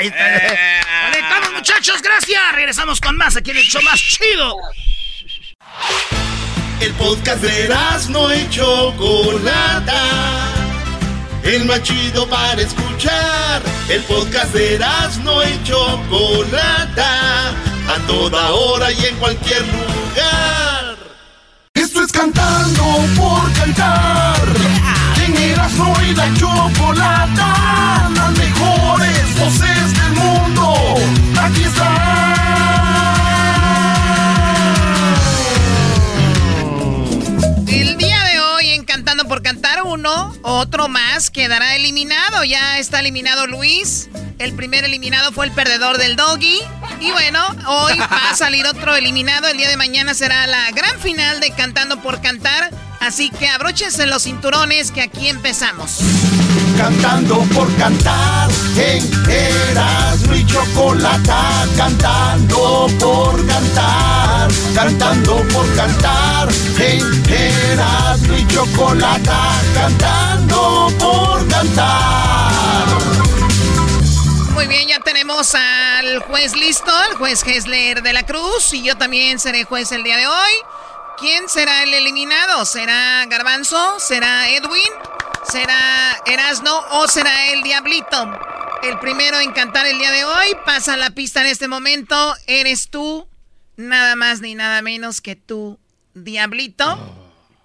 [0.00, 1.28] Ahí está.
[1.28, 2.40] Vale, muchachos, gracias.
[2.54, 4.56] Regresamos con más aquí en el show más chido.
[6.80, 7.68] El podcast de
[8.08, 10.02] no hecho Chocolata.
[11.42, 13.60] El más chido para escuchar.
[13.90, 14.78] El podcast de
[15.22, 17.50] no hecho Chocolata.
[17.50, 20.96] A toda hora y en cualquier lugar.
[21.74, 22.84] Esto es cantando
[23.18, 24.40] por cantar.
[24.64, 24.99] En
[25.36, 28.08] Erasmo y la Chocolata.
[28.14, 30.74] Las mejores voces del mundo.
[31.40, 32.00] Aquí están.
[37.68, 42.44] El día de hoy en Cantando por Cantar uno, otro más quedará eliminado.
[42.44, 44.08] Ya está eliminado Luis.
[44.38, 46.60] El primer eliminado fue el perdedor del doggy.
[47.00, 49.48] Y bueno, hoy va a salir otro eliminado.
[49.48, 52.70] El día de mañana será la gran final de Cantando por Cantar.
[53.00, 56.00] Así que abróchense los cinturones que aquí empezamos.
[56.76, 61.66] Cantando por cantar en Erasmo y Chocolata.
[61.78, 66.48] Cantando por cantar, cantando por cantar
[66.78, 69.52] en Erasmo y Chocolata.
[69.72, 72.86] Cantando por cantar.
[74.52, 78.74] Muy bien, ya tenemos al juez listo, el juez Hesler de la Cruz.
[78.74, 80.52] Y yo también seré juez el día de hoy.
[81.20, 82.64] ¿Quién será el eliminado?
[82.64, 84.00] ¿Será Garbanzo?
[84.00, 84.88] ¿Será Edwin?
[85.52, 88.40] ¿Será Erasno o será el Diablito?
[88.82, 92.34] El primero en cantar el día de hoy pasa la pista en este momento.
[92.46, 93.28] Eres tú,
[93.76, 95.78] nada más ni nada menos que tú,
[96.14, 96.98] Diablito.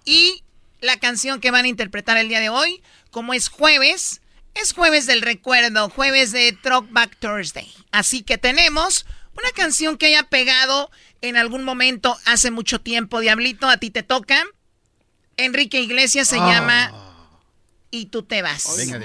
[0.04, 0.44] Y
[0.82, 4.20] la canción que van a interpretar el día de hoy, como es jueves,
[4.52, 6.58] es jueves del recuerdo, jueves de
[6.90, 7.72] Back Thursday.
[7.90, 13.68] Así que tenemos una canción que haya pegado en algún momento hace mucho tiempo, Diablito,
[13.68, 14.44] a ti te toca.
[15.36, 16.46] Enrique Iglesias se ah.
[16.46, 16.92] llama
[17.90, 18.74] Y tú te vas.
[18.76, 18.98] Venga,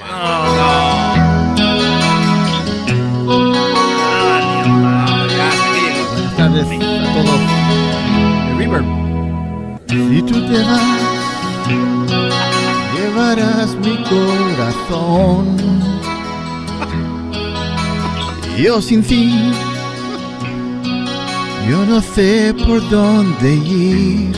[6.11, 7.41] Buenas tardes a todos.
[9.87, 10.81] Si tú te vas,
[12.95, 15.57] llevarás mi corazón.
[18.57, 19.51] Yo sin ti
[21.69, 24.35] yo no sé por dónde ir.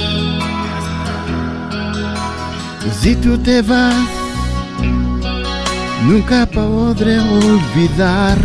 [3.00, 4.08] Si tú te vas,
[6.06, 8.38] nunca podré olvidar.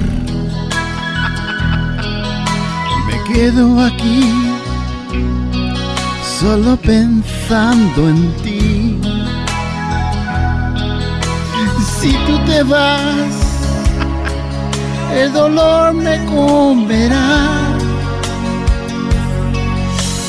[3.06, 4.32] Me quedo aquí,
[6.40, 9.00] solo pensando en ti.
[12.00, 13.34] Si tú te vas,
[15.14, 17.78] el dolor me comerá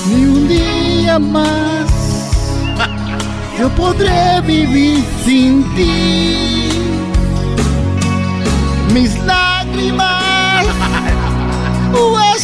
[0.09, 1.89] ni un día más.
[3.59, 6.69] Yo podré vivir sin ti.
[8.93, 10.29] Mis lágrimas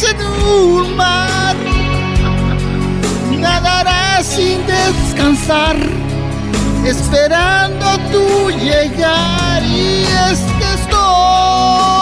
[0.02, 1.56] en un mar,
[3.40, 5.76] nadarás sin descansar,
[6.84, 9.62] esperando tu llegar.
[9.62, 11.95] Y es que estoy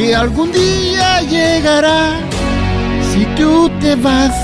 [0.00, 2.18] que algún día llegará
[3.12, 4.34] si tú te vas.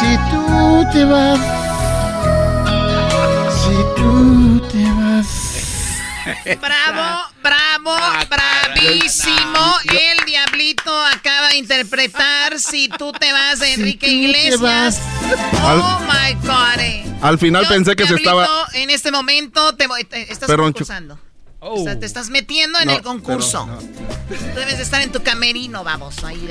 [0.00, 1.38] Si tú te vas.
[3.62, 5.28] Si tú te vas.
[6.60, 7.06] Bravo,
[7.42, 9.64] bravo, ah, bravísimo.
[9.84, 15.00] El diablito acaba de interpretar Si tú te vas de Enrique Iglesias.
[15.62, 16.80] Oh my God.
[16.80, 17.04] Eh.
[17.22, 18.48] Al final pensé que se estaba.
[18.72, 19.86] En este momento te,
[20.32, 21.29] estás concursando.
[21.62, 21.84] Oh.
[21.84, 23.68] te estás metiendo en el concurso.
[24.54, 26.24] Debes de estar en tu camerino, vamos.
[26.24, 26.48] Ahí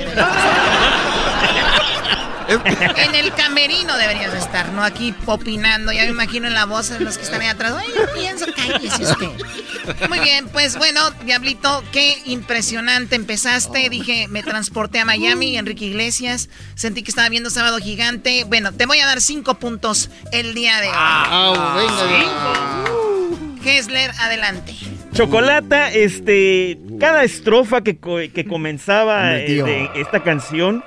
[2.48, 5.90] en el camerino deberías estar, no aquí opinando.
[5.92, 7.74] Ya me imagino en la voz de los que están ahí atrás.
[7.76, 10.08] Ay, yo pienso, cállese usted.
[10.08, 13.88] Muy bien, pues bueno, Diablito, qué impresionante empezaste.
[13.88, 16.48] Dije, me transporté a Miami, Enrique Iglesias.
[16.76, 18.44] Sentí que estaba viendo Sábado Gigante.
[18.44, 20.94] Bueno, te voy a dar cinco puntos el día de hoy.
[20.96, 24.74] Ah, venga, Kessler, adelante.
[25.12, 30.84] Chocolata, este, cada estrofa que, que comenzaba eh, esta canción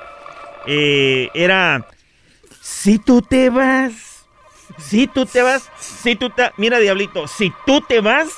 [0.66, 1.86] eh, era,
[2.62, 4.26] si tú te vas,
[4.78, 6.52] si tú te vas, si tú te...
[6.58, 8.30] Mira, Diablito, si tú te vas,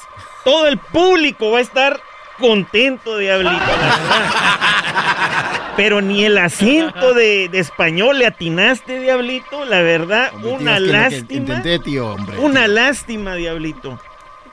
[0.44, 2.00] todo el público va a estar
[2.40, 3.56] contento, Diablito.
[5.78, 9.66] Pero ni el acento de, español le atinaste, Diablito.
[9.66, 11.62] La verdad, una lástima.
[12.40, 14.00] Una lástima, Diablito.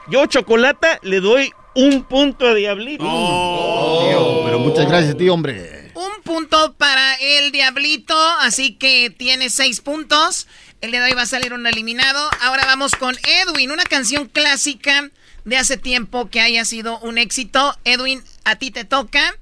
[0.07, 3.05] Yo, Chocolata, le doy un punto a Diablito.
[3.07, 4.41] Oh.
[4.45, 5.91] pero muchas gracias, tío, hombre.
[5.95, 10.47] un punto para el Diablito, así que tiene seis puntos.
[10.81, 12.29] El día de hoy va a salir un eliminado.
[12.41, 15.09] Ahora vamos con Edwin, una canción clásica
[15.45, 17.77] de hace tiempo que haya sido un éxito.
[17.85, 19.37] Edwin, a ti te toca.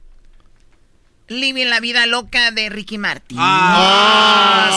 [1.28, 3.38] Living la vida loca de Ricky Martin.
[3.40, 4.70] Ah,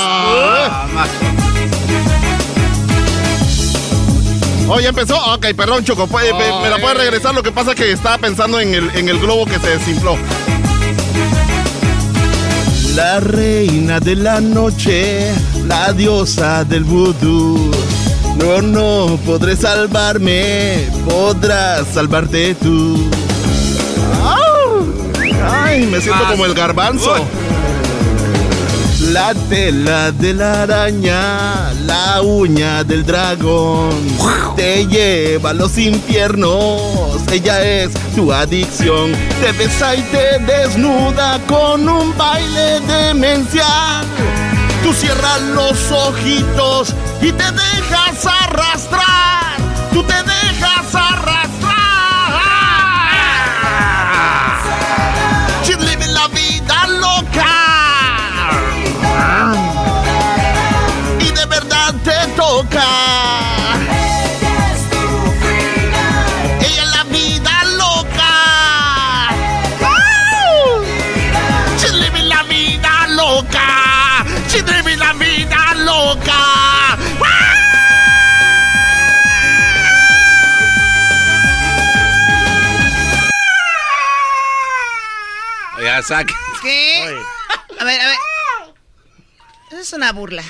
[4.68, 5.16] Oh, ya empezó.
[5.34, 6.06] Ok, perdón, Choco.
[6.06, 7.34] ¿Me, me la puede regresar?
[7.34, 10.16] Lo que pasa es que estaba pensando en el, en el globo que se desinfló.
[12.94, 15.32] La reina de la noche,
[15.66, 17.70] la diosa del vudú.
[18.36, 23.10] No, no podré salvarme, podrás salvarte tú.
[25.46, 27.16] Ay, me siento como el garbanzo.
[29.12, 33.90] La tela de la araña, la uña del dragón,
[34.56, 39.12] te lleva a los infiernos, ella es tu adicción.
[39.40, 44.06] Te besa y te desnuda con un baile demencial.
[44.82, 49.56] Tú cierras los ojitos y te dejas arrastrar.
[49.92, 51.23] Tú te dejas arrastrar.
[86.04, 86.34] Ya saque.
[86.62, 87.02] ¿Qué?
[87.78, 88.16] A ver, a ver.
[89.70, 90.44] Eso es una burla.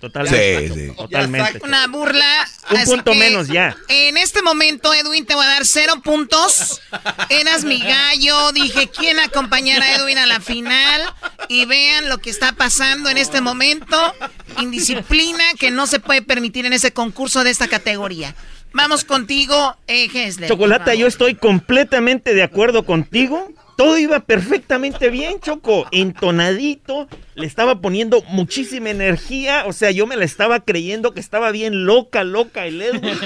[0.00, 0.68] Totalmente.
[0.68, 0.96] Sí, sí.
[0.96, 1.60] Totalmente.
[1.62, 2.48] Una burla.
[2.70, 3.76] Un punto que menos ya.
[3.88, 6.80] En este momento, Edwin, te voy a dar cero puntos.
[7.28, 8.52] Eras mi gallo.
[8.52, 11.02] Dije, ¿quién acompañará a Edwin a la final?
[11.48, 14.14] Y vean lo que está pasando en este momento.
[14.60, 18.34] Indisciplina que no se puede permitir en ese concurso de esta categoría.
[18.72, 20.48] Vamos contigo, eh, Hessler.
[20.48, 23.52] Chocolata, yo estoy completamente de acuerdo contigo.
[23.78, 25.86] Todo iba perfectamente bien, Choco.
[25.92, 27.06] Entonadito,
[27.36, 29.66] le estaba poniendo muchísima energía.
[29.68, 33.16] O sea, yo me la estaba creyendo que estaba bien loca, loca el Edwin.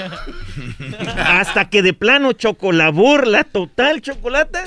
[1.17, 4.63] Hasta que de plano, Choco, la burla total, Chocolata.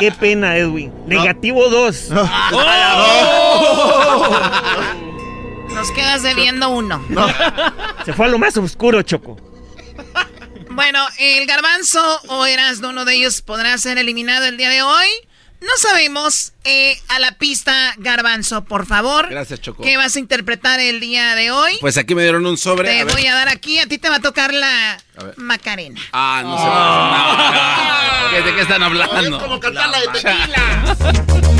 [0.00, 0.92] Qué pena, Edwin.
[1.06, 2.10] Negativo 2.
[5.72, 7.00] Nos quedas debiendo uno.
[8.04, 9.36] Se fue a lo más oscuro, Choco.
[10.70, 15.06] Bueno, el garbanzo o eras uno de ellos podrá ser eliminado el día de hoy.
[15.60, 16.52] No sabemos.
[16.64, 19.28] Eh, a la pista, garbanzo, por favor.
[19.28, 19.82] Gracias, Choco.
[19.82, 21.76] ¿Qué vas a interpretar el día de hoy?
[21.80, 22.88] Pues aquí me dieron un sobre.
[22.88, 23.14] Te a ver.
[23.14, 23.78] voy a dar aquí.
[23.78, 24.98] A ti te va a tocar la A.
[25.36, 26.00] Macarena.
[26.12, 28.46] Ah, no se no, no.
[28.46, 29.36] ¿De qué están hablando?
[29.36, 30.96] Es como cantar la de tequila.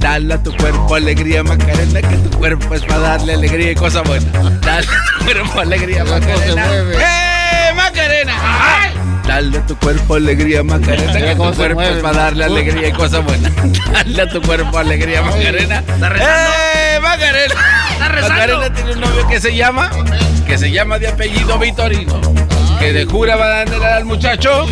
[0.00, 4.02] Dale a tu cuerpo alegría, Macarena, que tu cuerpo es para darle alegría y cosa
[4.02, 4.30] buena.
[4.60, 6.66] Dale a tu cuerpo alegría, Macarena.
[6.72, 7.37] ¡Eh,
[7.74, 8.34] Macarena!
[8.42, 8.94] ¡Ay!
[9.26, 13.18] Dale a tu cuerpo alegría, Macarena, que tu cuerpo es para darle alegría y cosa
[13.20, 13.50] buena.
[13.92, 15.84] Dale a tu cuerpo alegría, Macarena.
[15.86, 17.54] ¡Eh, Macarena!
[18.08, 18.58] rezando?
[18.58, 19.90] Macarena tiene un novio que se llama,
[20.46, 22.20] que se llama de apellido Vitorino.
[22.78, 24.66] Que de jura bandera al muchacho,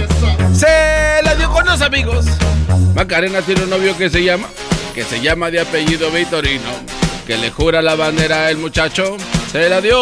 [0.54, 2.26] se la dio con los amigos.
[2.94, 4.48] Macarena tiene un novio que se llama,
[4.94, 6.70] que se llama de apellido Vitorino,
[7.26, 9.16] que le jura la bandera al muchacho,
[9.50, 9.96] se la dio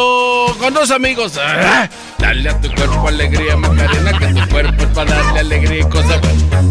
[0.58, 1.38] con dos amigos.
[1.40, 1.88] Ah,
[2.18, 6.20] Dale a tu cuerpo alegría, Macarena, que tu cuerpo es para darle alegría y cosas.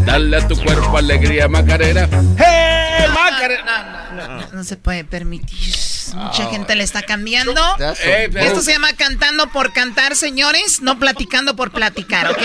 [0.05, 2.07] Dale a tu cuerpo alegría, Macarena.
[2.37, 4.09] ¡Hey, Macarena!
[4.27, 5.73] No, no se puede permitir.
[6.15, 7.59] Mucha gente le está cambiando.
[8.03, 12.41] Eh, Esto se llama cantando por cantar, señores, no platicando por platicar, ¿ok?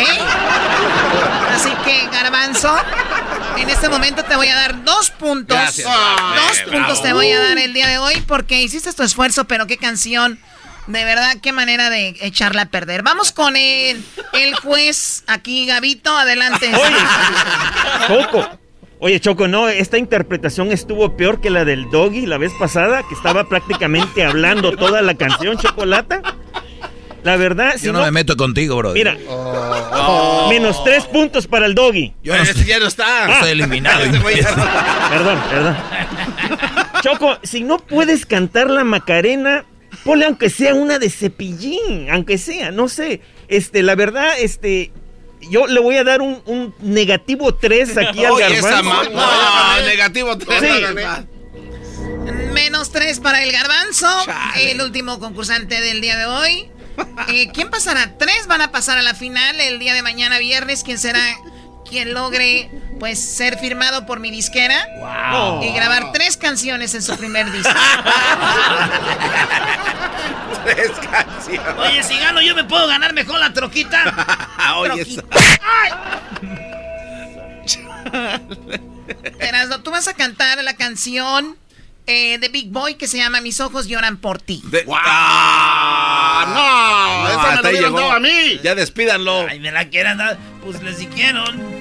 [1.55, 2.75] Así que, Garbanzo,
[3.57, 5.57] en este momento te voy a dar dos puntos.
[5.57, 5.87] Gracias.
[5.89, 7.03] Dos Eh, puntos bravo.
[7.03, 10.39] te voy a dar el día de hoy porque hiciste tu esfuerzo, pero qué canción.
[10.87, 13.03] De verdad, qué manera de echarla a perder.
[13.03, 14.03] Vamos con el,
[14.33, 16.73] el juez aquí, Gabito, adelante.
[18.07, 18.59] Choco.
[19.01, 23.15] Oye, Choco, no, esta interpretación estuvo peor que la del Doggy la vez pasada, que
[23.15, 26.21] estaba prácticamente hablando toda la canción, Chocolata.
[27.23, 28.93] La verdad, si Yo no, me meto contigo, bro.
[28.93, 29.17] Mira,
[30.49, 32.15] menos tres puntos para el Doggy.
[32.23, 33.33] Yo no Ese ya no está.
[33.35, 34.01] Estoy eliminado.
[35.11, 35.77] Perdón, perdón.
[37.03, 39.65] Choco, si no puedes cantar la Macarena,
[40.05, 43.21] ponle aunque sea una de cepillín, aunque sea, no sé.
[43.49, 44.91] Este, la verdad, este,
[45.43, 49.11] yo le voy a dar un, un negativo 3 aquí al garbanzo.
[49.11, 50.61] No, negativo tres.
[50.61, 50.69] Sí.
[52.53, 54.09] Menos tres para el garbanzo,
[54.57, 56.71] el último concursante del día de hoy.
[57.29, 58.19] Eh, ¿Quién pasará?
[58.19, 60.83] Tres van a pasar a la final el día de mañana viernes.
[60.83, 61.21] ¿Quién será
[61.89, 62.71] quien logre
[63.01, 65.63] pues ser firmado por mi disquera Wow.
[65.63, 67.71] y grabar tres canciones en su primer disco?
[70.65, 71.75] Tres canciones.
[71.79, 74.49] Oye, si gano yo me puedo ganar mejor la troquita.
[74.77, 75.25] Oye, Troquita.
[79.41, 81.57] Erasno, tú vas a cantar la canción
[82.07, 84.63] eh, de Big Boy que se llama Mis ojos lloran por ti.
[84.95, 86.45] ¡Ah!
[87.25, 88.61] no, esa me la hubieran dado a mí.
[88.63, 89.47] Ya despídanlo.
[89.49, 90.37] Ay, me la quieren dar.
[90.65, 91.78] Pues les dijeron.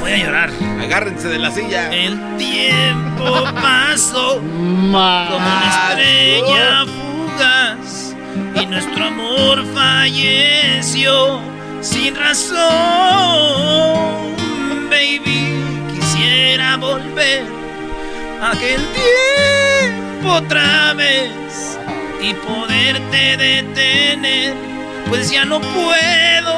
[0.00, 0.50] Voy a llorar.
[0.80, 1.92] Agárrense de la silla.
[1.92, 8.16] El tiempo pasó como una estrella fugaz
[8.60, 11.40] y nuestro amor falleció
[11.80, 12.58] sin razón,
[14.90, 15.62] baby.
[15.94, 17.44] Quisiera volver
[18.42, 21.78] a aquel tiempo otra vez
[22.20, 24.54] y poderte detener,
[25.08, 26.52] pues ya no puedo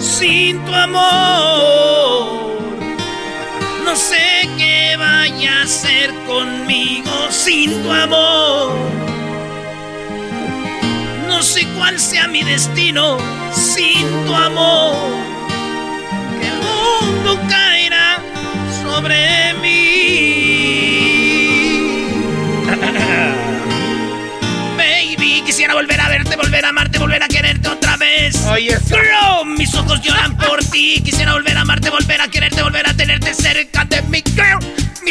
[0.00, 2.60] sin tu amor.
[3.84, 8.72] No sé qué vaya a hacer conmigo sin tu amor.
[11.28, 13.18] No sé cuál sea mi destino
[13.52, 14.94] sin tu amor.
[16.40, 18.22] Que el mundo caerá
[18.82, 21.09] sobre mí.
[25.60, 28.34] Quisiera volver a verte, volver a amarte, volver a quererte otra vez.
[28.46, 31.02] Oye, Girl, mis ojos lloran por ti.
[31.04, 34.22] Quisiera volver a amarte, volver a quererte, volver a tenerte cerca de mí.
[34.34, 34.58] Girl,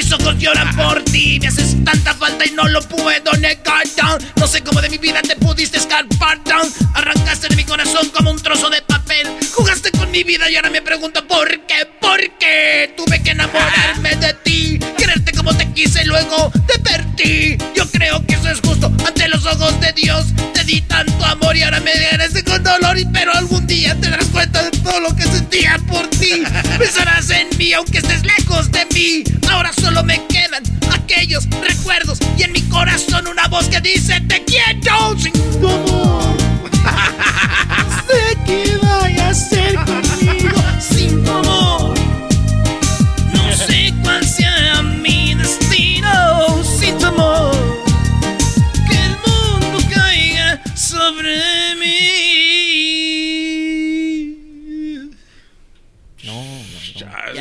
[0.02, 1.40] mis ojos lloran por ti.
[1.42, 3.86] Me haces tanta falta y no lo puedo negar.
[3.98, 4.20] Down.
[4.38, 6.42] No sé cómo de mi vida te pudiste escapar.
[6.46, 6.68] Down.
[6.94, 9.28] Arrancaste de mi corazón como un trozo de papel.
[9.54, 11.86] Jugaste con mi vida y ahora me pregunto por qué.
[12.00, 14.80] ¿Por qué tuve que enamorarme de ti?
[14.98, 17.58] Quererte como te quise y luego te perdí.
[17.76, 20.28] Yo creo que eso es justo ante los ojos de Dios.
[20.54, 22.98] Te di tanto amor y ahora me regresé con dolor.
[22.98, 26.42] y- Pero algún día te darás cuenta de todo lo que sentía por ti.
[26.80, 29.24] Pensarás en mí aunque estés lejos de mí.
[29.50, 30.62] Ahora solo me quedan
[30.94, 36.38] aquellos recuerdos y en mi corazón una voz que dice te quiero sin tu amor.
[38.08, 41.79] sé que vaya a ser conmigo sin tu amor.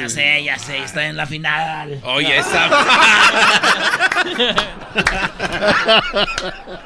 [0.09, 2.01] Ya sé, ya sé, está en la final.
[2.03, 2.71] Oye, esa.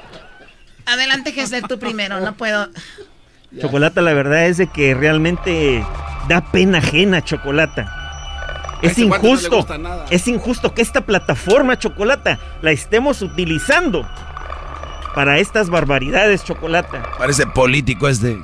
[0.87, 2.19] Adelante, Gessler, tú primero.
[2.19, 2.69] No puedo.
[3.61, 5.87] Chocolata, la verdad es de que realmente
[6.27, 8.81] da pena ajena, Chocolata.
[8.83, 10.07] Es no le injusto, nada.
[10.11, 14.05] es injusto que esta plataforma, Chocolata, la estemos utilizando
[15.15, 17.05] para estas barbaridades, Chocolata.
[17.19, 18.43] Parece político este.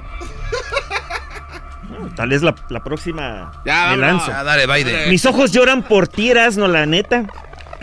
[2.19, 4.33] Tal vez la, la próxima Ya, me lanzo.
[4.35, 5.09] Ah, dale, Biden.
[5.09, 7.27] Mis ojos lloran por ti, no la neta.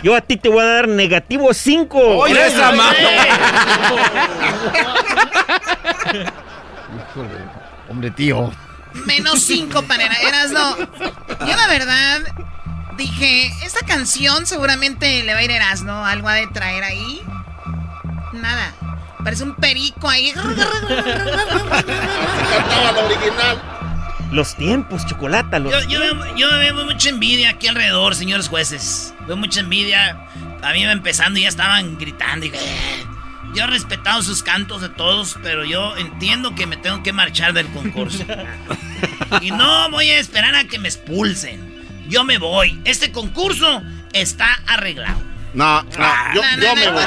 [0.03, 1.97] Yo a ti te voy a dar negativo 5.
[1.97, 2.97] Oye, esa mano.
[6.97, 7.29] Híjole,
[7.89, 8.51] hombre, tío.
[9.05, 10.75] Menos cinco para Erasno.
[10.79, 12.19] Yo la verdad
[12.97, 16.05] dije, esta canción seguramente le va a ir a Erasno.
[16.05, 17.21] Algo ha de traer ahí.
[18.33, 18.73] Nada.
[19.23, 20.33] Parece un perico ahí.
[20.33, 20.51] Cantaba
[22.91, 23.74] la original.
[24.31, 25.59] Los tiempos, Chocolata.
[25.59, 29.13] Los Yo, yo, veo, yo veo mucha envidia aquí alrededor, señores jueces.
[29.27, 30.17] Veo mucha envidia.
[30.61, 32.45] A mí iba empezando y ya estaban gritando.
[32.45, 33.05] Y, "Eh".
[33.53, 37.53] yo he respetado sus cantos de todos, pero yo entiendo que me tengo que marchar
[37.53, 38.25] del concurso.
[39.41, 41.73] y no voy a esperar a que me expulsen.
[42.09, 42.79] Yo me voy.
[42.85, 43.81] Este concurso
[44.13, 45.19] está arreglado.
[45.53, 45.89] No, no,
[46.33, 47.03] yo, No, no, yo no, me voy.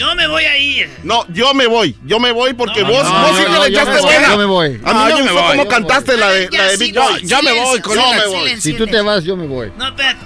[0.00, 0.42] No, Yo me voy.
[0.44, 0.90] Yo a ir.
[1.02, 1.96] No, yo me voy.
[2.04, 4.00] Yo me voy porque No, vos, no, vos no, sí no, te le yo echaste
[4.02, 4.28] buena.
[4.28, 4.66] yo me voy.
[4.66, 6.68] A mí No, me yo me gustó voy, cómo yo cantaste la de, Ya, la
[6.70, 6.94] de Big.
[6.94, 7.26] Boy.
[7.26, 8.60] Yo me voy con Yo me voy.
[8.60, 9.72] Si tú te vas, yo me voy.
[9.76, 10.24] No, espérate.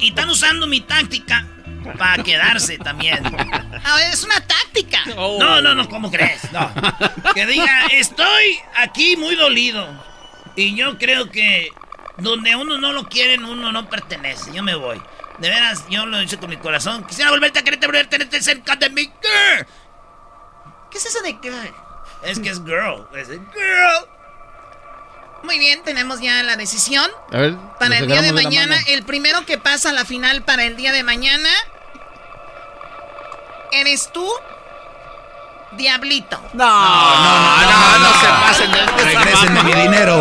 [0.00, 1.46] Y están usando mi táctica
[1.98, 3.20] para quedarse también.
[3.84, 5.04] Ah, es una táctica.
[5.14, 6.50] No, no, no, ¿cómo crees?
[6.52, 6.70] No.
[7.34, 9.86] Que diga, estoy aquí muy dolido.
[10.56, 11.68] Y yo creo que
[12.18, 14.52] donde uno no lo quieren, uno no pertenece.
[14.54, 15.00] Yo me voy.
[15.38, 17.04] De veras, yo lo hice con mi corazón.
[17.04, 19.66] Quisiera volverte a quererte, volver a tenerte cerca de mi girl.
[20.90, 21.74] ¿Qué es eso de girl?
[22.22, 23.06] Es que es girl.
[23.16, 24.08] Es girl.
[25.42, 27.10] Muy bien, tenemos ya la decisión.
[27.32, 30.64] A ver, Para el día de mañana, el primero que pasa a la final para
[30.64, 31.50] el día de mañana.
[33.72, 34.26] ¿Eres tú?
[35.76, 36.40] Diablito.
[36.52, 40.18] No, no, no, no, se pasen de Regrésenme mi dinero.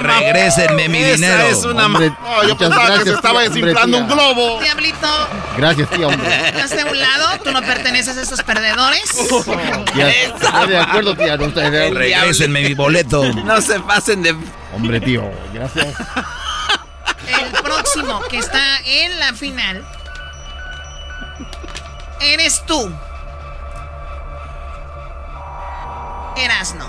[0.00, 1.42] Regrésenme mi dinero.
[1.44, 4.60] es una Hombre, No, yo pensaba que se estaba desinflando un globo.
[4.60, 6.48] Diablito, Gracias, tía, hombre.
[6.62, 7.38] hazte a un lado.
[7.44, 9.02] Tú no perteneces a estos perdedores.
[9.14, 11.36] Estoy de acuerdo, tía.
[11.36, 13.22] No está de Regrésenme mi boleto.
[13.44, 14.36] No se pasen de.
[14.74, 15.22] Hombre, tío,
[15.52, 15.86] gracias.
[17.26, 19.84] El próximo que está en la final
[22.20, 22.90] eres tú.
[26.38, 26.88] Erasno.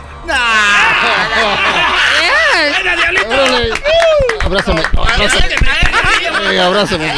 [2.75, 3.27] ¡Venga, diablito!
[3.29, 3.73] Órale.
[4.41, 4.81] Abrázame.
[4.97, 5.55] Abrázame.
[6.51, 7.13] Eh, abrázame.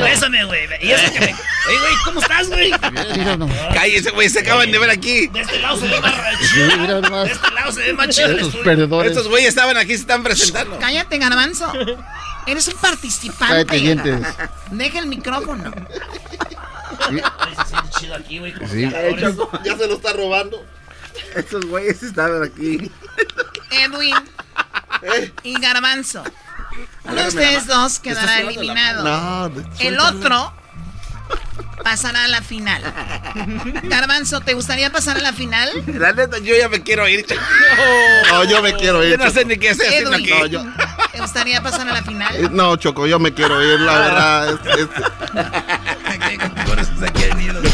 [0.00, 0.68] Bésame, güey.
[0.80, 1.26] Y eso que me...
[1.26, 2.72] Ey, güey, ¿cómo estás, güey?
[3.16, 3.48] Mira, no.
[3.72, 5.28] Cállese, güey, se acaban de ver aquí.
[5.28, 6.76] De este lado se ve más Sí, chido.
[6.78, 7.24] mira nomás.
[7.24, 8.62] De este lado se ve más chido estudio.
[8.62, 9.12] perdedores.
[9.12, 10.78] Estos güeyes estaban aquí, se están presentando.
[10.78, 11.72] Cállate, garbanzo.
[12.46, 13.46] Eres un participante.
[13.66, 14.20] Cállate, dientes.
[14.70, 15.72] Deja el micrófono.
[17.08, 17.20] Sí.
[17.38, 18.52] Ay, se siente chido aquí, güey.
[18.70, 18.90] Sí.
[19.64, 20.64] Ya se lo está robando.
[21.36, 22.90] Estos güeyes estaban aquí.
[23.70, 24.14] Edwin
[25.42, 26.22] y Garbanzo.
[27.04, 29.04] Uno de ustedes dos quedará eliminado.
[29.04, 30.52] No, El otro
[31.82, 32.82] pasará a la final.
[33.84, 35.70] Garbanzo, ¿te gustaría pasar a la final?
[35.86, 37.26] La neta, yo ya me quiero ir.
[38.30, 39.18] no, yo me quiero Yo ir.
[39.18, 40.40] no sé ni qué estoy haciendo Edwin, aquí.
[40.40, 40.64] No, yo-
[41.12, 42.56] ¿te gustaría pasar a la Eh, final?
[42.56, 44.48] No, Choco, yo me quiero ir, la verdad.
[44.50, 44.88] es- es-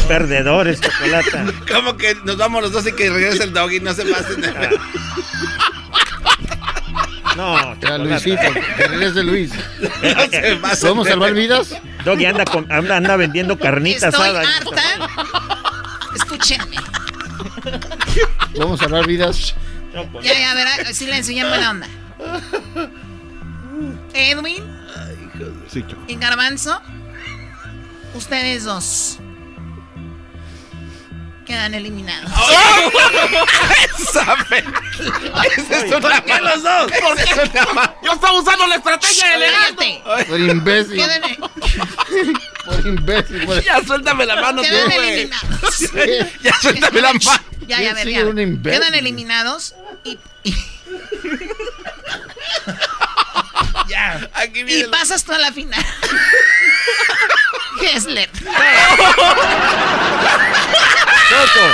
[0.11, 1.45] Perdedores, chocolata.
[1.71, 3.79] ¿Cómo que nos vamos los dos y que regrese el doggy?
[3.79, 4.51] No se pasen de.
[7.37, 7.97] No, Ya.
[7.97, 8.41] Luisito,
[8.75, 9.51] que regrese Luis.
[9.79, 9.89] No
[10.29, 11.75] se pasen ¿Podemos de salvar vidas?
[12.03, 14.41] Doggy anda, con- anda, anda vendiendo carnita Estoy asada.
[14.41, 14.81] harta.
[16.13, 16.75] Escúchenme.
[18.53, 19.55] ¿Podemos salvar vidas?
[20.11, 20.93] Pues, Ya, ya, verá.
[20.93, 21.87] Silencio, ya en buena onda.
[24.13, 24.61] Edwin
[25.71, 26.81] Sí, y Garbanzo,
[28.13, 29.19] ustedes dos
[31.51, 32.31] quedan eliminados.
[34.01, 34.15] Es
[35.91, 36.91] una ¿Por qué los dos?
[36.91, 37.59] ¿Por qué?
[37.71, 40.01] Una Yo estaba usando la estrategia de Cállate.
[40.27, 40.95] Por imbécil.
[40.95, 41.21] Quedan,
[42.65, 43.45] Por imbécil.
[43.45, 43.63] Por...
[43.63, 45.09] Ya suéltame la mano, tú, quedan güey.
[45.09, 45.79] eliminados.
[46.43, 47.41] Ya suéltame la mano.
[47.67, 48.21] Ya, ya, ver, ya.
[48.71, 50.55] Quedan eliminados y, y,
[53.87, 54.29] Ya.
[54.35, 54.83] Aquí y viene.
[54.87, 55.85] la- pasas tú a la final.
[57.81, 58.29] Hessler.
[61.31, 61.65] Choco.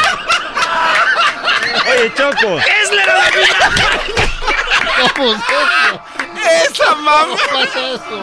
[1.89, 2.59] Oye, Choco.
[2.59, 3.71] ¡Es la la final!
[5.15, 5.91] ¿Cómo es eso?
[6.63, 7.17] ¡Esa mamá!
[7.21, 7.35] ¿Cómo
[7.65, 8.15] pasa eso?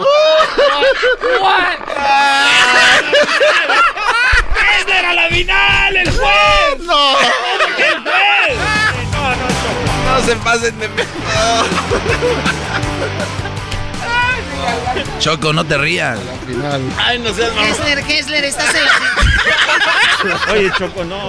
[4.78, 5.96] ¡Es la la final!
[5.96, 6.78] ¡El juez!
[6.80, 7.18] No.
[7.78, 8.56] ¡El juez!
[9.10, 9.82] No, no, Choco.
[10.06, 11.08] No se pasen de ver.
[15.18, 16.18] Choco, no te rías.
[16.98, 17.68] Ay, no seas mamá.
[17.68, 18.82] Hessler, Hessler, estás en.
[20.52, 21.28] Oye, Choco, no.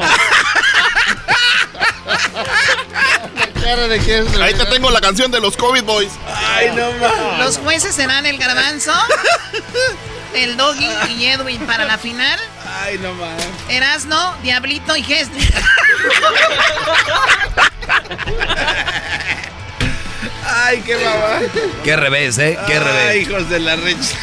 [3.35, 4.35] La cara de que es.
[4.37, 6.11] Ahí te tengo la canción de los COVID Boys.
[6.27, 7.39] Ay, no mames.
[7.39, 8.93] Los jueces serán el garbanzo,
[10.33, 12.39] el doggy y Edwin para la final.
[12.81, 13.45] Ay, no mames.
[13.69, 15.53] Erasno, Diablito y Hessler.
[20.45, 21.39] Ay, qué mamá.
[21.83, 22.57] Qué revés, ¿eh?
[22.67, 23.27] Qué Ay, revés.
[23.27, 24.15] hijos de la rich.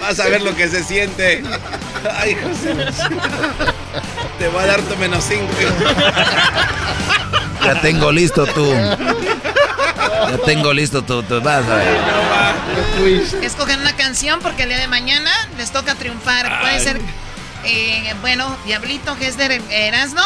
[0.00, 1.42] Vas a ver lo que se siente.
[2.16, 2.92] Ay, hijos de la
[4.38, 5.46] Te voy a dar tu menos cinco.
[7.64, 8.72] Ya tengo listo tú.
[8.74, 11.22] Ya tengo listo tú.
[11.22, 11.96] tú vas a ver.
[12.98, 13.32] Luis.
[13.34, 16.60] Escogen una canción porque el día de mañana les toca triunfar.
[16.60, 17.00] Puede ser,
[17.64, 20.22] eh, bueno, Diablito, Hessler, Erasno.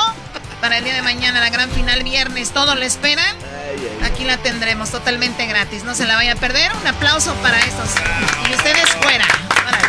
[0.61, 3.37] Para el día de mañana, la gran final viernes, todos le esperan.
[4.05, 5.85] Aquí la tendremos totalmente gratis.
[5.85, 6.73] No se la vaya a perder.
[6.81, 7.91] Un aplauso para estos.
[8.49, 9.27] Y ustedes fuera.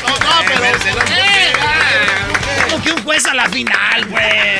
[0.04, 0.64] No, no, pero.
[0.66, 1.54] ¡Eh!
[2.70, 4.60] ¿Cómo que un juez a la final, güey?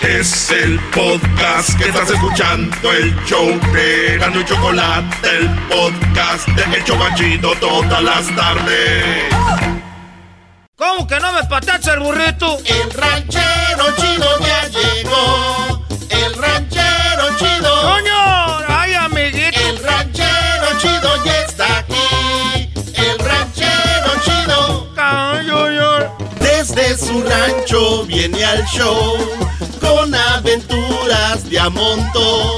[0.00, 6.76] Es el podcast que estás escuchando, el show de Gano y Chocolate, el podcast de
[6.76, 9.32] El Chobachito todas las tardes.
[10.76, 12.58] ¿Cómo que no me patacha el burrito?
[12.64, 17.82] El ranchero chido ya llegó, el ranchero chido.
[17.82, 18.58] ¡Coño!
[18.68, 19.60] ¡Ay, amiguito!
[19.60, 24.92] El ranchero chido ya está aquí, el ranchero chido
[26.40, 29.41] Desde su rancho viene al show
[29.82, 32.50] con aventuras de a montón.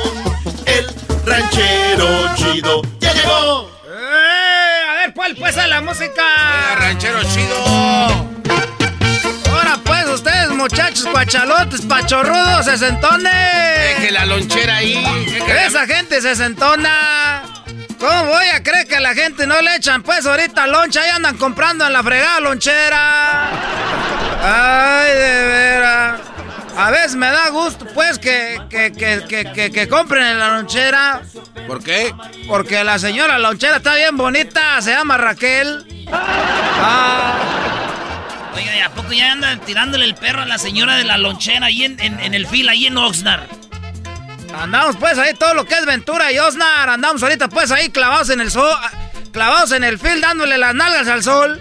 [0.67, 0.87] El
[1.25, 3.71] ranchero chido ya llegó.
[3.89, 4.91] ¡Eh!
[4.91, 6.23] A ver, ¿cuál pues a la música?
[6.77, 7.57] ranchero chido.
[9.51, 13.33] Ahora pues, ustedes muchachos cuachalotes, pachorrudos, sesentones.
[13.33, 15.05] Deje la lonchera ahí.
[15.67, 17.43] Esa gente sesentona.
[17.99, 21.11] ¿Cómo voy a creer que a la gente no le echan pues ahorita loncha y
[21.11, 23.49] andan comprando en la fregada lonchera?
[24.43, 26.21] Ay, de veras.
[26.77, 31.23] A veces me da gusto pues que, que, que, que, que compren en la lonchera.
[31.67, 32.15] ¿Por qué?
[32.49, 36.07] Porque la señora lonchera está bien bonita, se llama Raquel.
[36.13, 37.35] Ah.
[38.55, 41.67] Oiga, ¿y a poco ya andan tirándole el perro a la señora de la lonchera
[41.67, 43.45] ahí en, en, en el fil, ahí en Oxnard?
[44.61, 46.89] Andamos pues ahí todo lo que es Ventura y Osnar.
[46.89, 48.77] Andamos ahorita pues ahí clavados en el sol,
[49.33, 51.61] clavados en el fil dándole las nalgas al sol.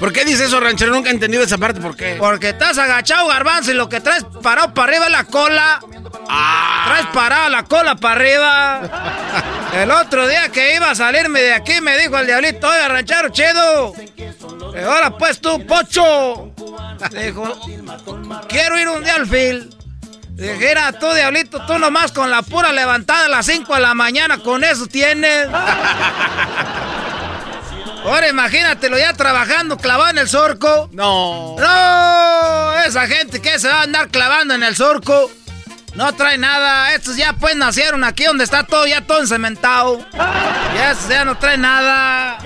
[0.00, 0.92] ¿Por qué dice eso, ranchero?
[0.92, 2.16] Nunca he entendido esa parte, ¿por qué?
[2.18, 5.78] Porque estás agachado, garbanzo, y lo que traes parado para arriba es la cola.
[6.26, 6.84] Ah.
[6.86, 8.80] Traes parada la cola para arriba.
[9.74, 13.28] El otro día que iba a salirme de aquí me dijo el diablito, oiga, ranchero
[13.28, 13.92] chido.
[14.88, 16.50] Ahora pues tú, pocho.
[17.10, 17.60] Dijo,
[18.48, 19.76] quiero ir un día al fil.
[20.30, 24.38] Dijera tú, diablito, tú nomás con la pura levantada a las 5 de la mañana,
[24.38, 25.46] con eso tienes.
[28.04, 30.88] Ahora imagínatelo ya trabajando clavado en el surco.
[30.92, 31.56] No.
[31.58, 35.30] No, esa gente que se va a andar clavando en el surco.
[35.94, 36.94] No trae nada.
[36.94, 40.04] Estos ya pues nacieron aquí donde está todo, ya todo encementado.
[40.12, 42.38] Ya estos ya no trae nada.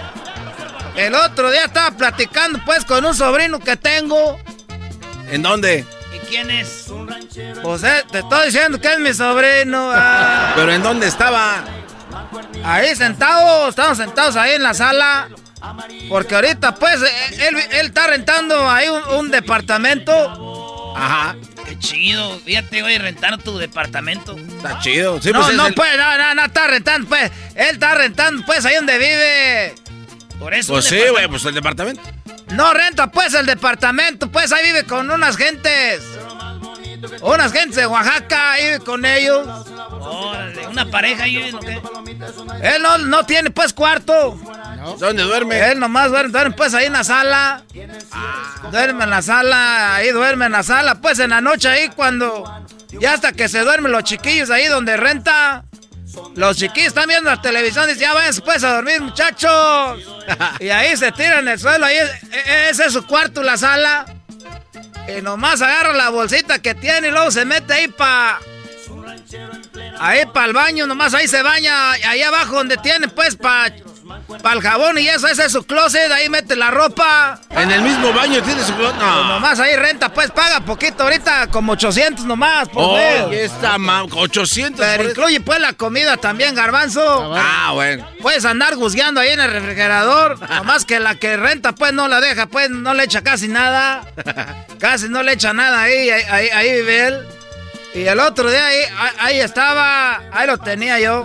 [0.96, 4.38] El otro día estaba platicando pues con un sobrino que tengo.
[5.30, 5.84] ¿En dónde?
[6.14, 6.86] ¿Y quién es?
[7.62, 9.90] Pues eh, te estoy diciendo que es mi sobrino.
[9.92, 10.52] ah.
[10.56, 11.64] ¿Pero en dónde estaba?
[12.64, 15.28] Ahí sentados, estamos sentados ahí en la sala.
[16.08, 20.94] Porque ahorita, pues, eh, él, él está rentando ahí un, un departamento.
[20.96, 21.36] Ajá.
[21.66, 22.38] Qué chido.
[22.40, 24.36] Fíjate, voy a rentar tu departamento.
[24.36, 25.20] Está chido.
[25.20, 27.30] Sí, no, pues es no, el- pues, no, no, no está rentando, pues.
[27.54, 29.74] Él está rentando, pues, ahí donde vive.
[30.38, 30.72] Por eso.
[30.74, 32.02] Pues sí, güey, pues el departamento.
[32.52, 36.02] No renta, pues, el departamento, pues, ahí vive con unas gentes.
[37.22, 39.46] Unas gentes de Oaxaca, ahí vive con ellos.
[40.00, 41.80] Órale, una pareja ahí, ¿no qué?
[42.62, 44.38] Él no, no tiene, pues, cuarto.
[44.98, 45.70] ¿Dónde duerme?
[45.70, 47.62] Él nomás duerme, duerme, pues, ahí en la sala.
[48.70, 52.44] Duerme en la sala, ahí duerme en la sala, pues, en la noche ahí cuando...
[53.00, 55.64] Ya hasta que se duermen los chiquillos ahí donde renta.
[56.36, 59.98] Los chiquillos están viendo la televisión y dicen, ya vayan pues a dormir, muchachos.
[60.60, 63.56] y ahí se tiran en el suelo, ahí es- e- ese es su cuarto, la
[63.56, 64.04] sala.
[65.08, 68.38] Y nomás agarra la bolsita que tiene y luego se mete ahí pa...
[69.98, 73.66] Ahí para el baño, nomás ahí se baña, ahí abajo donde tiene pues pa...
[74.42, 77.38] Para el jabón y eso, ese es su closet, ahí mete la ropa.
[77.50, 78.72] En el mismo baño tiene su...
[78.74, 79.24] Pues No.
[79.28, 82.94] nomás ahí renta, pues paga poquito ahorita, como 800 nomás, por Oh,
[83.28, 83.52] mes.
[83.52, 84.04] esta ma...
[84.04, 87.32] 800 Pero incluye pues la comida también, garbanzo.
[87.36, 88.06] Ah, bueno.
[88.22, 90.38] Puedes andar juzgando ahí en el refrigerador.
[90.48, 94.02] Nomás que la que renta, pues no la deja, pues no le echa casi nada.
[94.78, 97.26] Casi no le echa nada ahí, ahí, ahí, ahí vive él.
[97.94, 98.80] Y el otro día ahí,
[99.20, 101.24] ahí, estaba, ahí lo tenía yo.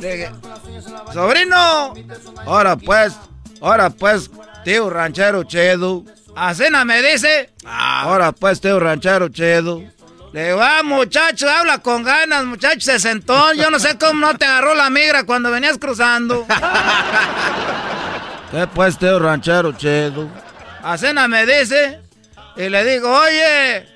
[0.00, 0.30] Dije,
[1.12, 1.92] sobrino,
[2.46, 3.14] ahora pues,
[3.60, 4.30] ahora pues,
[4.64, 6.02] tío ranchero chedo.
[6.34, 9.82] Asena me dice, ahora pues, tío ranchero chedo.
[10.32, 13.52] Le digo, ah, muchacho, habla con ganas, muchacho, se sentó.
[13.52, 16.46] Yo no sé cómo no te agarró la migra cuando venías cruzando.
[18.50, 20.28] ¿Qué pues, tío ranchero chedo?
[20.82, 22.00] Asena me dice,
[22.56, 23.93] y le digo, oye,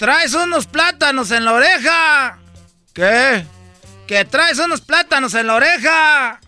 [0.00, 2.38] traes unos plátanos en la oreja.
[2.94, 3.44] ¿Qué?
[4.06, 6.40] Que traes unos plátanos en la oreja.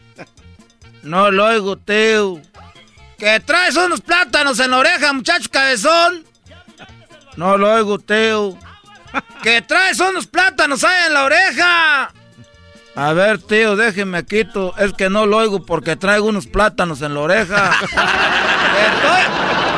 [1.03, 2.41] No lo oigo, tío.
[3.19, 6.25] Que traes unos plátanos en la oreja, muchacho cabezón.
[7.37, 8.57] No lo oigo, tío.
[9.43, 12.11] Que traes unos plátanos ahí en la oreja.
[12.95, 14.75] A ver, tío, déjeme quito.
[14.79, 17.71] Es que no lo oigo porque traigo unos plátanos en la oreja.
[17.83, 19.72] Estoy-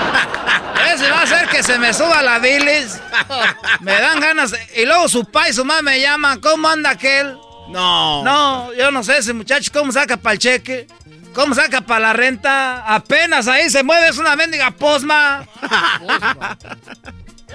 [0.93, 3.01] Ese va a hacer que se me suba la bilis.
[3.81, 4.55] Me dan ganas.
[4.77, 6.41] Y luego su pa y su mamá me llaman.
[6.41, 7.37] ¿Cómo anda aquel?
[7.69, 8.23] No.
[8.23, 10.87] No, yo no sé ese muchacho cómo saca para el cheque.
[11.35, 12.85] ¿Cómo saca para la renta?
[12.87, 15.47] Apenas ahí se mueve, es una mendiga posma.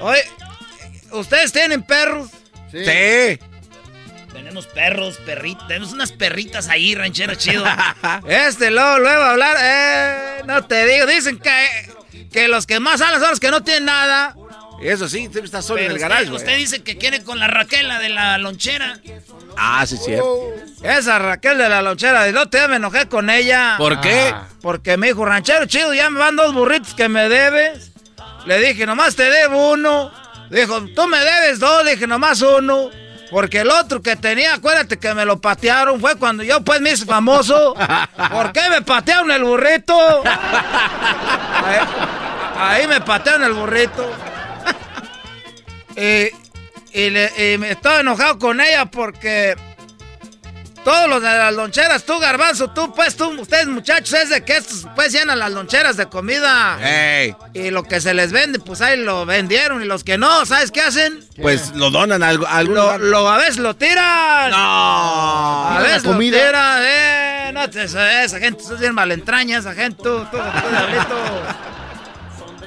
[0.02, 0.24] Oye,
[1.12, 2.30] ¿ustedes tienen perros?
[2.72, 3.40] Sí.
[4.34, 7.64] Tenemos perros, perritas, tenemos unas perritas ahí, ranchero chido.
[8.28, 11.68] Este, luego, luego a hablar, eh, no te digo, dicen que,
[12.32, 14.36] que los que más hablan son los que no tienen nada.
[14.82, 17.38] Eso sí, siempre está solo Pero en el usted- garage, usted, dice que quiere con
[17.38, 18.98] la Raquel, la de la lonchera.
[19.58, 20.54] Ah, sí, cierto.
[20.84, 23.76] Esa Raquel de la lonchera, otro día me enojé con ella.
[23.78, 24.34] ¿Por qué?
[24.62, 27.92] Porque me dijo, ranchero chido, ya me van dos burritos que me debes.
[28.46, 30.12] Le dije, nomás te debo uno.
[30.50, 31.84] Dijo, tú me debes dos.
[31.84, 32.90] Le dije, nomás uno.
[33.30, 36.92] Porque el otro que tenía, acuérdate que me lo patearon, fue cuando yo pues me
[36.92, 37.76] hice famoso.
[38.32, 40.24] ¿Por qué me patearon el burrito?
[42.58, 44.12] Ahí, me patearon el burrito.
[45.96, 46.28] y,
[46.94, 49.56] y me estaba enojado con ella porque
[50.84, 54.58] todos los de las loncheras, tú, Garbanzo, tú, pues, tú, ustedes, muchachos, es de que
[54.58, 56.78] estos, pues, llenan las loncheras de comida.
[57.54, 59.82] Y lo que se les vende, pues, ahí lo vendieron.
[59.82, 61.24] Y los que no, ¿sabes qué hacen?
[61.42, 62.98] Pues, lo donan a algo.
[62.98, 64.52] lo, a veces lo tiran.
[64.52, 64.58] No.
[64.58, 67.52] A veces lo tiran, eh.
[67.54, 70.38] No, esa, esa gente, es bien malentraña, esa gente, tú, tú,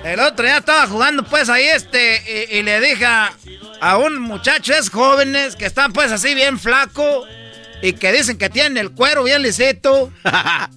[0.05, 3.33] El otro día estaba jugando, pues, ahí, este, y, le dije a,
[3.81, 7.27] a un muchacho, es jóvenes, que están, pues, así bien flaco
[7.83, 10.11] y que dicen que tienen el cuero bien lisito.
[10.25, 10.71] ah,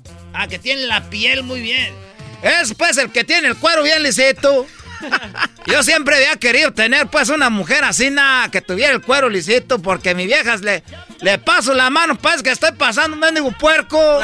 [0.50, 1.94] que tienen la piel muy bien.
[2.42, 4.68] Es pues el que tiene el cuero bien lisito.
[5.68, 9.80] Yo siempre había querido tener pues una mujer así, nada, que tuviera el cuero lisito,
[9.80, 10.84] porque mi viejas le,
[11.22, 14.00] le paso la mano, pues que estoy pasando un mendigo puerco.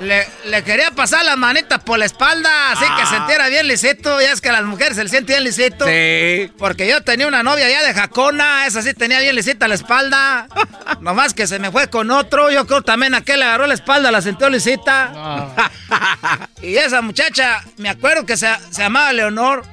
[0.00, 3.10] Le, quería pasar las manitas por la espalda, así que ah.
[3.10, 4.20] sintiera bien lisito.
[4.20, 5.86] Ya es que las mujeres se le sienten bien lisito.
[5.86, 6.52] Sí.
[6.58, 10.48] Porque yo tenía una novia ya de Jacona, esa sí tenía bien lisita la espalda.
[11.00, 12.50] Nomás que se me fue con otro.
[12.50, 15.48] Yo creo también aquel le agarró la espalda, la sintió lisita.
[16.62, 19.64] y esa muchacha, me acuerdo que se, llamaba Leonor.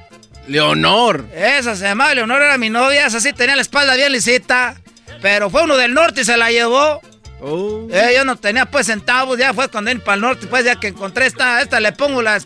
[0.46, 1.26] Leonor.
[1.34, 4.76] Esa se llamaba Leonor, era mi novia, esa sí tenía la espalda bien lisita.
[5.20, 7.00] Pero fue uno del norte y se la llevó.
[7.40, 7.86] Oh.
[7.90, 10.88] Eh, yo no tenía pues centavos, ya fue cuando para el norte, pues ya que
[10.88, 12.38] encontré esta, esta le pongo la,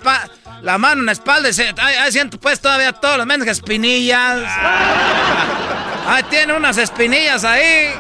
[0.63, 4.43] la mano en la espalda y se, ahí, siento pues todavía todos los menos espinillas.
[4.45, 6.15] Ah.
[6.17, 7.93] Ahí tiene unas espinillas ahí.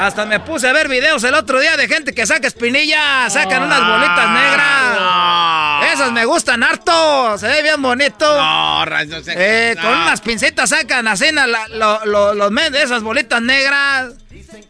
[0.00, 3.64] Hasta me puse a ver videos el otro día de gente que saca espinillas, sacan
[3.64, 5.92] unas bolitas negras.
[5.92, 8.24] Esas me gustan harto, se ve bien bonito.
[8.24, 8.82] No,
[9.26, 12.48] eh, Con unas pincitas sacan así los lo,
[12.78, 14.14] esas bolitas negras.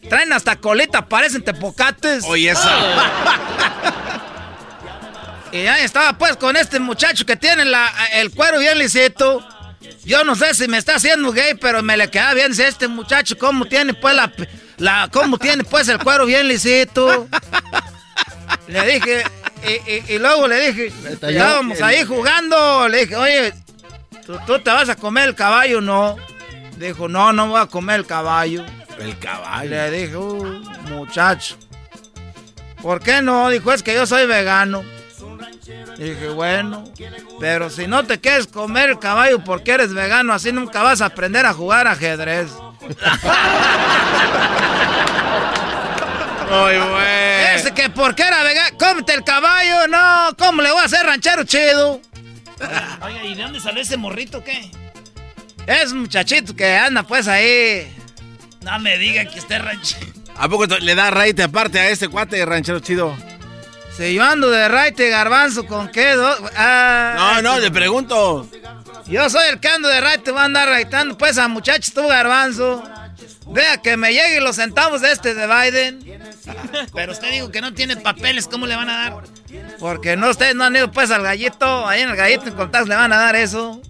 [0.09, 2.25] Traen hasta coleta, parecen tepocates.
[2.25, 2.69] Oye, eso.
[5.53, 7.63] y ahí estaba pues con este muchacho que tiene
[8.15, 9.47] el cuero bien lisito.
[10.05, 13.39] Yo no sé si me está haciendo gay, pero me le queda bien este muchacho
[13.39, 14.33] cómo tiene pues la,
[14.81, 17.29] la cómo tiene pues el cuero bien lisito.
[18.67, 19.25] Le dije,
[20.09, 23.55] y, luego le dije, estábamos ahí jugando, le dije, oye,
[24.25, 26.17] ¿tú, ¿tú, te vas a comer el caballo no?
[26.77, 28.65] Dijo, no, no voy a comer el caballo.
[28.99, 29.71] El caballo.
[29.71, 30.45] Le dije, uh,
[30.89, 31.57] muchacho.
[32.81, 33.51] ¿Por qué no?
[33.51, 34.83] Dijo, es que yo soy vegano.
[35.99, 36.85] Dije, bueno,
[37.39, 41.07] pero si no te quieres comer el caballo porque eres vegano, así nunca vas a
[41.07, 42.51] aprender a jugar ajedrez.
[46.51, 47.49] Muy bueno.
[47.55, 51.45] Es que porque era vegano, cómete el caballo, no, ¿cómo le voy a hacer ranchero
[51.45, 52.01] chido?
[53.03, 54.71] Oiga, ¿y de dónde salió ese morrito qué?
[55.67, 57.95] Es un muchachito que anda pues ahí
[58.63, 60.07] no me diga que esté ranchero.
[60.37, 63.17] ¿A poco le da raite aparte a este cuate de ranchero chido?
[63.97, 66.15] Si yo ando de raite garbanzo, ¿con qué?
[66.57, 68.49] Ah, no, no, le pregunto.
[69.07, 72.07] Yo soy el que ando de raite, voy a andar raitando pues a muchachos tú
[72.07, 72.83] garbanzo.
[73.49, 76.23] Vea que me lleguen los centavos de este de Biden.
[76.95, 79.25] Pero usted dijo que no tiene papeles, ¿cómo le van a dar?
[79.79, 82.89] Porque no, ustedes no han ido pues al gallito, ahí en el gallito en contacto
[82.89, 83.81] le van a dar eso.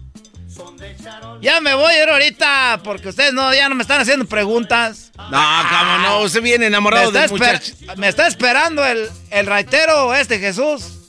[1.41, 5.11] Ya me voy a ir ahorita porque ustedes no, ya no me están haciendo preguntas.
[5.17, 7.73] No, cómo no, usted viene enamorado de muchacho.
[7.97, 11.00] Me está esperando el, el raitero este Jesús.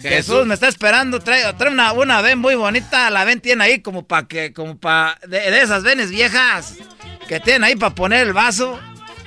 [0.00, 0.46] Jesús.
[0.46, 4.06] me está esperando, trae, trae una, una ven muy bonita, la ven tiene ahí como
[4.06, 6.74] para que, como para, de, esas venes viejas
[7.28, 8.78] que tienen ahí para poner el vaso.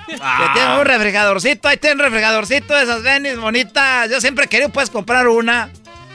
[0.07, 0.51] Que ah.
[0.55, 4.09] tiene un refrigeradorcito, ahí tiene un refrigeradorcito de esas venes bonitas.
[4.09, 5.69] Yo siempre he querido pues comprar una.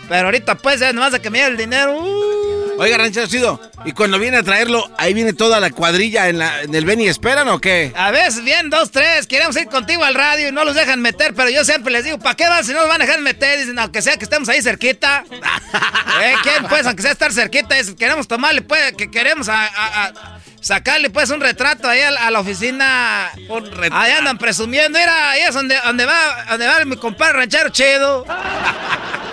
[0.08, 1.96] Pero ahorita pues, ya nomás de que me llegue el dinero.
[1.96, 2.53] Uh.
[2.78, 6.62] Oiga, ranchero chido, ¿y cuando viene a traerlo, ahí viene toda la cuadrilla en, la,
[6.62, 7.92] en el Beni esperan o qué?
[7.96, 11.34] A veces bien, dos, tres, queremos ir contigo al radio y no los dejan meter,
[11.34, 13.60] pero yo siempre les digo, ¿para qué van si no los van a dejar meter?
[13.60, 15.24] Dicen, aunque sea que estemos ahí cerquita.
[15.30, 16.34] ¿Eh?
[16.42, 17.76] ¿Quién pues, aunque sea estar cerquita?
[17.96, 20.33] queremos tomarle, pues, que queremos a,
[20.64, 23.30] sacarle pues un retrato ahí a, la oficina.
[23.48, 23.94] Un retrato.
[23.96, 28.24] Ahí andan presumiendo, mira, ahí es donde, donde va, donde va mi compadre ranchero chido.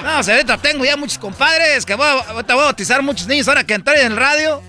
[0.02, 3.28] No, o sea, ahorita tengo ya muchos compadres que voy a, voy a bautizar muchos
[3.28, 4.60] niños ahora que entré en el radio.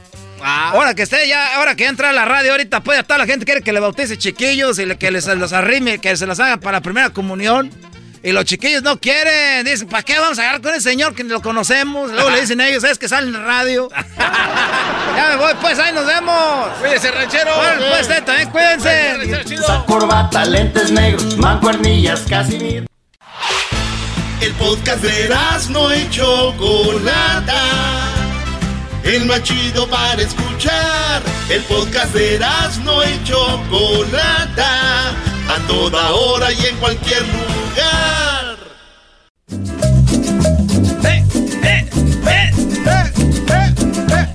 [0.43, 0.73] Ah.
[0.75, 3.17] Ahora que esté ya, ahora que ya entra a la radio, ahorita pues ya toda
[3.17, 6.39] la gente quiere que le bautice chiquillos y que les los arrime, que se los
[6.39, 7.71] haga para la primera comunión.
[8.25, 9.65] Y los chiquillos no quieren.
[9.65, 12.11] Dicen, ¿para qué vamos a agarrar con el señor que lo conocemos?
[12.13, 13.89] Luego le dicen a ellos, es que salen en la radio.
[14.19, 16.69] ya me voy, pues, ahí nos vemos.
[16.81, 17.57] Cuídense, ranchero.
[17.57, 19.45] Bueno, pues, también cuídense.
[19.87, 22.85] corbata, lentes negros, mancuernillas, casi
[24.41, 25.35] El podcast de
[25.71, 27.61] no y Chocolata.
[29.03, 31.23] El más chido para escuchar.
[31.49, 32.39] El podcast de
[32.85, 35.13] no y Chocolata.
[35.49, 38.59] A toda hora y en cualquier lugar.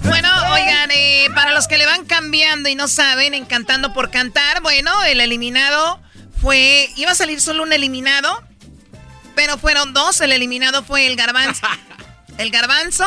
[0.04, 4.62] Bueno, oigan, eh, para los que le van cambiando y no saben, encantando por cantar,
[4.62, 6.00] bueno, el eliminado
[6.42, 6.90] fue.
[6.96, 8.44] Iba a salir solo un eliminado,
[9.36, 10.22] pero fueron dos.
[10.22, 11.68] El eliminado fue el garbanzo.
[12.38, 13.06] el garbanzo.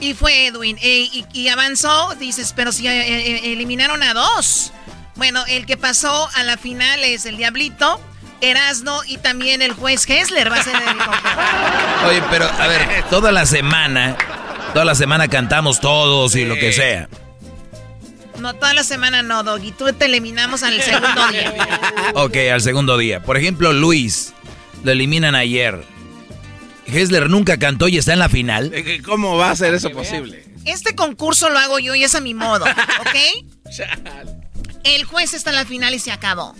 [0.00, 0.78] Y fue Edwin.
[0.80, 4.72] Eh, y, avanzó, dices, pero si eh, eliminaron a dos.
[5.20, 8.00] Bueno, el que pasó a la final es el Diablito.
[8.40, 13.30] Erasno y también el juez Hessler va a ser el Oye, pero a ver, toda
[13.30, 14.16] la semana,
[14.72, 17.10] toda la semana cantamos todos y lo que sea.
[18.38, 19.72] No, toda la semana no, Doggy.
[19.72, 21.54] Tú te eliminamos al segundo día.
[22.14, 23.22] ok, al segundo día.
[23.22, 24.32] Por ejemplo, Luis,
[24.84, 25.84] lo eliminan ayer.
[26.86, 28.72] Hessler nunca cantó y está en la final.
[29.04, 30.46] ¿Cómo va a ser eso posible?
[30.64, 34.30] Este concurso lo hago yo y es a mi modo, ¿ok?
[34.84, 36.54] El juez está en la final y se acabó.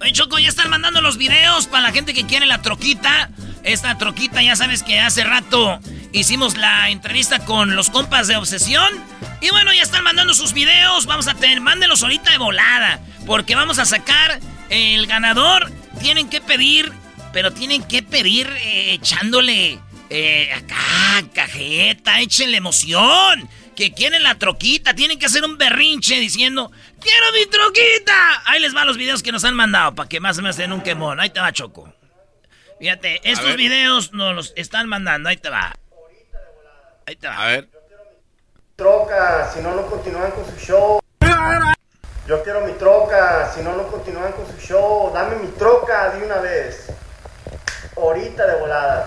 [0.00, 3.30] Oye, Choco, ya están mandando los videos para la gente que quiere la troquita.
[3.62, 5.78] Esta troquita, ya sabes que hace rato
[6.12, 8.92] hicimos la entrevista con los compas de Obsesión.
[9.40, 11.06] Y bueno, ya están mandando sus videos.
[11.06, 13.00] Vamos a tener, mándenlos ahorita de volada.
[13.26, 15.70] Porque vamos a sacar el ganador.
[16.00, 16.92] Tienen que pedir,
[17.32, 19.78] pero tienen que pedir eh, echándole
[20.10, 23.48] eh, acá, cajeta, échenle emoción
[23.82, 28.42] que quieren la troquita, tienen que hacer un berrinche diciendo, ¡Quiero mi troquita!
[28.44, 30.72] Ahí les van los videos que nos han mandado para que más o menos den
[30.72, 31.18] un quemón.
[31.18, 31.92] Ahí te va, Choco.
[32.78, 35.28] Fíjate, estos videos nos los están mandando.
[35.28, 35.74] Ahí te va.
[37.06, 37.42] Ahí te va.
[37.42, 37.68] A ver.
[38.76, 41.00] Troca, si no, no continúan con su show.
[42.28, 45.10] Yo quiero mi troca, si no, no continúan con su show.
[45.12, 46.86] Dame mi troca de una vez.
[47.96, 49.06] Ahorita de volada.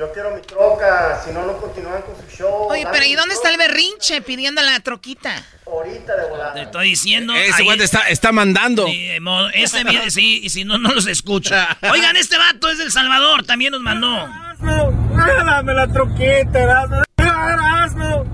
[0.00, 2.68] Yo quiero mi troca, si no, no continúan con su show.
[2.70, 5.30] Oye, pero ¿y dónde está el berrinche pidiendo la troquita?
[5.66, 6.54] Ahorita de volada.
[6.54, 7.34] Te estoy diciendo.
[7.34, 8.86] Ese guante está, está mandando.
[8.86, 9.10] Sí,
[9.52, 11.76] ese viene, sí, y si no, no los escucha.
[11.92, 14.26] Oigan, este vato es del Salvador, también nos mandó.
[14.58, 17.04] Dame la troquita,
[17.48, 18.24] Erasmo.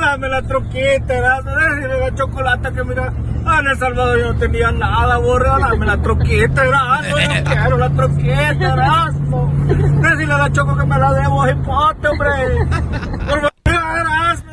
[0.00, 1.50] Dame la troquita, Erasmo.
[1.50, 3.12] Dame la chocolate que mira.
[3.44, 5.58] Ah, en El Salvador yo no tenía nada, borra.
[5.58, 7.18] Dame la troquita, Erasmo.
[7.18, 9.52] Yo quiero la troquita, Erasmo.
[9.66, 12.30] Decirle a la choco que me la debo, hipote, hombre.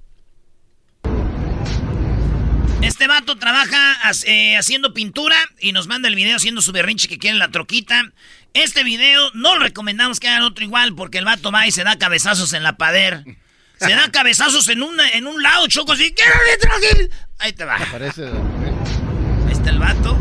[2.81, 7.19] Este vato trabaja eh, haciendo pintura y nos manda el video haciendo su berrinche que
[7.19, 8.13] quiere la troquita.
[8.55, 11.85] Este video no lo recomendamos que hagan otro igual porque el vato va y se
[11.85, 13.25] da cabezazos en la pader.
[13.79, 16.13] Se da cabezazos en, una, en un lado, choco así.
[16.13, 17.17] ¡Quiero mi troquita!
[17.39, 17.77] Ahí te va.
[17.77, 20.17] Ahí está el vato.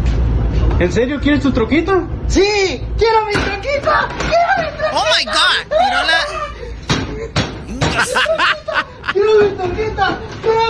[0.80, 2.08] ¿En serio quieres tu troquita?
[2.28, 4.08] Sí, quiero mi troquita.
[4.20, 4.92] Quiero mi troquita.
[4.94, 5.64] Oh my god.
[5.70, 6.20] Tiró la.
[7.80, 8.18] ¡Quiero!
[9.14, 9.40] ¡Quiero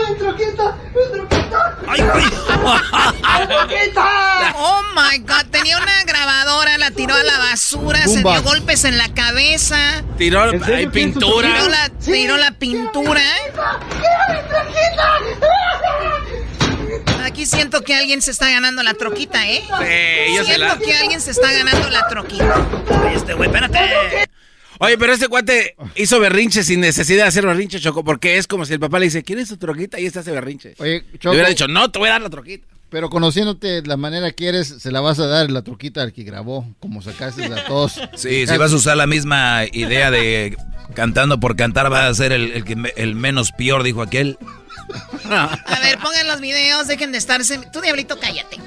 [0.10, 0.78] mi troquita!
[0.96, 1.78] ¡Mi troquita!
[1.88, 4.54] ¡Ay, ¡Mi troquita!
[4.56, 8.98] Oh my god, tenía una grabadora, la tiró a la basura, se dio golpes en
[8.98, 10.04] la cabeza.
[10.18, 11.54] Tiró hay pintura.
[11.54, 13.22] Tiró la, tiró la pintura.
[13.54, 15.18] ¡Quiero mi troquita!
[17.24, 19.62] Aquí siento que alguien se está ganando la troquita, ¿eh?
[19.62, 20.78] Sí, yo siento la...
[20.78, 22.66] que alguien se está ganando la troquita.
[23.14, 24.28] Este güey, espérate.
[24.80, 28.66] Oye, pero este cuate hizo berrinche sin necesidad de hacer berrinche, Choco, porque es como
[28.66, 30.00] si el papá le dice, ¿quieres tu troquita?
[30.00, 30.76] Y este hace berrinche.
[30.78, 31.30] Oye, Choco.
[31.30, 32.68] Le hubiera dicho, no, te voy a dar la troquita.
[32.90, 36.24] Pero conociéndote la manera que eres, se la vas a dar la troquita al que
[36.24, 38.00] grabó, como sacaste a todos.
[38.16, 40.56] Sí, si vas a usar la misma idea de
[40.94, 44.38] cantando por cantar, va a ser el, el, que, el menos peor, dijo aquel.
[45.30, 47.60] A ver, pongan los videos, dejen de estarse.
[47.74, 48.58] Tú, diablito, cállate.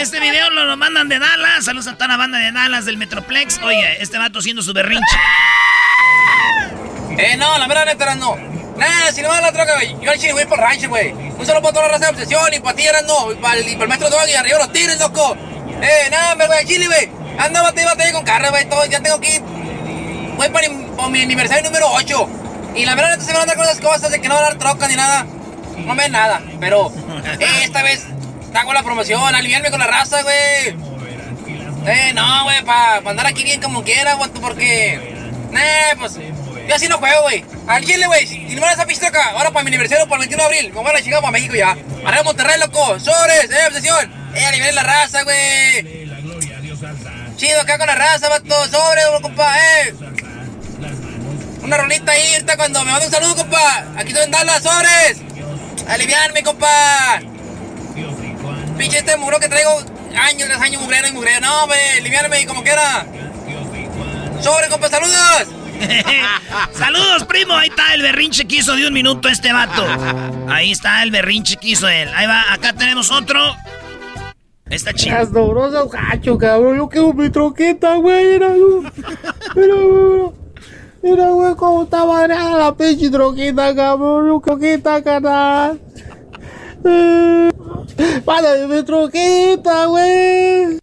[0.00, 1.64] Este video lo mandan de Dallas.
[1.64, 3.58] Saludos a toda la banda de Dallas del Metroplex.
[3.62, 5.16] Oye, este vato haciendo su berrinche.
[7.18, 8.36] Eh, no, la verdad neta no.
[8.76, 9.96] Nah, si no va la troca, güey.
[10.00, 11.10] Yo al chile voy por rancho, güey.
[11.10, 13.32] Un solo para toda la raza de obsesión y para ti no.
[13.32, 15.36] Y para el, maestro Doggy, arriba los tires, loco.
[15.82, 17.10] Eh, nada, me güey, al chile, güey.
[17.36, 18.68] Anda, bate, bate con carne, güey.
[18.68, 19.40] Todo, ya tengo que.
[19.40, 22.28] Voy para mi, mi aniversario número 8.
[22.76, 24.42] Y la verdad, neta se van a dar con esas cosas de que no va
[24.42, 25.26] a dar troca ni nada.
[25.86, 26.42] No me nada.
[26.60, 26.92] Pero,
[27.40, 28.04] eh, esta vez
[28.54, 29.34] hago la promoción.
[29.34, 30.76] Aliviarme con la raza, güey.
[31.86, 35.14] Eh, no, güey, para pa andar aquí bien como quiera, güey, porque.
[35.50, 36.18] Nah, pues.
[36.68, 37.42] Yo así no juego, güey.
[37.66, 38.26] Al chile, güey.
[38.26, 40.80] Si no me esa pistoca, ahora para mi aniversario, para el 21 de abril, me
[40.80, 41.76] voy a la chingada para México ya.
[42.02, 43.00] Para Monterrey, loco.
[43.00, 44.12] Sobres, eh, obsesión.
[44.34, 46.08] Eh, aliviar la raza, güey.
[47.36, 48.68] Chido acá con la raza, vato.
[48.68, 49.94] Sobres, compa, eh.
[51.62, 53.86] Una rolita ahí, ahorita cuando me manda un saludo, compa.
[53.96, 55.27] Aquí estoy en Dallas, sobres.
[55.86, 57.20] Aliviarme, compa.
[58.76, 59.70] Pinche este muro que traigo
[60.20, 61.40] años tras años mugrero y mugrero.
[61.40, 63.06] No, güey, aliviarme como quiera.
[64.40, 65.48] Sobre, compa, saludos.
[66.72, 67.54] Saludos, primo.
[67.54, 69.86] Ahí está el berrinche que hizo de un minuto este vato.
[70.48, 72.08] Ahí está el berrinche que hizo él.
[72.14, 73.56] Ahí va, acá tenemos otro.
[74.68, 75.16] Está chido.
[75.16, 76.76] Las dobrosas, gacho, cabrón.
[76.76, 78.38] Yo quiero mi troqueta, güey.
[78.38, 78.48] Mira,
[79.54, 80.47] mira, güey.
[81.02, 84.28] Mira, güey, cómo está variada la pinche troqueta, cabrón.
[84.28, 85.80] Yo troqueta, canal.
[86.84, 87.50] Eh,
[88.26, 90.78] Mándame mi troqueta, güey.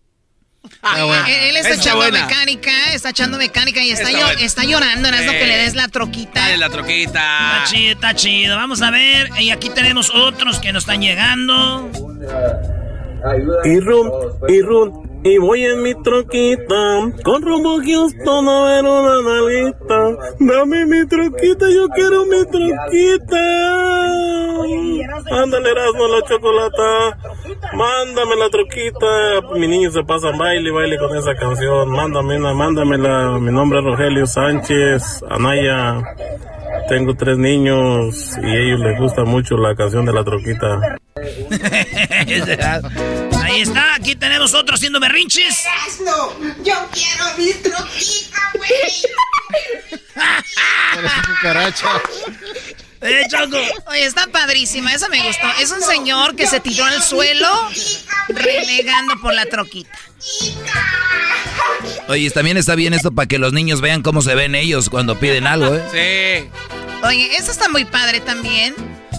[0.87, 2.27] Ah, él está echando buena.
[2.27, 5.17] mecánica, está echando mecánica y está, está, está llorando, ¿no?
[5.17, 6.41] Es lo que le des la troquita.
[6.41, 7.19] Dale la troquita.
[7.19, 8.55] Está chido, está chido.
[8.55, 9.29] Vamos a ver.
[9.39, 11.89] Y aquí tenemos otros que nos están llegando.
[13.63, 20.35] Y rum, y voy en mi troquita, con rumbo Houston a ver una nalguita.
[20.39, 23.41] Dame mi troquita, yo quiero mi troquita.
[25.31, 27.17] Ándale, Erasmo, la chocolata.
[27.73, 29.41] Mándame la troquita.
[29.55, 31.89] Mi niño se pasa baile, baile con esa canción.
[31.89, 33.39] Mándame una, mándamela.
[33.39, 36.03] Mi nombre es Rogelio Sánchez, Anaya.
[36.87, 40.99] Tengo tres niños y a ellos les gusta mucho la canción de la troquita.
[43.45, 44.15] Ahí está, aquí
[44.45, 45.63] tenemos otro haciendo berrinches.
[46.03, 48.69] No, yo quiero mi troquita, güey.
[51.27, 51.87] cucaracha.
[53.01, 53.57] Eh, Choco.
[53.87, 55.47] Oye, está padrísima, esa me gustó.
[55.59, 57.49] Es un señor que se tiró al suelo
[58.29, 59.97] renegando por la troquita.
[62.07, 65.19] Oye, también está bien esto para que los niños vean cómo se ven ellos cuando
[65.19, 65.83] piden algo, ¿eh?
[65.91, 66.49] Sí.
[67.03, 68.75] Oye, esto está muy padre también.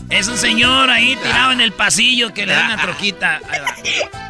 [0.08, 3.40] Es un señor ahí tirado en el pasillo que le da una troquita.
[3.48, 4.25] Ahí va.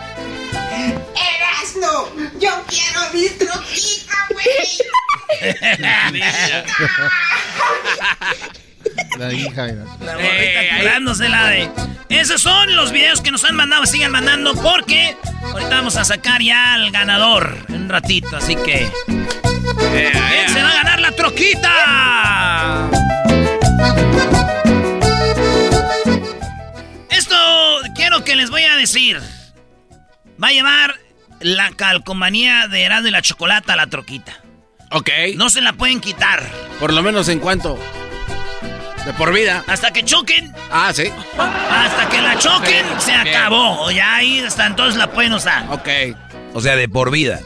[0.76, 2.08] Erasno,
[2.38, 4.46] yo quiero mi troquita, güey.
[9.18, 9.66] La hija.
[10.00, 11.70] La morrita curándose la de.
[12.08, 13.84] Esos son los videos que nos han mandado.
[13.86, 18.36] Sigan mandando porque ahorita vamos a sacar ya al ganador en un ratito.
[18.36, 18.88] Así que.
[19.06, 22.90] ¿Quién se va a ganar la troquita?
[27.10, 27.36] Esto
[27.94, 29.20] quiero que les voy a decir.
[30.42, 31.00] Va a llevar
[31.40, 34.40] la calcomanía de Erasmo y la Chocolata a la troquita.
[34.92, 35.10] Ok.
[35.36, 36.42] No se la pueden quitar.
[36.78, 37.78] Por lo menos en cuanto.
[39.04, 39.64] De por vida.
[39.66, 40.52] Hasta que choquen.
[40.70, 41.04] Ah, sí.
[41.38, 43.90] Hasta que la choquen, se acabó.
[43.90, 45.64] Ya ahí hasta entonces la pueden usar.
[45.70, 45.88] Ok.
[46.54, 47.40] O sea, de por vida.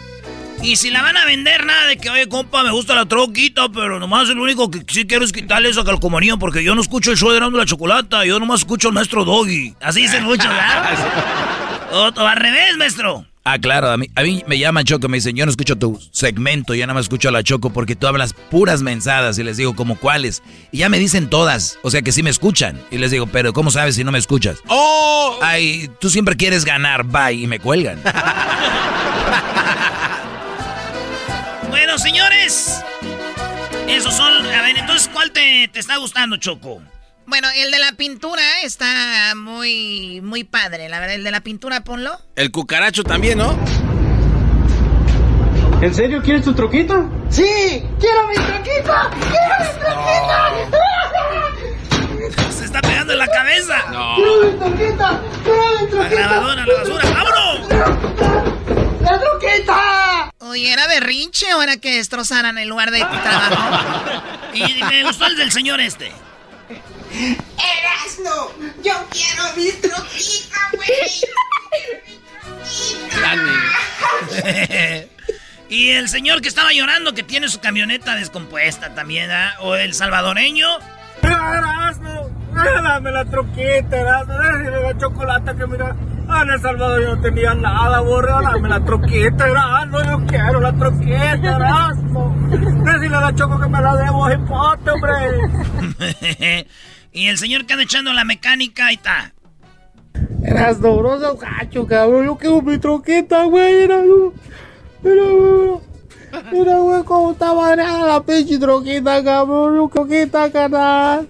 [0.62, 3.68] Y si la van a vender, nada de que, oye, compa, me gusta la troquita,
[3.70, 7.10] pero nomás lo único que sí quiero es quitarle esa calcomanía porque yo no escucho
[7.10, 9.74] el show de la chocolata, yo nomás escucho al maestro Doggy.
[9.80, 11.58] Así dicen muchos, ¿verdad?
[11.90, 13.24] o, al revés, maestro.
[13.42, 15.98] Ah, claro, a mí, a mí me llaman Choco, me dicen, yo no escucho tu
[16.12, 19.56] segmento, ya nada más escucho a la Choco porque tú hablas puras mensadas y les
[19.56, 20.42] digo, ¿como cuáles?
[20.72, 22.78] Y ya me dicen todas, o sea que sí me escuchan.
[22.90, 24.58] Y les digo, pero ¿cómo sabes si no me escuchas?
[24.66, 25.38] ¡Oh!
[25.40, 27.98] Ay, tú siempre quieres ganar, bye, y me cuelgan.
[31.70, 32.82] bueno, señores,
[33.88, 36.82] esos son, a ver, entonces, ¿cuál te, te está gustando, Choco?
[37.30, 41.14] Bueno, el de la pintura está muy, muy padre, la verdad.
[41.14, 42.10] El de la pintura, ponlo.
[42.34, 43.56] El cucaracho también, ¿no?
[45.80, 47.08] ¿En serio quieres tu troquita?
[47.28, 50.80] Sí, quiero mi troquita, quiero mi troquita.
[53.14, 53.76] la cabeza.
[53.92, 54.18] No.
[55.98, 57.10] La grabadora, la basura.
[57.10, 57.68] ¡Vámonos!
[59.02, 60.32] ¡La troquita!
[60.40, 63.84] Oye, ¿era berrinche o era que destrozaran el lugar de trabajo?
[64.54, 66.12] y me gustó el del señor este.
[67.12, 70.88] Erasno, yo quiero mi troquita, güey.
[75.68, 79.54] y el señor que estaba llorando que tiene su camioneta descompuesta también, ¿ah?
[79.60, 80.68] O el salvadoreño.
[81.22, 85.96] Erasno, dame la troquita, Erasno, déjame la chocolate que mira.
[86.32, 90.60] Ah, en El Salvador yo no tenía nada, borra, dame la troquita, Erasno, yo quiero
[90.60, 92.36] la troquita, Erasno.
[92.84, 96.66] Decirle a la choco que me la debo, hipote, hombre.
[97.12, 99.32] y el señor que anda echando la mecánica, ahí está.
[100.44, 102.26] Eras dobroso, gacho, cabrón.
[102.26, 103.82] Yo quiero mi troqueta, güey.
[103.82, 104.02] Era,
[105.02, 105.80] mira, güey.
[106.52, 109.76] Mira, güey, cómo está variada la pinche troqueta, cabrón.
[109.76, 111.28] Yo troqueta, canal.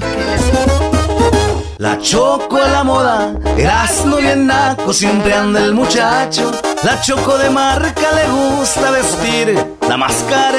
[1.77, 6.51] La choco a la moda, Erasmo bien naco, siempre anda el muchacho.
[6.83, 9.57] La choco de marca le gusta vestir,
[9.89, 10.53] la máscara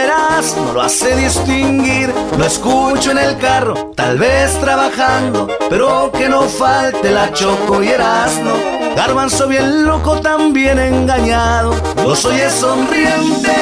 [0.57, 2.13] no lo hace distinguir.
[2.37, 7.89] Lo escucho en el carro, tal vez trabajando, pero que no falte la choco y
[7.89, 8.84] Erasmo.
[8.97, 13.53] Garbanzo bien loco, también engañado, los oye sonrientes.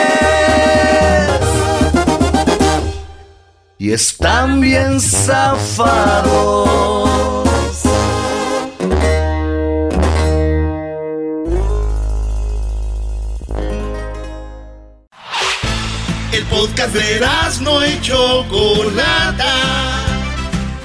[3.79, 6.69] Y están bien zafados.
[16.33, 17.21] El podcast de
[17.63, 20.02] no y Chocolata.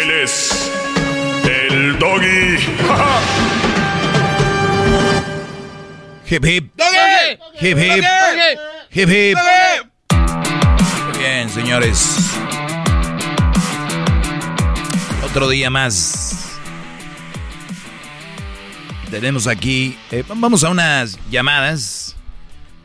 [0.00, 0.70] Él es
[1.70, 2.56] el doggy.
[6.30, 6.70] hip hip.
[7.60, 8.04] Hip hip.
[8.92, 9.36] Hip hip.
[10.12, 12.16] Muy bien, señores.
[15.24, 16.60] Otro día más.
[19.10, 19.98] Tenemos aquí.
[20.12, 22.14] eh, vamos a unas llamadas.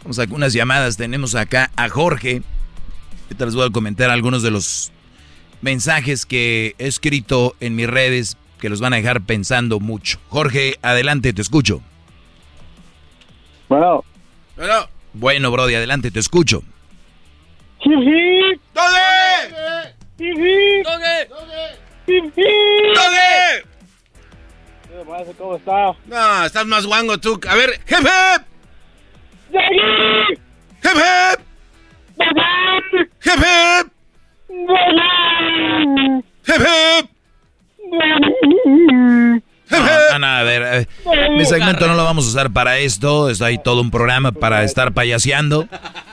[0.02, 0.98] Vamos a unas llamadas.
[0.98, 2.42] Tenemos acá a Jorge.
[3.26, 4.92] Ahorita les voy a comentar algunos de los
[5.64, 10.20] mensajes que he escrito en mis redes que los van a dejar pensando mucho.
[10.30, 11.82] Jorge, adelante, te escucho.
[13.70, 14.04] Bueno.
[14.56, 14.88] Bueno.
[15.14, 16.64] Bueno, Brody, adelante, te escucho.
[17.84, 18.60] ¡Doge!
[18.74, 18.94] ¡Doge!
[22.94, 23.66] ¡Doge!
[25.38, 25.96] ¿Cómo está?
[26.06, 27.40] No, estás más guango tú.
[27.48, 28.44] A ver, hip hip.
[30.82, 31.44] ¡Doge!
[33.26, 33.93] Hip
[39.70, 40.88] No, no, a ver, eh,
[41.32, 43.30] mi segmento no lo vamos a usar para esto.
[43.30, 45.68] Está ahí todo un programa para estar payaseando.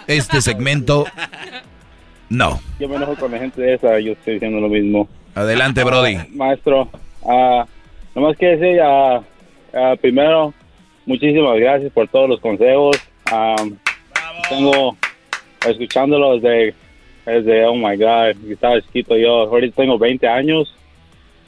[0.07, 1.05] Este segmento,
[2.29, 2.61] no.
[2.79, 5.09] Yo me enojo con la gente de esa, yo estoy diciendo lo mismo.
[5.35, 6.17] Adelante, Brody.
[6.17, 6.89] Ah, maestro,
[7.27, 7.67] ah,
[8.15, 9.21] nomás que decir, ah,
[10.01, 10.55] primero,
[11.07, 12.97] muchísimas gracias por todos los consejos.
[13.31, 13.57] Ah,
[14.49, 14.97] tengo
[15.67, 16.75] escuchándolo desde,
[17.31, 19.43] desde, oh my God, estaba chiquito yo.
[19.44, 20.74] Ahorita tengo 20 años.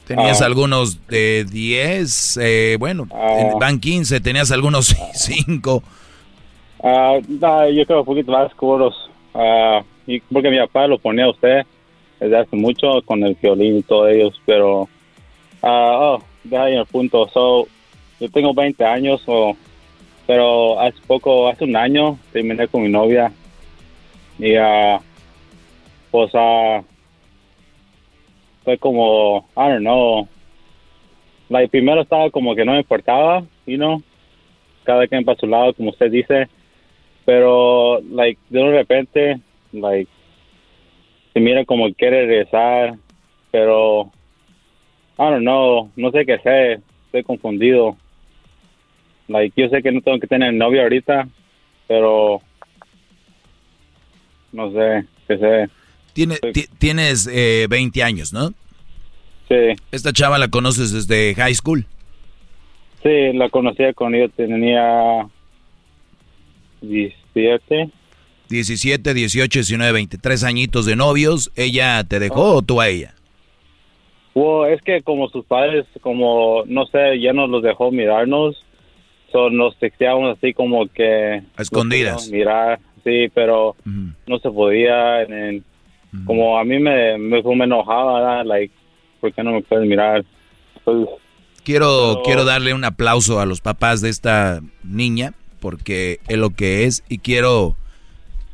[0.07, 0.45] Tenías Ah.
[0.47, 3.07] algunos de 10, eh, bueno,
[3.39, 5.81] en- van 15, tenías algunos 5.
[6.83, 8.93] Ah, no, yo creo un poquito más seguros.
[9.33, 11.61] Ah, y porque mi papá lo ponía a usted
[12.19, 14.89] desde hace mucho con el violín y todos ellos, pero.
[15.61, 17.27] ah, oh, deja ahí el punto.
[17.33, 17.67] So,
[18.19, 19.55] yo tengo 20 años, so,
[20.27, 23.31] pero hace poco, hace un año, terminé con mi novia.
[24.37, 24.99] Y, ah,
[26.33, 26.83] ah,
[28.63, 30.27] fue como, I don't know.
[31.49, 34.01] Like, primero estaba como que no me importaba, you know,
[34.83, 36.47] cada quien para su lado, como usted dice.
[37.25, 39.39] Pero like de repente
[39.71, 40.11] like
[41.33, 42.95] se mira como que quiere regresar
[43.49, 44.11] pero
[45.17, 45.91] I don't know.
[45.95, 46.81] No sé qué hacer.
[47.05, 47.95] Estoy confundido.
[49.27, 51.27] Like yo sé que no tengo que tener novia ahorita
[51.87, 52.41] pero
[54.51, 55.69] no sé qué sé
[56.13, 58.49] Tiene, ti- tienes eh, 20 años, ¿no?
[59.49, 59.55] Sí.
[59.91, 61.85] Esta chava la conoces desde high school.
[63.03, 65.27] Sí, la conocía cuando yo tenía
[66.81, 67.89] 17.
[68.49, 70.17] 17, 18, 19, 20.
[70.17, 71.51] Tres añitos de novios.
[71.55, 73.13] ¿Ella te dejó o tú a ella?
[74.35, 78.63] Well, es que como sus padres, como, no sé, ya nos los dejó mirarnos,
[79.31, 81.41] so, nos texteábamos así como que...
[81.55, 82.29] A escondidas.
[82.29, 83.75] Mirar, sí, pero
[84.25, 85.21] no se podía.
[85.23, 85.63] en- en-
[86.25, 88.45] Como a mí me, me, me enojaba, ¿verdad?
[88.45, 88.73] like,
[89.19, 90.23] ¿por qué no me puedes mirar?
[90.83, 90.97] Pues,
[91.63, 96.49] Quiero, Pero- quiero darle un aplauso a los papás de esta niña porque es lo
[96.49, 97.77] que es y quiero,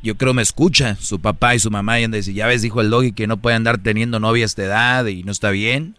[0.04, 2.82] yo creo me escucha su papá y su mamá y anda dice, ya ves, dijo
[2.82, 5.96] el doggy que no puede andar teniendo novia a esta edad y no está bien.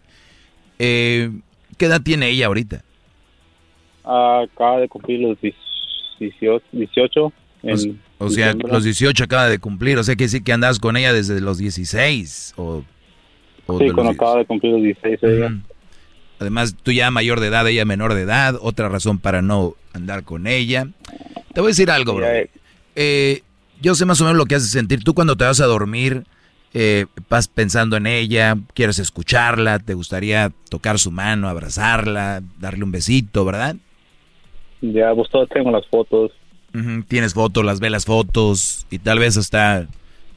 [0.79, 1.31] Eh,
[1.77, 2.81] ¿Qué edad tiene ella ahorita?
[4.03, 5.37] acaba de cumplir los
[6.19, 7.33] 18.
[7.63, 10.79] 18 en O sea, los 18 acaba de cumplir, o sea que sí que andas
[10.79, 12.83] con ella desde los 16 o...
[13.67, 14.15] o Sí, cuando 10.
[14.15, 15.47] acaba de cumplir los 16 ella.
[15.47, 15.55] Ujú.
[16.39, 20.23] Además, tú ya mayor de edad, ella menor de edad, otra razón para no andar
[20.23, 20.87] con ella.
[21.53, 22.25] Te voy a decir algo, bro.
[22.95, 23.41] Eh,
[23.79, 25.03] yo sé más o menos lo que hace sentir.
[25.03, 26.23] Tú cuando te vas a dormir,
[26.73, 32.91] eh, vas pensando en ella, quieres escucharla, te gustaría tocar su mano, abrazarla, darle un
[32.91, 33.75] besito, ¿verdad?
[34.81, 36.31] Ya, pues tengo las fotos.
[37.07, 39.87] Tienes fotos, las ve las fotos y tal vez hasta,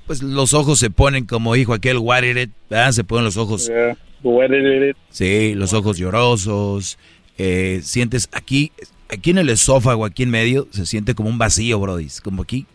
[0.06, 2.92] pues los ojos se ponen como dijo aquel what it, ¿verdad?
[2.92, 3.96] Se ponen los ojos Yeah.
[4.22, 4.96] What did it?
[5.10, 6.98] Sí, los ojos llorosos.
[7.36, 8.72] eh, sientes aquí,
[9.10, 12.08] aquí en el esófago, aquí en medio, se siente como un vacío, Brody.
[12.22, 12.66] Como aquí,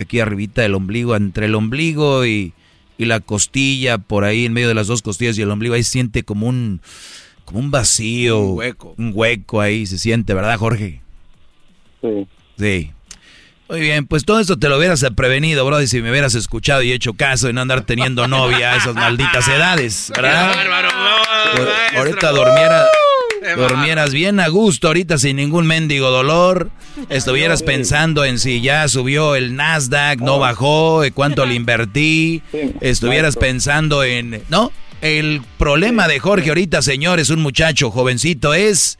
[0.00, 2.52] aquí arribita del ombligo, entre el ombligo y,
[2.98, 5.84] y la costilla, por ahí en medio de las dos costillas y el ombligo, ahí
[5.84, 6.80] siente como un,
[7.44, 8.40] como un vacío.
[8.40, 8.94] Un hueco.
[8.98, 11.00] Un hueco ahí se siente, ¿verdad, Jorge?
[12.00, 12.26] Sí.
[12.58, 12.90] Sí.
[13.68, 16.92] Muy bien, pues todo esto te lo hubieras prevenido, Brody, si me hubieras escuchado y
[16.92, 20.52] hecho caso y no andar teniendo novia a esas malditas edades, ¿verdad?
[21.54, 22.30] Ahor- Ahorita
[23.56, 26.70] dormieras bien a gusto, ahorita sin ningún mendigo dolor.
[27.08, 32.42] Estuvieras pensando en si ya subió el Nasdaq, no bajó, eh, cuánto le invertí.
[32.82, 34.42] Estuvieras pensando en...
[34.50, 34.70] No,
[35.00, 38.98] el problema de Jorge ahorita, señor, es un muchacho jovencito, es...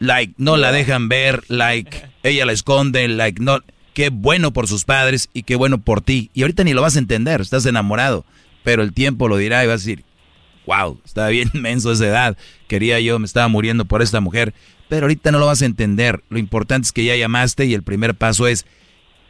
[0.00, 3.60] Like, no la dejan ver, like, ella la esconde, like, no...
[3.92, 6.30] Qué bueno por sus padres y qué bueno por ti.
[6.32, 8.24] Y ahorita ni lo vas a entender, estás enamorado.
[8.62, 10.04] Pero el tiempo lo dirá y vas a decir,
[10.64, 12.36] wow, estaba bien menso esa edad.
[12.68, 14.54] Quería yo, me estaba muriendo por esta mujer.
[14.88, 16.22] Pero ahorita no lo vas a entender.
[16.30, 18.64] Lo importante es que ya llamaste y el primer paso es,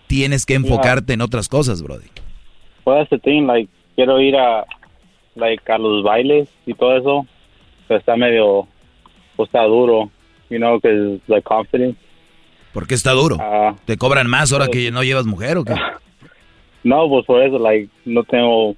[0.06, 2.08] tienes que enfocarte en otras cosas, Brody.
[2.84, 4.66] Pues the thing, like, quiero ir a,
[5.36, 7.26] like, a los bailes y todo eso,
[7.88, 8.68] pero está medio,
[9.36, 10.10] pues está duro,
[10.50, 11.98] you know, because, like, confidence.
[12.72, 13.36] ¿Por qué está duro?
[13.40, 13.74] Ah.
[13.84, 15.74] ¿Te cobran más ahora que no llevas mujer o qué?
[16.82, 18.74] No, pues por eso, like, no tengo,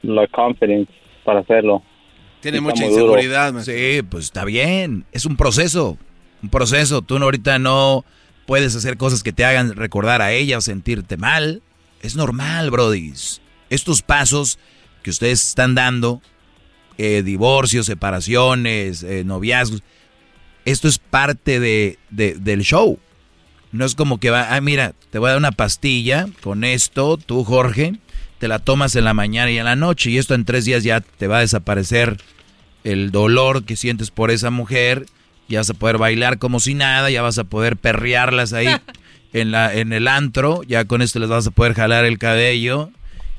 [0.00, 0.90] la confidence
[1.24, 1.82] para hacerlo.
[2.40, 3.52] Tiene Está mucha inseguridad.
[3.60, 5.04] Sí, pues está bien.
[5.12, 5.98] Es un proceso.
[6.42, 7.02] Un proceso.
[7.02, 8.04] Tú no, ahorita no
[8.46, 11.62] puedes hacer cosas que te hagan recordar a ella o sentirte mal.
[12.00, 13.42] Es normal, brodis.
[13.68, 14.58] Estos pasos
[15.02, 16.22] que ustedes están dando,
[16.98, 19.82] eh, divorcios, separaciones, eh, noviazgos,
[20.66, 22.98] esto es parte de, de- del show.
[23.72, 27.16] No es como que va, ah, mira, te voy a dar una pastilla con esto,
[27.16, 27.94] tú, Jorge,
[28.38, 30.84] te la tomas en la mañana y en la noche, y esto en tres días
[30.84, 32.18] ya te va a desaparecer
[32.84, 35.06] el dolor que sientes por esa mujer,
[35.48, 38.68] ya vas a poder bailar como si nada, ya vas a poder perrearlas ahí
[39.32, 42.90] en, la, en el antro, ya con esto les vas a poder jalar el cabello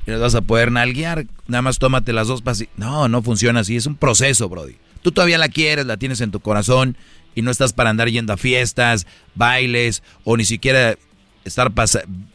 [0.06, 2.72] y les vas a poder nalguear, nada más tómate las dos pastillas.
[2.76, 4.76] No, no funciona así, es un proceso, Brody.
[5.02, 6.96] Tú todavía la quieres, la tienes en tu corazón
[7.38, 9.06] y no estás para andar yendo a fiestas,
[9.36, 10.98] bailes o ni siquiera
[11.44, 11.72] estar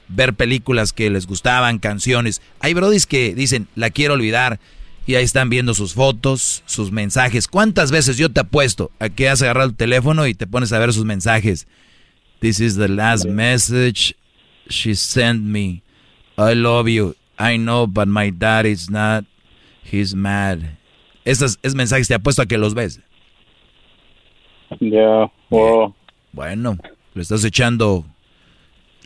[0.08, 2.42] ver películas que les gustaban, canciones.
[2.62, 4.62] Hay brodis que dicen, la quiero olvidar
[5.06, 7.50] y ahí están viendo sus fotos, sus mensajes.
[7.50, 10.80] ¿Cuántas veces yo te apuesto a que has agarrado el teléfono y te pones a
[10.80, 11.68] ver sus mensajes?
[12.40, 14.16] This is the last message
[14.70, 15.84] she sent me.
[16.38, 17.18] I love you.
[17.38, 19.26] I know, but my dad is not.
[19.84, 20.78] He's mad.
[21.26, 23.02] Esos es mensajes te apuesto a que los ves.
[24.80, 25.94] Ya, wow.
[26.32, 26.78] Bueno,
[27.14, 28.06] le estás echando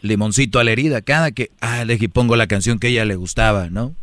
[0.02, 1.02] limoncito a la herida.
[1.02, 3.94] Cada que, ah, le pongo la canción que a ella le gustaba, ¿no?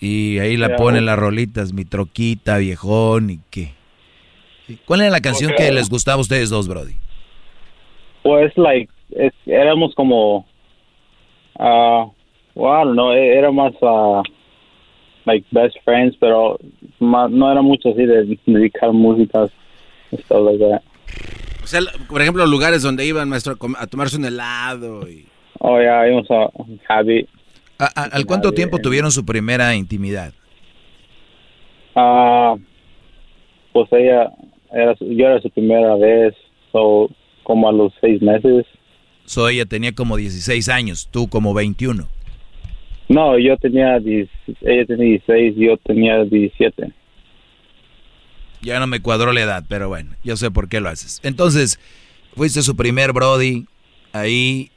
[0.00, 1.06] Y ahí la ponen oh.
[1.06, 3.72] las rolitas, mi troquita, viejón y qué.
[4.86, 6.94] ¿Cuál era la canción que les gustaba a ustedes dos, Brody?
[8.22, 10.46] Pues, like, es- éramos como,
[11.58, 12.06] ah,
[12.54, 14.22] well, I don't know, e- era más, ah,
[15.24, 16.58] like, best friends, pero
[17.00, 19.50] no era mucho así de dedicar músicas,
[20.12, 20.82] stuff like that.
[21.62, 25.08] O sea, por ejemplo, lugares donde iban, maestro, a tomarse un helado.
[25.08, 25.26] Y...
[25.60, 26.48] Oh, yeah, íbamos a
[26.88, 27.28] Habit.
[27.78, 30.32] ¿Al cuánto tiempo tuvieron su primera intimidad?
[31.94, 32.54] Ah,
[33.72, 34.30] pues ella,
[34.72, 36.34] era, su- yo era su primera vez,
[36.72, 37.08] so,
[37.42, 38.66] como a los seis meses.
[39.24, 42.06] So ella tenía como 16 años, tú como 21.
[43.08, 44.28] No, yo tenía, 10
[44.62, 46.92] ella tenía 16, yo tenía 17.
[48.62, 51.20] Ya no me cuadró la edad, pero bueno, yo sé por qué lo haces.
[51.22, 51.78] Entonces,
[52.36, 53.66] fuiste su primer Brody
[54.12, 54.70] ahí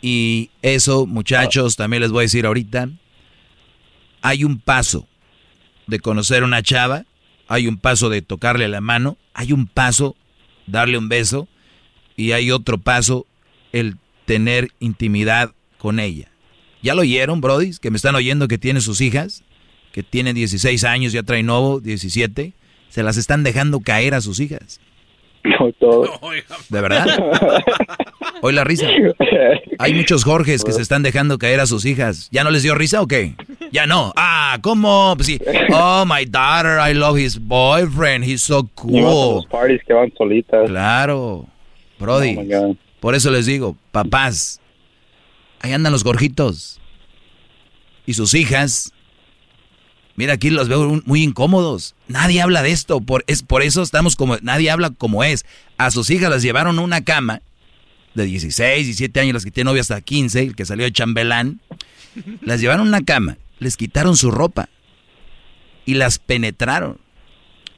[0.00, 2.88] y eso, muchachos, también les voy a decir ahorita,
[4.20, 5.06] hay un paso
[5.86, 7.04] de conocer una chava,
[7.46, 10.16] hay un paso de tocarle la mano, hay un paso
[10.66, 11.48] darle un beso
[12.16, 13.26] y hay otro paso
[13.72, 16.28] el tener intimidad con ella.
[16.82, 17.76] ¿Ya lo oyeron, Brody?
[17.80, 19.44] Que me están oyendo que tiene sus hijas,
[19.92, 22.52] que tienen 16 años, ya trae nuevo, 17.
[22.92, 24.78] Se las están dejando caer a sus hijas.
[25.44, 26.20] No, todo.
[26.68, 27.06] ¿De verdad?
[28.42, 28.86] Hoy la risa.
[29.78, 32.28] Hay muchos Jorges que se están dejando caer a sus hijas.
[32.32, 33.34] ¿Ya no les dio risa o qué?
[33.70, 34.12] Ya no.
[34.14, 35.14] Ah, ¿cómo?
[35.16, 35.40] Pues sí.
[35.72, 38.26] Oh, my daughter, I love his boyfriend.
[38.26, 39.36] He's so cool.
[39.36, 40.68] los parties que van solitas.
[40.68, 41.46] Claro.
[41.98, 42.36] Brody.
[42.54, 42.76] Oh.
[43.00, 44.60] Por eso les digo, papás,
[45.60, 46.78] ahí andan los gorjitos.
[48.04, 48.92] Y sus hijas.
[50.14, 51.94] Mira, aquí los veo muy incómodos.
[52.08, 53.00] Nadie habla de esto.
[53.00, 54.36] Por, es, por eso estamos como.
[54.42, 55.44] Nadie habla como es.
[55.78, 57.40] A sus hijas las llevaron a una cama
[58.14, 61.60] de 16, 17 años, las que tienen novia hasta 15, el que salió de chambelán.
[62.42, 64.68] Las llevaron a una cama, les quitaron su ropa
[65.86, 66.98] y las penetraron.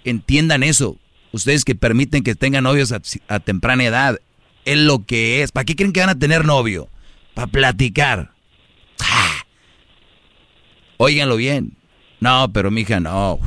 [0.04, 0.98] Entiendan eso.
[1.30, 4.20] Ustedes que permiten que tengan novios a, a temprana edad,
[4.64, 5.52] es lo que es.
[5.52, 6.88] ¿Para qué creen que van a tener novio?
[7.34, 8.32] Para platicar.
[9.00, 9.44] ¡Ah!
[10.96, 11.76] Óiganlo bien.
[12.24, 13.38] No, pero mija, no.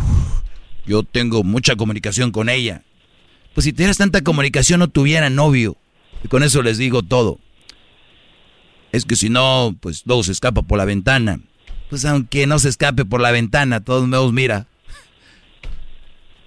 [0.85, 2.83] Yo tengo mucha comunicación con ella.
[3.55, 5.77] Pues si tuvieras tanta comunicación no tuviera novio.
[6.23, 7.39] Y con eso les digo todo.
[8.91, 11.39] Es que si no, pues luego se escapa por la ventana.
[11.89, 14.67] Pues aunque no se escape por la ventana, todos modos, mira.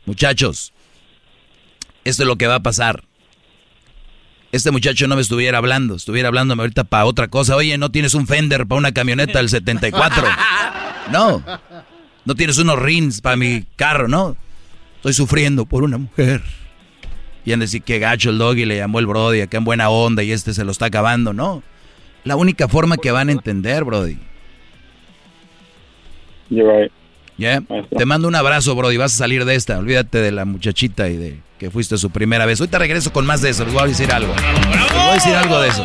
[0.06, 0.72] Muchachos,
[2.04, 3.02] esto es lo que va a pasar.
[4.52, 7.56] Este muchacho no me estuviera hablando, estuviera hablándome ahorita para otra cosa.
[7.56, 10.28] Oye, ¿no tienes un fender para una camioneta del 74?
[11.10, 11.42] No.
[12.30, 14.36] No tienes unos rins para mi carro, ¿no?
[14.98, 16.40] Estoy sufriendo por una mujer.
[17.44, 19.90] Y han de decir que gacho el doggy le llamó el Brody, acá en buena
[19.90, 21.64] onda y este se lo está acabando, ¿no?
[22.22, 24.16] La única forma que van a entender, Brody.
[26.50, 26.92] You're right.
[27.36, 27.64] ¿Ya?
[27.98, 28.96] Te mando un abrazo, Brody.
[28.96, 29.80] Vas a salir de esta.
[29.80, 32.60] Olvídate de la muchachita y de que fuiste su primera vez.
[32.60, 33.64] Ahorita regreso con más de eso.
[33.64, 34.32] Les voy a decir algo.
[34.36, 35.84] Les voy a decir algo de eso.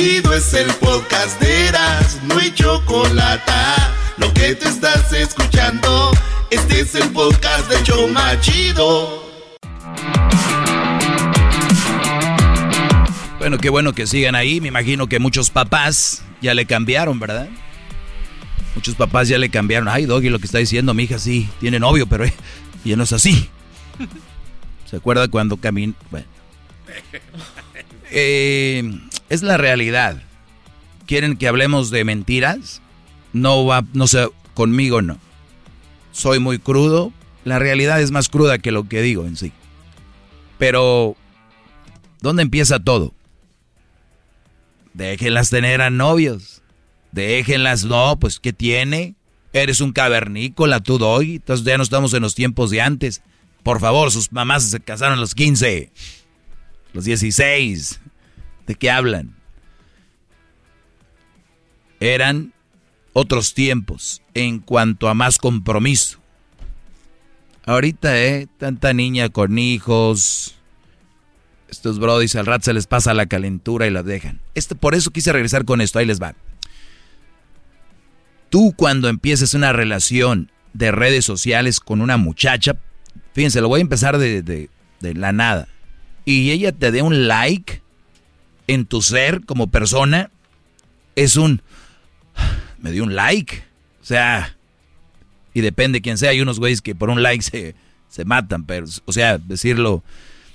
[0.00, 3.52] Chido, es el podcast de Eras, no hay chocolate.
[4.16, 6.10] Lo que te estás escuchando,
[6.50, 9.22] este es el podcast de Choma Chido.
[13.38, 14.62] Bueno, qué bueno que sigan ahí.
[14.62, 17.50] Me imagino que muchos papás ya le cambiaron, ¿verdad?
[18.74, 19.86] Muchos papás ya le cambiaron.
[19.88, 22.32] Ay, Doggy, lo que está diciendo mi hija sí, tiene novio, pero eh,
[22.86, 23.50] ya no es así.
[24.90, 25.92] ¿Se acuerda cuando caminó?
[26.10, 26.26] Bueno.
[28.10, 28.82] Eh,
[29.28, 30.22] es la realidad.
[31.06, 32.80] ¿Quieren que hablemos de mentiras?
[33.32, 35.18] No va, no sé, conmigo no.
[36.12, 37.12] Soy muy crudo.
[37.44, 39.52] La realidad es más cruda que lo que digo en sí.
[40.58, 41.16] Pero,
[42.20, 43.14] ¿dónde empieza todo?
[44.92, 46.62] Déjenlas tener a novios.
[47.12, 49.14] Déjenlas, no, pues, ¿qué tiene?
[49.52, 51.36] Eres un cavernícola, tú doy.
[51.36, 53.22] Entonces ya no estamos en los tiempos de antes.
[53.62, 55.90] Por favor, sus mamás se casaron a los 15,
[56.92, 58.00] los 16.
[58.66, 59.34] ¿De qué hablan?
[62.00, 62.52] Eran
[63.12, 66.18] otros tiempos en cuanto a más compromiso.
[67.66, 68.48] Ahorita, ¿eh?
[68.58, 70.56] Tanta niña con hijos.
[71.68, 74.40] Estos brodis al rato se les pasa la calentura y las dejan.
[74.54, 75.98] Este, por eso quise regresar con esto.
[75.98, 76.34] Ahí les va.
[78.48, 82.76] Tú cuando empieces una relación de redes sociales con una muchacha,
[83.34, 85.68] fíjense, lo voy a empezar de, de la nada.
[86.24, 87.82] Y ella te dé un like
[88.66, 90.30] en tu ser como persona,
[91.16, 91.62] es un...
[92.78, 93.64] Me dio un like.
[94.00, 94.56] O sea,
[95.52, 96.30] y depende quién sea.
[96.30, 97.74] Hay unos güeyes que por un like se,
[98.08, 100.02] se matan, pero, o sea, decirlo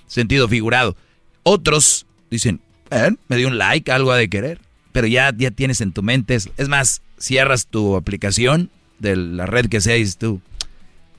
[0.07, 0.95] sentido figurado.
[1.43, 4.59] Otros dicen, eh, me dio un like, algo ha de querer.
[4.91, 8.69] Pero ya, ya tienes en tu mente, es más, cierras tu aplicación
[8.99, 10.41] de la red que sea y dices tú,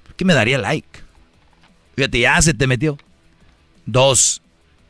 [0.05, 0.89] ¿por qué me daría like?
[1.94, 2.99] Fíjate, ya se te metió.
[3.86, 4.42] Dos,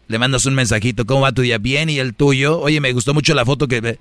[0.09, 1.59] le mandas un mensajito, ¿cómo va tu día?
[1.59, 3.99] Bien, y el tuyo, oye, me gustó mucho la foto que...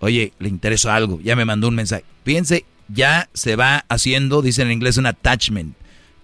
[0.00, 2.04] Oye, le interesó algo, ya me mandó un mensaje.
[2.24, 5.74] Fíjense, ya se va haciendo, dice en inglés, un attachment.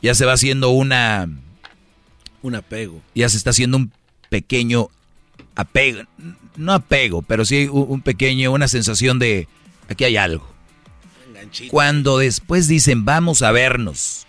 [0.02, 1.28] Ya se va haciendo una...
[2.42, 3.00] Un apego.
[3.14, 3.90] Ya se está haciendo un
[4.28, 4.88] pequeño
[5.54, 6.02] apego.
[6.56, 9.48] No apego, pero sí un pequeño, una sensación de...
[9.88, 10.54] Aquí hay algo.
[11.70, 14.23] Cuando después dicen, vamos a vernos.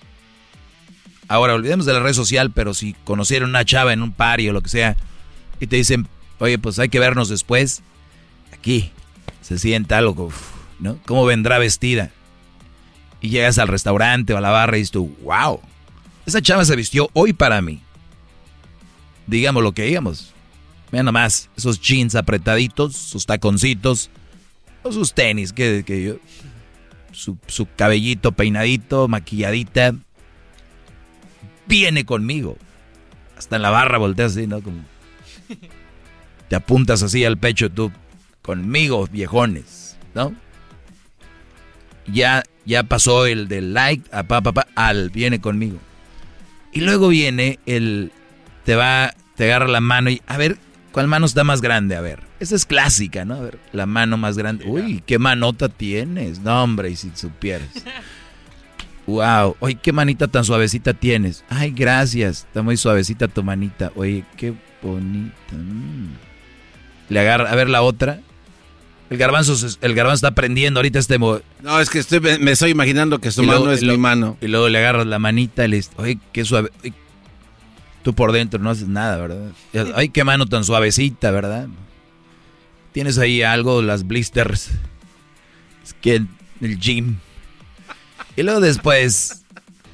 [1.27, 4.53] Ahora, olvidemos de la red social, pero si conocieron una chava en un party o
[4.53, 4.95] lo que sea,
[5.59, 6.07] y te dicen,
[6.39, 7.81] oye, pues hay que vernos después,
[8.53, 8.91] aquí
[9.41, 10.31] se siente algo,
[10.79, 10.99] ¿no?
[11.05, 12.11] ¿Cómo vendrá vestida?
[13.21, 15.59] Y llegas al restaurante o a la barra y dices tú, wow,
[16.25, 17.81] esa chava se vistió hoy para mí.
[19.27, 20.33] Digamos lo que digamos.
[20.91, 24.09] Vean nomás, esos jeans apretaditos, sus taconcitos,
[24.83, 26.15] o sus tenis, que, que yo,
[27.11, 29.95] su, su cabellito peinadito, maquilladita,
[31.67, 32.57] viene conmigo.
[33.37, 34.61] Hasta en la barra volteas así, ¿no?
[34.61, 34.83] Como
[36.49, 37.91] te apuntas así al pecho tú,
[38.41, 40.33] conmigo, viejones, ¿no?
[42.07, 45.79] Ya, ya pasó el del like, a pa, pa, al, viene conmigo.
[46.71, 48.11] Y luego viene el,
[48.63, 50.57] te va, te agarra la mano y, a ver,
[50.91, 51.95] ¿cuál mano está más grande?
[51.95, 53.35] A ver, esa es clásica, ¿no?
[53.35, 54.65] A ver, la mano más grande.
[54.67, 56.39] Uy, qué manota tienes.
[56.39, 57.69] No, hombre, y si supieras.
[59.07, 61.43] Wow, oye, qué manita tan suavecita tienes.
[61.49, 63.91] Ay, gracias, está muy suavecita tu manita.
[63.95, 65.53] Oye, qué bonita.
[65.53, 66.15] Mm.
[67.09, 68.21] Le agarra, a ver la otra.
[69.11, 73.19] El garbanzo, el garbanzo está aprendiendo ahorita este No, es que estoy, me estoy imaginando
[73.19, 74.37] que su mano es mi mano.
[74.41, 76.71] Y luego le agarras la manita y le dices, oye, qué suave.
[78.01, 79.51] tú por dentro no haces nada, ¿verdad?
[79.95, 81.67] Ay, qué mano tan suavecita, ¿verdad?
[82.93, 84.71] Tienes ahí algo, las blisters.
[85.83, 86.23] Es que
[86.61, 87.17] el gym.
[88.35, 89.43] Y luego después,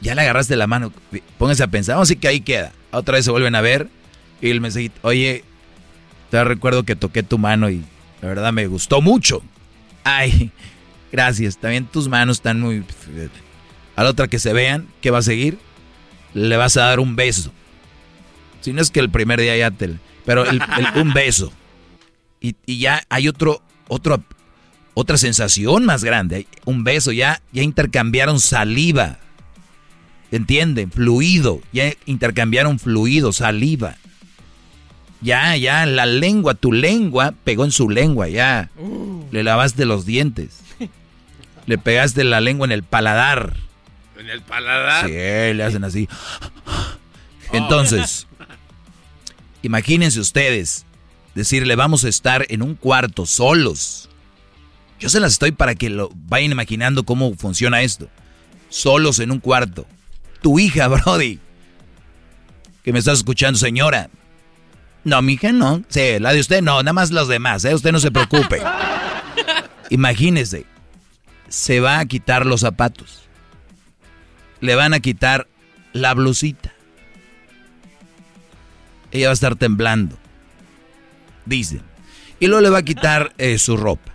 [0.02, 0.92] ya le agarraste la mano.
[1.38, 2.72] Póngase a pensar, vamos a que ahí queda.
[2.92, 3.88] Otra vez se vuelven a ver.
[4.42, 5.44] Y el mensaje, oye,
[6.30, 7.84] te recuerdo que toqué tu mano y
[8.22, 9.44] la verdad me gustó mucho.
[10.04, 10.52] Ay,
[11.12, 11.58] gracias.
[11.58, 12.84] También tus manos están muy...
[13.96, 15.60] A la otra que se vean, ¿qué va a seguir?
[16.34, 17.52] Le vas a dar un beso.
[18.62, 19.98] Si no es que el primer día ya te...
[20.26, 20.46] Pero
[20.96, 21.52] un beso.
[22.40, 24.24] Y, y, ya hay otro, otro
[24.94, 26.48] otra sensación más grande.
[26.66, 29.20] Un beso, ya, ya intercambiaron saliva.
[30.32, 30.92] ¿Entienden?
[30.92, 31.62] Fluido.
[31.72, 33.96] Ya intercambiaron fluido, saliva.
[35.22, 38.70] Ya, ya, la lengua, tu lengua pegó en su lengua, ya.
[38.78, 39.26] Uh.
[39.32, 40.62] Le lavaste los dientes.
[41.68, 43.56] Le pegaste la lengua en el paladar.
[44.18, 45.06] ¿En el paladar?
[45.06, 46.10] Sí, le hacen así.
[47.54, 48.28] Entonces,
[49.62, 50.86] imagínense ustedes
[51.36, 54.10] decirle, vamos a estar en un cuarto solos
[55.02, 58.08] yo se las estoy para que lo vayan imaginando cómo funciona esto.
[58.70, 59.88] Solos en un cuarto.
[60.42, 61.40] Tu hija, Brody.
[62.84, 64.12] Que me estás escuchando, señora.
[65.04, 65.84] No, mi hija no.
[65.90, 67.74] Sí, la de usted no, nada más los demás, ¿eh?
[67.74, 68.62] Usted no se preocupe.
[69.90, 70.68] Imagínese.
[71.50, 73.24] Se va a quitar los zapatos.
[74.60, 75.48] Le van a quitar
[75.94, 76.74] la blusita.
[79.12, 80.16] Ella va a estar temblando.
[81.48, 81.82] Dicen.
[82.40, 84.11] Y luego le va a quitar eh, su ropa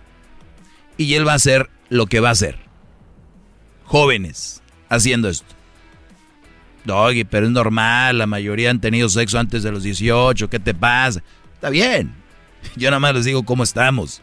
[0.96, 2.58] y él va a hacer lo que va a hacer.
[3.84, 5.46] Jóvenes haciendo esto.
[6.84, 10.72] Doggy, pero es normal, la mayoría han tenido sexo antes de los 18, ¿qué te
[10.72, 11.22] pasa?
[11.54, 12.14] Está bien.
[12.76, 14.22] Yo nada más les digo cómo estamos.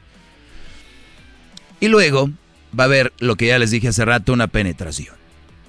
[1.79, 2.29] Y luego
[2.77, 5.15] va a haber lo que ya les dije hace rato, una penetración.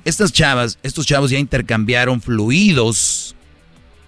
[0.05, 3.35] Estas chavas, estos chavos ya intercambiaron fluidos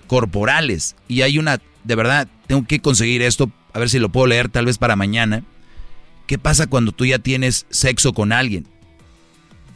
[0.07, 4.29] corporales y hay una, de verdad, tengo que conseguir esto, a ver si lo puedo
[4.29, 5.43] leer tal vez para mañana
[6.27, 8.67] ¿Qué pasa cuando tú ya tienes sexo con alguien?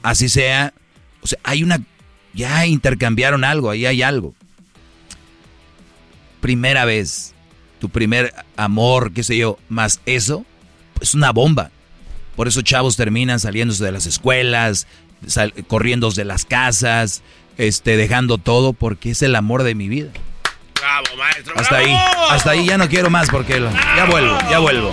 [0.03, 0.75] Así sea,
[1.21, 1.81] o sea, hay una,
[2.33, 4.35] ya intercambiaron algo, ahí hay algo.
[6.41, 7.35] Primera vez,
[7.79, 10.45] tu primer amor, qué sé yo, más eso,
[11.01, 11.71] es una bomba.
[12.35, 14.87] Por eso chavos terminan saliéndose de las escuelas,
[15.69, 17.23] corriendo de las casas,
[17.59, 20.11] este, dejando todo porque es el amor de mi vida.
[20.75, 21.55] Bravo, maestro.
[21.57, 21.95] Hasta ahí,
[22.31, 23.61] hasta ahí ya no quiero más porque
[23.97, 24.93] ya vuelvo, ya vuelvo.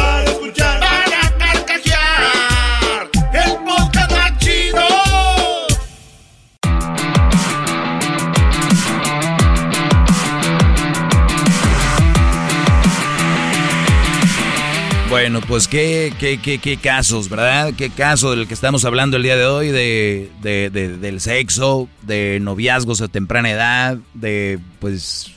[15.21, 17.73] Bueno, pues qué, qué, qué, qué casos, ¿verdad?
[17.77, 21.87] Qué caso del que estamos hablando el día de hoy, de, de- de- del sexo,
[22.01, 25.31] de noviazgos a temprana edad, de pues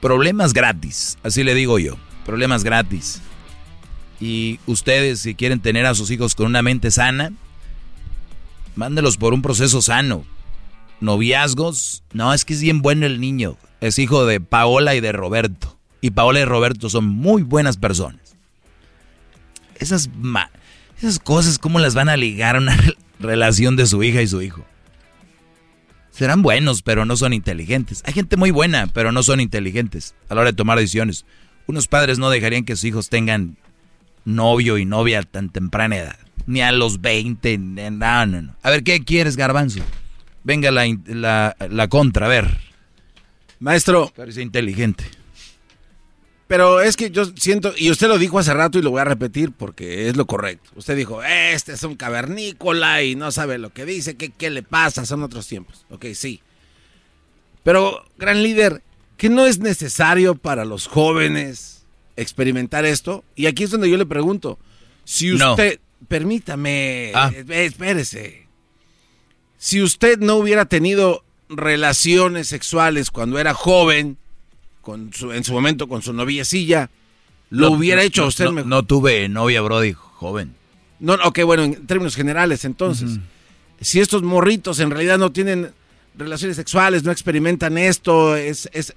[0.00, 3.20] problemas gratis, así le digo yo, problemas gratis.
[4.20, 7.32] Y ustedes si quieren tener a sus hijos con una mente sana,
[8.76, 10.24] mándelos por un proceso sano.
[11.00, 13.56] Noviazgos, no, es que es bien bueno el niño.
[13.80, 15.77] Es hijo de Paola y de Roberto.
[16.00, 18.36] Y Paola y Roberto son muy buenas personas.
[19.76, 20.50] Esas, ma-
[20.98, 22.76] esas cosas, ¿cómo las van a ligar a una
[23.20, 24.64] relación de su hija y su hijo?
[26.10, 28.02] Serán buenos, pero no son inteligentes.
[28.04, 31.24] Hay gente muy buena, pero no son inteligentes a la hora de tomar decisiones.
[31.66, 33.56] Unos padres no dejarían que sus hijos tengan
[34.24, 36.18] novio y novia a tan temprana edad.
[36.46, 37.58] Ni a los 20.
[37.58, 38.56] ni- No, no, no.
[38.62, 39.80] A ver, ¿qué quieres, garbanzo?
[40.42, 42.58] Venga la, la, la contra, a ver.
[43.60, 44.12] Maestro.
[44.16, 45.04] Parece inteligente.
[46.48, 49.04] Pero es que yo siento, y usted lo dijo hace rato y lo voy a
[49.04, 50.70] repetir porque es lo correcto.
[50.76, 54.62] Usted dijo, este es un cavernícola y no sabe lo que dice, ¿qué, qué le
[54.62, 55.04] pasa?
[55.04, 55.84] Son otros tiempos.
[55.90, 56.40] Ok, sí.
[57.62, 58.82] Pero, gran líder,
[59.18, 61.84] ¿que no es necesario para los jóvenes
[62.16, 63.24] experimentar esto?
[63.36, 64.58] Y aquí es donde yo le pregunto,
[65.04, 65.50] si No.
[65.50, 67.30] usted, permítame, Ah.
[67.34, 68.46] eh, espérese,
[69.58, 74.16] si usted no hubiera tenido relaciones sexuales cuando era joven,
[74.88, 76.88] con su- en su momento con su noviecilla,
[77.50, 78.68] lo No, hubiera hecho no, usted no, mejor.
[78.70, 80.54] No tuve novia, Brody, joven.
[80.98, 83.18] No, ok, bueno, en términos generales, entonces,
[83.82, 85.72] si estos morritos en realidad no tienen
[86.16, 88.94] relaciones sexuales, no experimentan esto, es, es,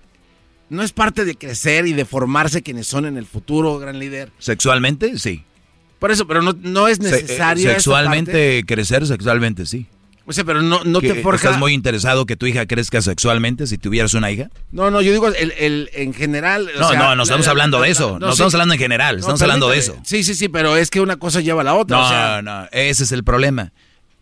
[0.69, 4.31] no es parte de crecer y de formarse quienes son en el futuro, gran líder.
[4.39, 5.19] ¿Sexualmente?
[5.19, 5.43] Sí.
[5.99, 7.65] Por eso, pero no, no es Se- eh, necesario.
[7.65, 9.87] esa sexualmente, crecer sexualmente, sí.
[10.25, 11.47] O sea, pero no, no ¿Que te forja.
[11.47, 14.49] ¿Estás muy interesado que tu hija crezca sexualmente si tuvieras una hija?
[14.71, 16.69] No, no, yo digo el, el- en general.
[16.75, 18.19] o No, sea, no, no estamos la- hablando la- de eso.
[18.19, 18.31] No, sí.
[18.33, 19.15] estamos hablando en general.
[19.15, 19.97] No, Estamos hablando de eso.
[20.05, 21.97] Sí, sí, sí, pero es que una cosa lleva a la otra.
[21.97, 23.73] No, o sea, no, ese es el problema.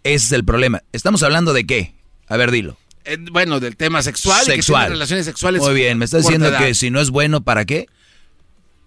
[0.03, 0.81] Ese es el problema.
[0.93, 1.93] ¿Estamos hablando de qué?
[2.27, 2.77] A ver, dilo.
[3.03, 4.83] eh, bueno, del tema sexual, que Sexual.
[4.83, 5.61] tienen relaciones sexuales.
[5.61, 6.59] Muy bien, me estás diciendo edad.
[6.59, 7.87] que si no es bueno, ¿para qué?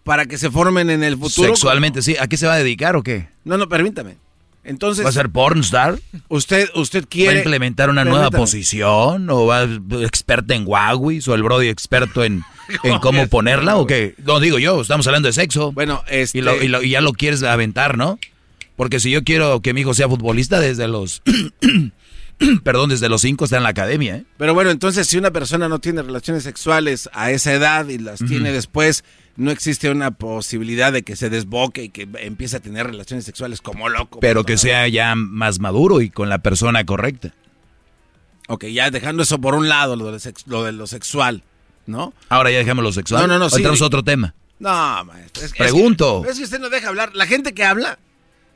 [0.04, 1.48] Para que se formen en el futuro.
[1.48, 2.16] Sexualmente, sí.
[2.18, 3.28] ¿A qué se va a dedicar o qué?
[3.44, 4.16] No, no, permítame.
[4.64, 5.04] Entonces.
[5.04, 5.98] ¿Va a ser pornstar?
[6.28, 7.36] Usted, usted ¿Va quiere.
[7.36, 9.28] a implementar una nueva posición?
[9.30, 9.68] ¿O va a
[10.04, 11.20] experta en Huawei?
[11.26, 12.42] ¿O el Brody experto en,
[12.84, 13.76] en cómo ponerla?
[13.76, 14.14] ¿O qué?
[14.24, 15.72] No, digo yo, estamos hablando de sexo.
[15.72, 16.38] Bueno, este.
[16.38, 18.18] Y, lo- y lo- y ya lo quieres aventar, ¿no?
[18.76, 21.22] Porque si yo quiero que mi hijo sea futbolista desde los...
[22.64, 24.24] perdón, desde los cinco está en la academia, ¿eh?
[24.36, 28.18] Pero bueno, entonces si una persona no tiene relaciones sexuales a esa edad y las
[28.20, 29.04] tiene después,
[29.36, 33.60] no existe una posibilidad de que se desboque y que empiece a tener relaciones sexuales
[33.62, 34.20] como loco.
[34.20, 37.32] Pero que sea ya más maduro y con la persona correcta.
[38.48, 41.42] Ok, ya dejando eso por un lado, lo de lo, sex- lo de lo sexual,
[41.86, 42.12] ¿no?
[42.28, 43.22] Ahora ya dejamos lo sexual.
[43.22, 43.56] No, no, no, sí.
[43.56, 44.34] Entramos a otro tema.
[44.58, 45.44] No, maestro.
[45.44, 46.18] Es, Pregunto.
[46.20, 47.10] Es que, es que usted no deja hablar.
[47.14, 47.98] La gente que habla,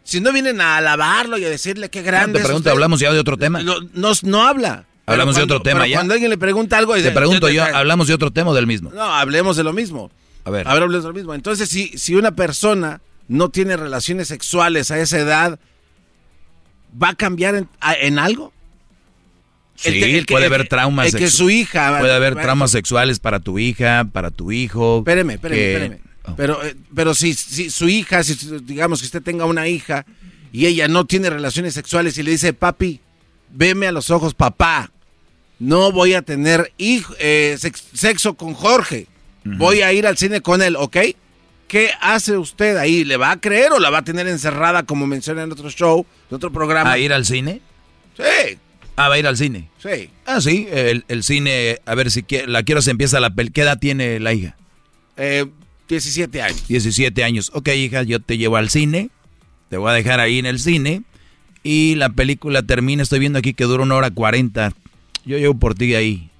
[0.04, 3.00] si no vienen a alabarlo y a decirle qué grande te es pregunto, usted, hablamos
[3.00, 3.60] ya de otro tema.
[3.62, 4.84] lo- no, no habla.
[5.06, 5.96] Hablamos de otro tema ya.
[5.98, 6.92] Cuando alguien le pregunta algo...
[6.94, 8.90] Te dice, pregunto yo, te- ¿hablamos de otro tema o del mismo?
[8.92, 10.10] No, hablemos de lo mismo.
[10.46, 10.66] A ver.
[10.66, 11.34] A ver, hablemos de lo mismo.
[11.34, 15.58] Entonces, si, si una persona no tiene relaciones sexuales a esa edad,
[17.00, 17.54] ¿va a cambiar
[18.00, 18.52] en, algo?
[19.74, 21.12] Sí, El el puede el haber traumas.
[21.12, 24.98] el que su hija- Puede haber traumas sexuales para tu hija, para tu hijo.
[24.98, 26.00] Espéreme, espéreme, que- espéreme.
[26.36, 30.04] Pero, eh, pero si, si su hija, si digamos que usted tenga una hija
[30.52, 33.00] y ella no tiene relaciones sexuales y le dice, papi,
[33.52, 34.90] veme a los ojos, papá,
[35.58, 39.06] no voy a tener hijo- eh, sex- sexo con Jorge,
[39.56, 40.96] voy a ir al cine con él, ¿ok?
[41.68, 43.04] ¿Qué hace usted ahí?
[43.04, 46.06] ¿Le va a creer o la va a tener encerrada como menciona en otro show,
[46.30, 46.92] en otro programa?
[46.92, 47.60] ¿A ir al cine?
[48.16, 48.58] Sí,
[48.98, 49.68] Ah, va a ir al cine.
[49.82, 50.08] sí.
[50.24, 53.60] Ah, sí, el, el cine, a ver si la quiero se empieza la pel- ¿Qué
[53.62, 54.56] edad tiene la hija?
[55.18, 55.44] Eh,
[55.88, 56.66] 17 años.
[56.68, 57.50] 17 años.
[57.54, 59.10] Ok, hija, yo te llevo al cine.
[59.68, 61.02] Te voy a dejar ahí en el cine.
[61.62, 64.72] Y la película termina, estoy viendo aquí que dura una hora 40.
[65.24, 66.30] Yo llevo por ti ahí.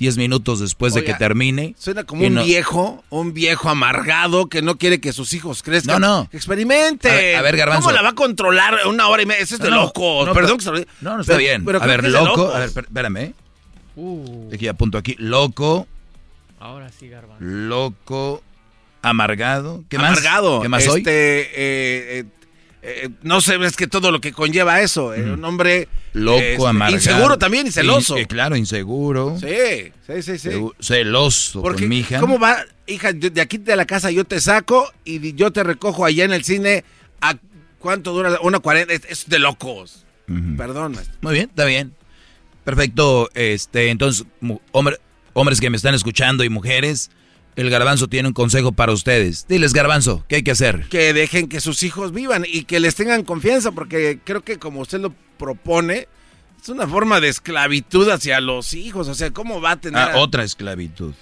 [0.00, 1.74] 10 minutos después de que termine.
[1.78, 6.00] Suena como un no- viejo, un viejo amargado que no quiere que sus hijos crezcan.
[6.00, 6.28] No, no.
[6.32, 7.10] Experimente.
[7.10, 7.82] A ver, a ver, Garbanzo.
[7.84, 9.42] ¿Cómo la va a controlar una hora y media?
[9.42, 10.24] Eso es de No, no, loco.
[10.26, 10.90] no, Perdón pero- que se lo diga.
[11.02, 11.64] No, no está Pero- bien.
[11.66, 12.24] pero a ver, loco.
[12.24, 12.54] locos.
[12.54, 13.34] A ver, espé- espérame.
[13.96, 15.16] Uh, Aquí apunto aquí.
[15.18, 15.86] Loco,
[16.58, 17.44] ahora sí, Garbanzo.
[17.44, 18.42] loco,
[19.02, 19.84] amargado.
[19.90, 20.12] ¿Qué más?
[20.12, 20.62] Amargado.
[20.62, 21.02] ¿Qué más este, hoy?
[21.06, 22.24] eh, eh,
[22.82, 25.12] eh, no sé, es que todo lo que conlleva eso.
[25.14, 25.88] eh, Un hombre.
[26.12, 26.96] Loco, eh, amargado.
[26.96, 28.16] Inseguro también y celoso.
[28.16, 29.36] In- eh, claro, inseguro.
[29.38, 30.50] Sí, sí, sí, sí.
[30.80, 32.20] Celoso Porque, con mi hija.
[32.20, 32.64] ¿cómo va?
[32.86, 36.32] Hija, de aquí de la casa yo te saco y yo te recojo allá en
[36.32, 36.84] el cine.
[37.20, 37.36] ¿A
[37.78, 38.38] cuánto dura?
[38.42, 38.92] Una cuarenta.
[38.94, 40.04] Es, es de locos.
[40.56, 40.96] Perdón.
[41.20, 41.92] Muy bien, está bien.
[42.64, 43.30] Perfecto.
[43.34, 44.24] Este, entonces,
[44.72, 44.98] hombre-
[45.32, 47.10] hombres que me están escuchando y mujeres,
[47.56, 49.46] el garbanzo tiene un consejo para ustedes.
[49.48, 50.88] Diles, garbanzo, ¿qué hay que hacer?
[50.88, 54.80] Que dejen que sus hijos vivan y que les tengan confianza, porque creo que como
[54.80, 56.08] usted lo propone,
[56.62, 59.08] es una forma de esclavitud hacia los hijos.
[59.08, 60.00] O sea, ¿cómo va a tener...
[60.00, 61.14] Ah, otra esclavitud.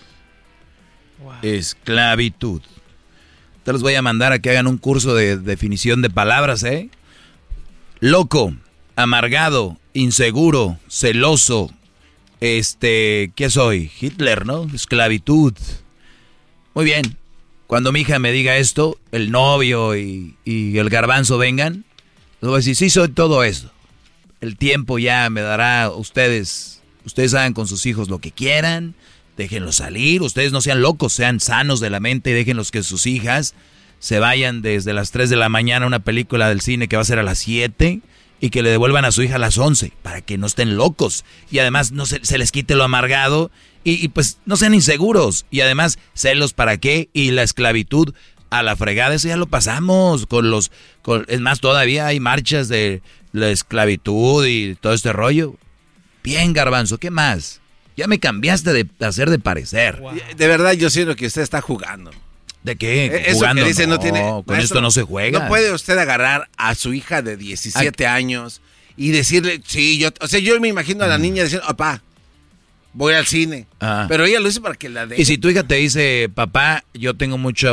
[1.42, 2.62] Esclavitud.
[3.64, 6.90] Te los voy a mandar a que hagan un curso de definición de palabras, ¿eh?
[8.00, 8.54] Loco,
[8.96, 11.70] amargado, inseguro, celoso.
[12.40, 13.90] Este, ¿qué soy?
[14.00, 14.66] Hitler, ¿no?
[14.72, 15.54] Esclavitud.
[16.78, 17.16] Muy bien.
[17.66, 21.84] Cuando mi hija me diga esto, el novio y, el garbanzo vengan,
[22.40, 23.72] les voy a decir, sí soy todo esto.
[24.40, 26.80] El tiempo ya me dará ustedes.
[27.04, 28.94] Ustedes hagan con sus hijos lo que quieran
[29.36, 33.06] déjenlos salir, ustedes no sean locos, sean sanos de la mente y déjenlos que sus
[33.06, 33.54] hijas
[33.98, 37.02] se vayan desde las 3 de la mañana a una película del cine que va
[37.02, 38.02] a ser a las 7
[38.40, 41.24] y que le devuelvan a su hija a las 11 para que no estén locos
[41.50, 43.50] y además no se, les quite lo amargado
[43.90, 48.14] y, pues no sean inseguros y además celos para qué y la esclavitud
[48.50, 50.70] a la fregada, eso ya lo pasamos con los,
[51.02, 53.02] con, es más todavía hay marchas de
[53.32, 55.56] la esclavitud y todo este rollo.
[56.22, 57.60] Bien garbanzo, ¿qué más?
[57.96, 60.00] Ya me cambiaste de hacer de parecer.
[60.36, 62.10] De verdad, yo siento que usted está jugando.
[62.62, 63.06] ¿De qué?
[63.06, 65.40] E-, eso Que dice, no, tiene, con esto no se juega.
[65.40, 68.60] No puede usted agarrar a su hija de 17 años
[68.96, 71.22] y decirle, sí, yo, o sea, yo me imagino a la mm.
[71.22, 72.02] niña diciendo, papá,
[72.98, 73.66] voy al cine.
[73.80, 74.06] Ah.
[74.08, 75.22] Pero ella lo dice para que la deje.
[75.22, 77.70] Y si tu hija te dice, papá, yo tengo mucha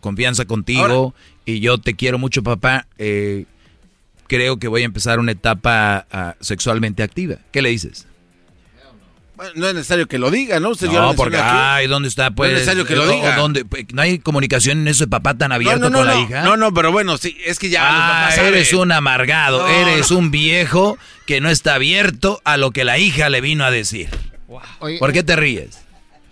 [0.00, 3.44] confianza contigo y yo te quiero mucho, papá, eh,
[4.26, 7.36] creo que voy a empezar una etapa ah, sexualmente activa.
[7.52, 8.06] ¿Qué le dices?
[9.56, 10.72] no es necesario que lo diga, ¿no?
[10.80, 12.30] no, porque, ay, ¿dónde está?
[12.30, 13.36] Pues, no es necesario que lo diga.
[13.68, 16.42] Pues, ¿No hay comunicación en eso de papá tan abierto con la hija?
[16.42, 17.82] No, no, pero bueno, sí, es que ya...
[18.28, 22.98] Ah, eres un amargado, eres un viejo que no está abierto a lo que la
[22.98, 24.08] hija le vino a decir.
[24.98, 25.78] ¿Por qué te ríes?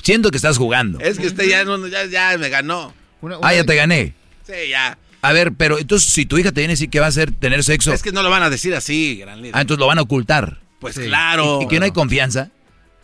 [0.02, 0.98] Siento que estás jugando.
[1.00, 1.64] Es que usted ya,
[2.06, 2.92] ya, me ganó.
[3.42, 4.14] Ah, ya te gané.
[4.46, 4.98] Sí, ya.
[5.22, 7.30] A ver, pero entonces si tu hija te viene a decir que va a hacer
[7.30, 7.92] tener sexo...
[7.92, 9.54] Es que no lo van a decir así, gran líder.
[9.56, 10.58] Ah, entonces lo van a ocultar.
[10.80, 11.60] Pues claro.
[11.62, 12.50] ¿Y, que no hay confianza?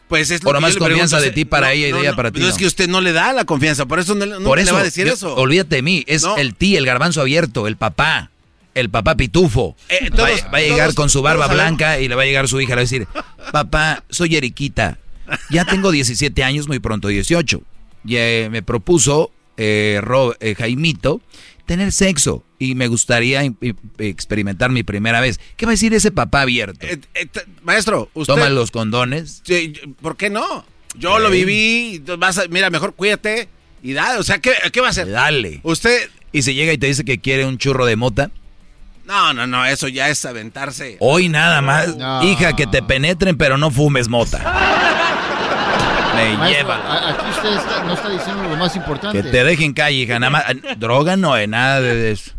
[0.09, 2.41] Pues es lo Por más confianza de ti para ella y de ella para ti.
[2.41, 4.83] No, es que usted no le da la confianza, por eso no, le va a
[4.83, 5.35] decir eso.
[5.37, 8.31] Olvídate de mí, es el ti, el garbanzo abierto, el papá,
[8.75, 9.77] el papá pitufo.
[9.89, 12.71] Eh, va, a llegar con su barba blanca y le va a llegar su hija,
[12.71, 13.07] le va a decir,
[13.53, 14.99] papá, soy Eriquita,
[15.51, 17.63] ya tengo 17 años, muy pronto 18.
[18.05, 20.01] Y eh, me propuso eh,
[20.41, 21.21] eh, Jaimito
[21.67, 23.43] tener sexo y me gustaría
[23.99, 25.39] experimentar mi primera vez.
[25.57, 26.87] ¿Qué va a decir ese papá abierto?
[26.87, 27.29] Eh, eh,
[27.63, 28.35] maestro, usted...
[28.35, 29.43] ¿Toma los condones?
[30.01, 30.65] ¿Por qué no?
[30.97, 33.49] Yo lo viví, vas a, mira, mejor cuídate
[33.83, 34.19] y dale.
[34.19, 35.11] O sea, ¿qué, ¿qué, va a hacer?
[35.11, 35.61] Dale.
[35.63, 36.09] Usted...
[36.33, 38.31] ¿Y si llega y te dice que quiere un churro de mota?
[39.09, 40.99] No, no, no, eso ya es aventarse.
[41.01, 41.97] Hoy nada más.
[42.23, 44.39] Hija, que te penetren, pero no fumes mota.
[46.15, 47.09] Me lleva.
[47.09, 47.55] Aquí usted
[47.87, 49.23] no está diciendo lo más importante.
[49.23, 50.19] Que te dejen calle, hija.
[50.19, 50.45] Nada más,
[50.79, 52.33] droga no hay nada de eso.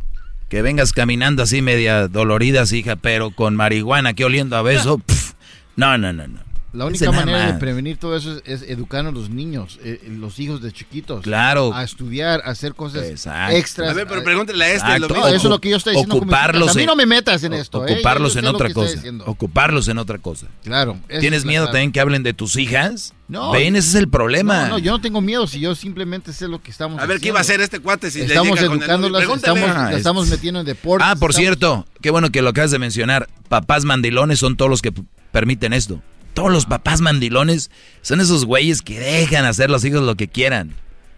[0.48, 5.02] Que vengas caminando así media dolorida, hija, pero con marihuana que oliendo a beso.
[5.76, 6.49] no, no, no, no.
[6.72, 10.40] La única manera de prevenir todo eso es, educar a los niños, eh, eh, los
[10.40, 11.24] hijos de chiquitos.
[11.24, 11.74] Claro.
[11.74, 13.90] A estudiar, a hacer cosas extras.
[13.90, 14.96] A ver, pero pregúntele a este.
[14.98, 16.18] eso es lo que yo estoy diciendo.
[16.18, 17.88] Ocuparlos a mí no me metas en esto.
[17.88, 17.94] ¿eh?
[17.94, 19.00] Ocuparlos en otra cosa.
[19.26, 20.48] Ocuparlos en otra cosa.
[20.64, 20.98] Claro.
[21.20, 23.14] ¿Tienes miedo también que hablen de tus hijas?
[23.28, 23.52] No.
[23.52, 24.64] Ven, ese es el problema.
[24.64, 27.20] No, no, yo no tengo miedo si yo simplemente sé lo que estamos A ver,
[27.20, 31.06] ¿qué iba a hacer este cuate si Estamos educándolas, estamos, ah, estamos metiendo en deporte.
[31.08, 33.28] Ah, por cierto, qué bueno que lo acabas de mencionar.
[33.48, 34.92] Papás mandilones son todos los que
[35.32, 36.02] permiten esto.
[36.40, 37.70] Todos los papás mandilones
[38.02, 40.74] son esos güeyes que dejan hacer los hijos lo que quieran.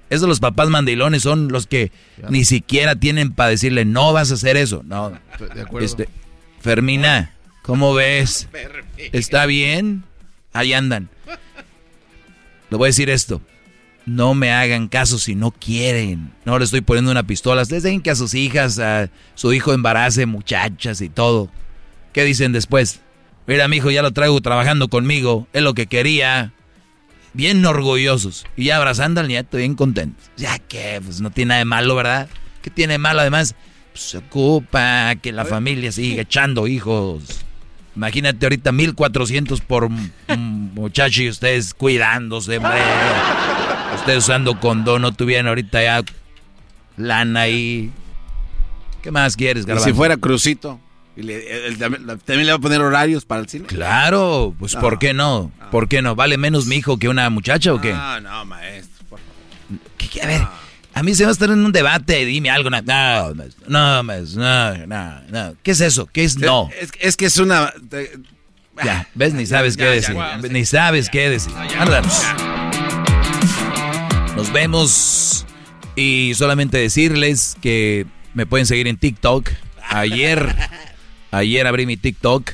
[0.10, 1.92] Esos los papás mandilones son los que
[2.28, 4.82] ni siquiera tienen para decirle, no vas a hacer eso.
[4.84, 5.12] No.
[5.54, 5.86] De acuerdo.
[5.86, 6.10] Este,
[6.60, 8.48] Fermina, ¿cómo ves?
[9.12, 10.06] ¿Está bien?
[10.54, 11.08] Ahí andan.
[12.72, 13.44] Le voy a decir esto.
[14.08, 16.32] No me hagan caso si no quieren.
[16.46, 17.62] No le estoy poniendo una pistola.
[17.62, 21.52] Ustedes dejen que a sus hijas, a su hijo embarace muchachas y todo.
[22.12, 23.02] ¿Qué dicen después?
[23.48, 26.54] Mira, mi hijo ya lo traigo trabajando conmigo, es lo que quería.
[27.34, 28.46] Bien orgullosos.
[28.58, 30.30] Y ya abrazando al nieto, bien contentos.
[30.38, 32.28] Ya que, pues no tiene nada de malo, ¿verdad?
[32.62, 33.56] ¿Qué tiene de malo además?
[33.92, 37.46] Pues, se ocupa que la familia siga echando hijos.
[37.96, 39.90] Imagínate ahorita 1400 por
[40.38, 42.80] muchacho y ustedes cuidándose, hombre.
[43.96, 46.04] Ustedes usando condón, no tuvieran ahorita ya
[46.96, 47.92] lana ahí.
[49.02, 49.90] ¿Qué más quieres, Garbanzo?
[49.90, 50.80] si fuera Crucito?
[51.16, 53.66] ¿También le va a poner horarios para el cine?
[53.66, 55.52] Claro, pues ¿por qué no?
[55.72, 56.16] ¿Por qué no?
[56.16, 57.94] ¿Vale menos mi hijo que una muchacha o qué?
[57.94, 60.24] No, no, maestro, por favor.
[60.24, 60.48] a ver,
[60.94, 62.70] a mí se va a estar en un debate, dime algo.
[62.70, 65.56] No, no, no, no, no.
[65.64, 66.08] ¿Qué es eso?
[66.08, 66.70] ¿Qué es no?
[67.00, 67.74] Es, que es una...
[68.84, 69.34] Ya, ¿ves?
[69.34, 70.16] Ni sabes qué decir.
[70.50, 71.54] Ni sabes qué decir.
[74.36, 75.46] Nos vemos
[75.96, 79.50] y solamente decirles que me pueden seguir en TikTok.
[79.90, 80.56] Ayer,
[81.32, 82.52] ayer abrí mi TikTok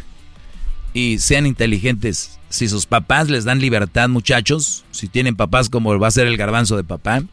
[0.93, 2.39] y sean inteligentes.
[2.49, 6.37] Si sus papás les dan libertad, muchachos, si tienen papás como va a ser el
[6.37, 7.23] garbanzo de papá,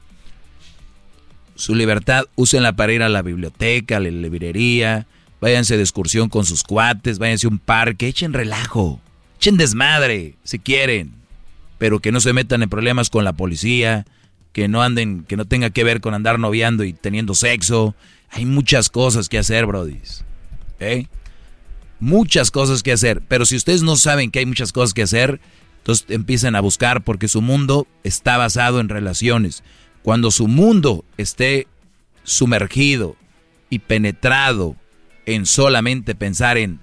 [1.55, 5.07] su libertad, úsenla para ir a la biblioteca, a la librería,
[5.41, 9.01] váyanse de excursión con sus cuates, váyanse a un parque, echen relajo,
[9.39, 11.13] echen desmadre, si quieren,
[11.79, 14.05] pero que no se metan en problemas con la policía,
[14.53, 17.95] que no anden, que no tenga que ver con andar noviando y teniendo sexo.
[18.31, 20.25] Hay muchas cosas que hacer, brodis.
[20.81, 21.07] ¿Eh?
[22.05, 23.23] Muchas cosas que hacer.
[23.27, 25.41] Pero si ustedes no saben que hay muchas cosas que hacer,
[25.79, 29.65] entonces empiecen a buscar porque su mundo está basado en relaciones.
[30.03, 31.67] Cuando su mundo esté
[32.23, 33.17] sumergido
[33.71, 34.77] y penetrado
[35.25, 36.81] en solamente pensar en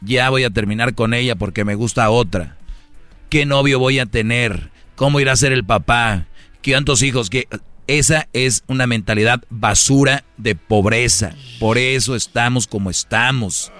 [0.00, 2.56] ya voy a terminar con ella porque me gusta otra,
[3.30, 6.26] qué novio voy a tener, cómo irá a ser el papá,
[6.62, 7.28] ¿Cuántos hijos?
[7.28, 7.46] Que
[7.86, 11.34] esa es una mentalidad basura de pobreza.
[11.60, 13.70] Por eso estamos como estamos.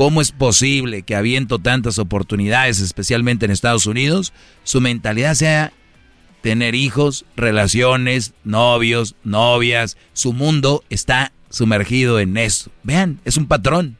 [0.00, 4.32] ¿Cómo es posible que habiendo tantas oportunidades, especialmente en Estados Unidos,
[4.64, 5.74] su mentalidad sea
[6.40, 9.98] tener hijos, relaciones, novios, novias?
[10.14, 12.70] Su mundo está sumergido en eso.
[12.82, 13.98] Vean, es un patrón.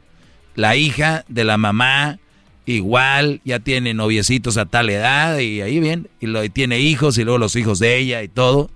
[0.55, 2.17] La hija de la mamá
[2.65, 7.23] igual, ya tiene noviecitos a tal edad y ahí bien, y, lo, tiene hijos y
[7.25, 8.71] luego los hijos de ella y todo.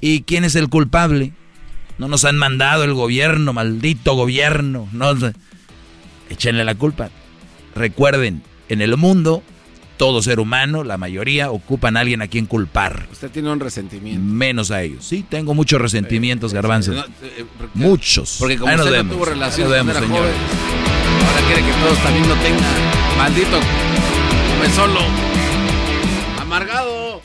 [0.00, 1.34] ¿Y quién es el culpable?
[1.98, 4.88] No nos han mandado el gobierno, maldito gobierno.
[4.92, 5.14] No,
[6.34, 7.10] échenle la culpa.
[7.74, 9.42] Recuerden, en el mundo,
[9.96, 13.06] todo ser humano, la mayoría, ocupan a alguien a quien culpar.
[13.10, 14.20] Usted tiene un resentimiento.
[14.20, 15.04] Menos a ellos.
[15.04, 16.96] Sí, tengo muchos resentimientos, garbanzos.
[17.22, 18.36] Eh, muchos.
[18.38, 19.90] Porque como usted no tuvo relaciones, ahora
[21.46, 22.74] quiere que todos también lo tengan.
[23.16, 23.60] Maldito.
[24.58, 25.00] Come solo.
[26.40, 27.22] Amargado.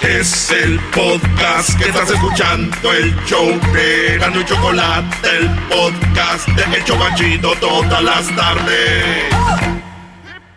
[0.00, 6.78] Es el podcast que estás escuchando, el show de Gano y Chocolate, el podcast de
[6.78, 9.24] Hecho Banchito todas las tardes.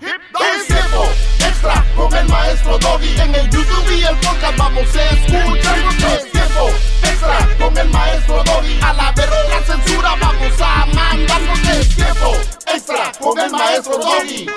[0.02, 1.10] Es tiempo
[1.40, 3.22] extra con el maestro Doggy.
[3.22, 5.80] En el YouTube y el podcast vamos a escuchar.
[6.16, 6.70] Es tiempo
[7.04, 8.80] extra con el maestro Doggy.
[8.82, 11.42] A la verga la censura vamos a mandar.
[11.80, 12.38] Es tiempo
[12.68, 14.48] extra con el maestro Doggy.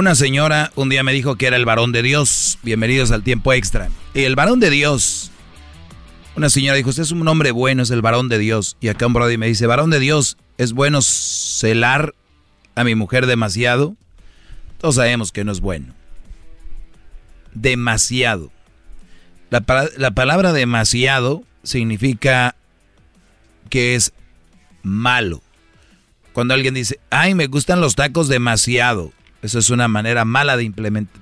[0.00, 2.58] Una señora un día me dijo que era el varón de Dios.
[2.62, 3.90] Bienvenidos al tiempo extra.
[4.14, 5.30] El varón de Dios.
[6.34, 8.78] Una señora dijo, usted es un hombre bueno, es el varón de Dios.
[8.80, 12.14] Y acá un brody me dice, varón de Dios, ¿es bueno celar
[12.76, 13.94] a mi mujer demasiado?
[14.78, 15.92] Todos sabemos que no es bueno.
[17.52, 18.50] Demasiado.
[19.50, 19.62] La,
[19.98, 22.56] la palabra demasiado significa
[23.68, 24.14] que es
[24.82, 25.42] malo.
[26.32, 29.12] Cuando alguien dice, ay, me gustan los tacos demasiado
[29.42, 31.20] eso es una manera mala de implementar,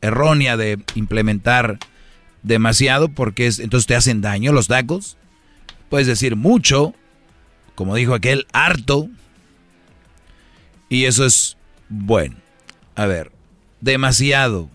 [0.00, 1.78] errónea de implementar
[2.42, 5.16] demasiado porque es, entonces te hacen daño los tacos.
[5.88, 6.94] Puedes decir mucho,
[7.74, 9.08] como dijo aquel, harto.
[10.88, 11.56] Y eso es
[11.88, 12.36] bueno.
[12.94, 13.32] A ver,
[13.80, 14.70] demasiado.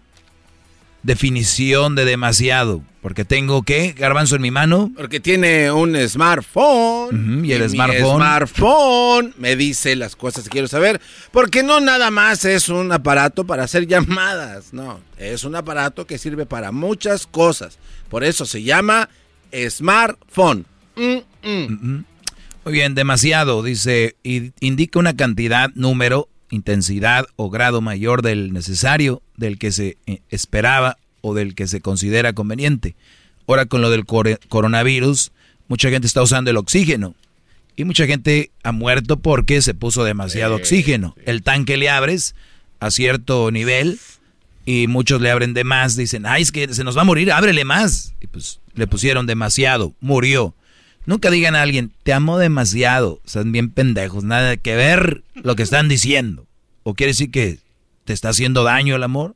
[1.02, 2.84] Definición de demasiado.
[3.04, 4.90] Porque tengo qué, garbanzo en mi mano.
[4.96, 7.44] Porque tiene un smartphone.
[7.44, 8.16] y el smartphone.
[8.16, 11.02] smartphone me dice las cosas que quiero saber.
[11.32, 14.72] Porque no nada más es un aparato para hacer llamadas.
[14.72, 17.78] No, es un aparato que sirve para muchas cosas.
[18.08, 19.10] Por eso se llama
[19.70, 20.66] smartphone.
[20.96, 22.06] Mm, mm.
[22.64, 23.64] Muy bien, demasiado.
[23.64, 30.22] Dice, indica una cantidad, número, intensidad o grado mayor del necesario, del que se eh,
[30.30, 32.96] esperaba o del que se considera conveniente.
[33.48, 35.32] Ahora con lo del coronavirus,
[35.68, 37.16] mucha gente está usando el oxígeno
[37.76, 41.16] y mucha gente ha muerto porque se puso demasiado oxígeno.
[41.26, 42.36] El tanque le abres
[42.80, 44.00] a cierto nivel
[44.66, 47.32] y muchos le abren de más, dicen, ay, es que se nos va a morir,
[47.32, 48.14] ábrele más.
[48.22, 50.54] Y pues le pusieron demasiado, murió.
[51.06, 53.22] Nunca digan a alguien, te amo demasiado.
[53.26, 56.46] Son bien pendejos, nada que ver lo que están diciendo.
[56.84, 57.60] ¿O quiere decir que
[58.04, 59.36] te está haciendo daño el amor?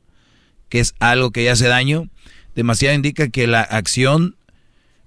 [0.68, 2.08] Que es algo que ya hace daño,
[2.54, 4.36] demasiado indica que la acción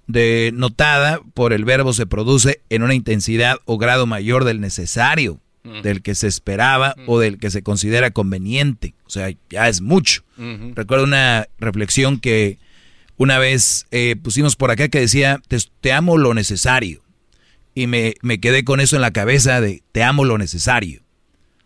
[0.06, 5.40] de notada por el verbo se produce en una intensidad o grado mayor del necesario,
[5.62, 5.82] mm.
[5.82, 8.94] del que se esperaba o del que se considera conveniente.
[9.06, 10.22] O sea, ya es mucho.
[10.74, 12.58] Recuerdo una reflexión que
[13.16, 15.40] una vez eh, pusimos por acá que decía,
[15.80, 17.02] te, amo lo necesario.
[17.74, 21.02] Y me, me quedé con eso en la cabeza de, te amo lo necesario.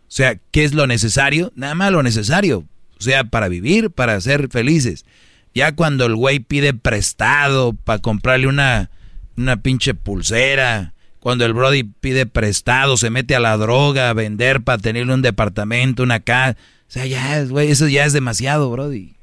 [0.01, 1.51] O sea, ¿qué es lo necesario?
[1.55, 2.65] Nada más lo necesario
[2.99, 5.05] o sea, para vivir, para ser felices.
[5.53, 8.89] Ya cuando el güey pide prestado para comprarle una,
[9.35, 14.61] una pinche pulsera, cuando el Brody pide prestado, se mete a la droga, a vender
[14.61, 16.57] para tenerle un departamento, una casa.
[16.87, 19.15] O sea, ya, güey, eso ya es demasiado, Brody.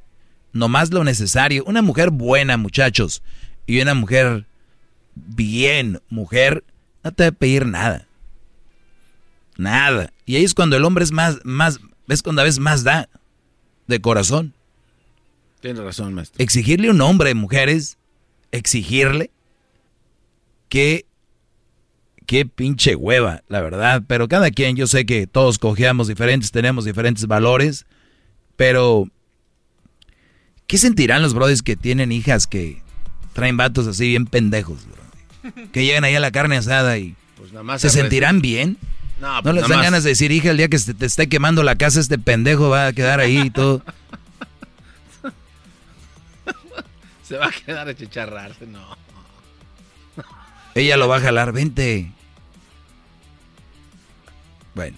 [0.53, 1.65] Nomás lo necesario.
[1.65, 3.23] Una mujer buena, muchachos,
[3.67, 4.47] y una mujer
[5.15, 6.65] bien, mujer,
[7.03, 8.07] no te debe pedir nada.
[9.57, 10.13] Nada.
[10.27, 13.09] Y ahí es cuando el hombre es más, más, es cuando a veces más da
[13.87, 14.55] de corazón.
[15.61, 16.43] Tienes razón, maestro.
[16.43, 17.97] Exigirle a un hombre, mujeres,
[18.53, 19.31] exigirle
[20.69, 21.07] que
[22.27, 24.03] qué pinche hueva, la verdad.
[24.07, 27.87] Pero cada quien, yo sé que todos cojeamos diferentes, tenemos diferentes valores.
[28.57, 29.09] Pero,
[30.67, 32.83] ¿qué sentirán los brothers que tienen hijas que
[33.33, 34.87] traen vatos así bien pendejos,
[35.73, 38.79] Que llegan ahí a la carne asada y pues nada más se sentirán bien.
[39.21, 40.93] No, ¿No pues les nada dan más- ganas de decir, hija, el día que se
[40.95, 43.83] te esté quemando la casa, este pendejo va a quedar ahí y todo?
[47.23, 48.85] Se va a quedar a chicharrarse, no.
[50.75, 52.11] Ella lo va a jalar, vente.
[54.75, 54.97] Bueno.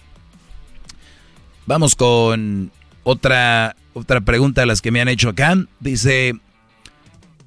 [1.65, 2.71] Vamos con
[3.03, 5.55] otra, otra pregunta de las que me han hecho acá.
[5.79, 6.33] Dice,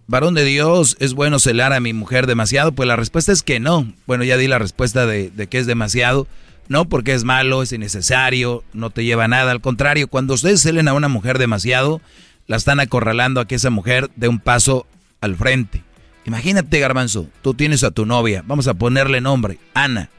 [0.06, 2.72] varón de Dios, ¿es bueno celar a mi mujer demasiado?
[2.72, 3.92] Pues la respuesta es que no.
[4.06, 6.26] Bueno, ya di la respuesta de, de que es demasiado.
[6.70, 9.50] No, porque es malo, es innecesario, no te lleva a nada.
[9.50, 12.00] Al contrario, cuando ustedes celen a una mujer demasiado,
[12.46, 14.86] la están acorralando a que esa mujer dé un paso
[15.20, 15.82] al frente.
[16.26, 20.10] Imagínate, Garbanzo, tú tienes a tu novia, vamos a ponerle nombre, Ana,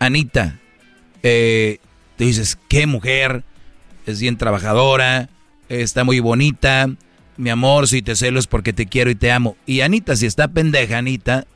[0.00, 0.58] Anita.
[1.22, 1.78] Eh,
[2.16, 3.44] te dices, qué mujer,
[4.04, 5.28] es bien trabajadora,
[5.68, 6.90] está muy bonita,
[7.36, 9.56] mi amor, si te celo es porque te quiero y te amo.
[9.66, 11.46] Y Anita, si está pendeja, Anita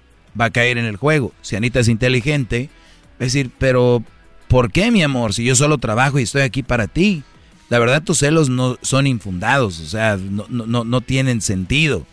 [0.40, 1.32] va a caer en el juego.
[1.42, 2.70] Si Anita es inteligente,
[3.14, 4.04] va a decir, pero
[4.48, 5.34] ¿por qué, mi amor?
[5.34, 7.22] Si yo solo trabajo y estoy aquí para ti.
[7.68, 12.06] La verdad, tus celos no son infundados, o sea, no, no, no, tienen sentido.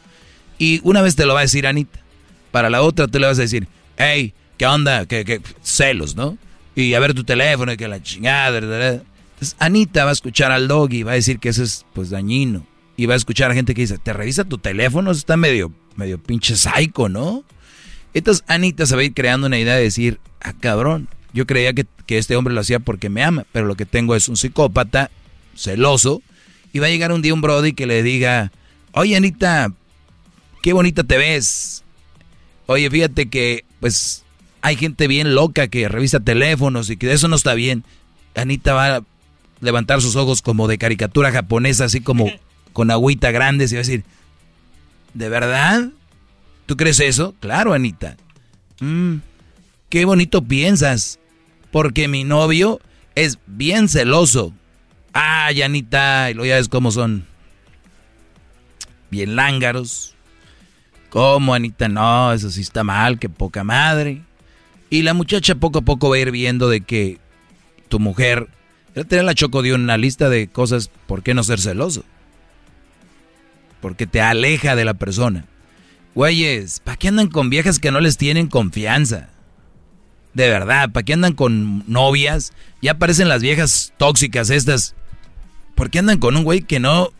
[0.57, 1.99] Y una vez te lo va a decir Anita,
[2.51, 5.05] para la otra tú le vas a decir, hey, ¿qué onda?
[5.05, 5.41] ¿Qué, qué?
[5.61, 6.39] Celos, ¿no?
[6.75, 8.61] Y a ver tu teléfono y que la chingada.
[8.61, 9.03] da, da, da.
[9.33, 12.09] Entonces Anita va a escuchar al doggy y va a decir que eso es pues
[12.09, 12.65] dañino.
[12.97, 16.21] Y va a escuchar a gente que dice, te revisa tu teléfono, está medio, medio
[16.21, 17.43] pinche psycho, ¿no?
[18.13, 21.73] Entonces Anita se va a ir creando una idea de decir, ah, cabrón, yo creía
[21.73, 24.37] que, que este hombre lo hacía porque me ama, pero lo que tengo es un
[24.37, 25.09] psicópata
[25.55, 26.21] celoso.
[26.71, 28.51] Y va a llegar un día un brody que le diga,
[28.93, 29.71] oye Anita,
[30.61, 31.83] qué bonita te ves.
[32.65, 34.23] Oye, fíjate que, pues,
[34.61, 37.83] hay gente bien loca que revisa teléfonos y que eso no está bien.
[38.35, 39.03] Anita va a
[39.59, 42.31] levantar sus ojos como de caricatura japonesa, así como
[42.73, 44.03] con agüita grandes y va a decir,
[45.13, 45.89] ¿de verdad?
[46.65, 47.35] ¿Tú crees eso?
[47.39, 48.17] Claro, Anita.
[48.79, 49.17] "Mm,
[49.89, 51.19] qué bonito piensas,
[51.73, 52.79] porque mi novio
[53.15, 54.53] es bien celoso.
[55.11, 57.25] Ay, Anita, y lo ya ves cómo son.
[59.09, 60.13] Bien lángaros.
[61.09, 61.87] ¿Cómo, Anita?
[61.89, 64.21] No, eso sí está mal, que poca madre.
[64.91, 67.17] Y la muchacha poco a poco va a ir viendo de que
[67.89, 68.49] tu mujer...
[68.95, 72.05] Ya tenía la Choco dio una lista de cosas por qué no ser celoso.
[73.81, 75.45] Porque te aleja de la persona.
[76.13, 79.32] Güeyes, ¿para qué andan con viejas que no les tienen confianza?
[80.33, 82.53] De verdad, ¿para qué andan con novias?
[82.81, 84.95] Ya aparecen las viejas tóxicas estas.
[85.75, 87.11] ¿Por qué andan con un güey que no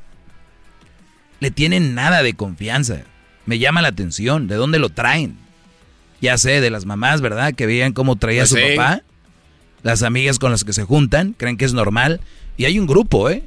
[1.39, 3.01] le tienen nada de confianza?
[3.45, 4.47] Me llama la atención.
[4.47, 5.37] ¿De dónde lo traen?
[6.21, 7.53] Ya sé, de las mamás, ¿verdad?
[7.53, 8.75] Que veían cómo traía a Pues su sí.
[8.75, 9.01] papá.
[9.83, 12.21] Las amigas con las que se juntan, creen que es normal.
[12.57, 13.43] Y hay un grupo, ¿eh?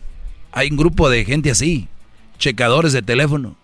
[0.53, 1.89] Hay un grupo de gente así.
[2.39, 3.57] Checadores de teléfono.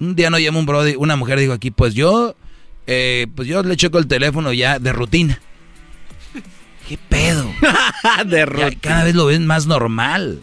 [0.00, 2.34] Un día no llamó un brody, una mujer dijo aquí, pues yo,
[2.86, 5.40] eh, pues yo le checo el teléfono ya de rutina.
[6.88, 7.50] ¿Qué pedo?
[8.26, 10.42] de Ya cada vez lo ven más normal.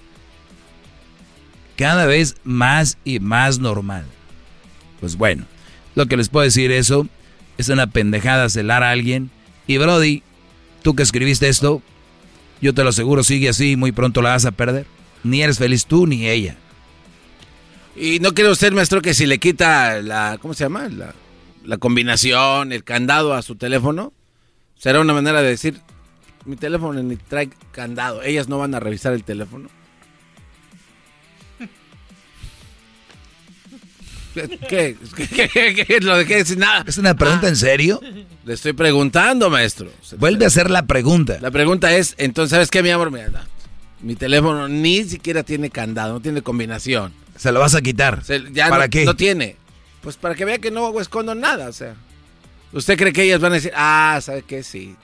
[1.76, 4.06] Cada vez más y más normal.
[5.00, 5.46] Pues bueno,
[5.96, 7.08] lo que les puedo decir eso
[7.58, 9.30] es una pendejada celar a alguien.
[9.68, 10.24] Y Brody,
[10.82, 11.82] tú que escribiste esto,
[12.62, 14.86] yo te lo aseguro, sigue así y muy pronto la vas a perder.
[15.24, 16.56] Ni eres feliz tú ni ella.
[17.96, 20.88] ¿Y no cree usted, maestro, que si le quita la, ¿cómo se llama?
[20.88, 21.14] La,
[21.66, 24.14] la combinación, el candado a su teléfono,
[24.78, 25.80] será una manera de decir,
[26.46, 29.70] mi teléfono ni trae candado, ellas no van a revisar el teléfono.
[34.34, 34.96] ¿Qué?
[35.18, 36.86] ¿Qué, qué, qué- qué- lo dejé sin nada?
[36.88, 38.00] ¿Es una pregunta en serio?
[38.46, 39.92] Le estoy preguntando, maestro.
[40.18, 41.38] Vuelve a hacer la pregunta.
[41.42, 43.12] La pregunta es, entonces, ¿sabes qué, mi amor?
[43.12, 43.46] Mira,
[44.02, 47.14] mi teléfono ni siquiera tiene candado, no tiene combinación.
[47.36, 48.24] Se lo vas a quitar.
[48.24, 49.04] Se- ya ¿Para no, qué?
[49.06, 49.58] No tiene.
[50.02, 51.96] Pues para que vea que no escondo nada, o sea.
[52.74, 54.64] ¿Usted cree que ellas van a decir, ah, ¿sabe qué?
[54.64, 54.96] Sí.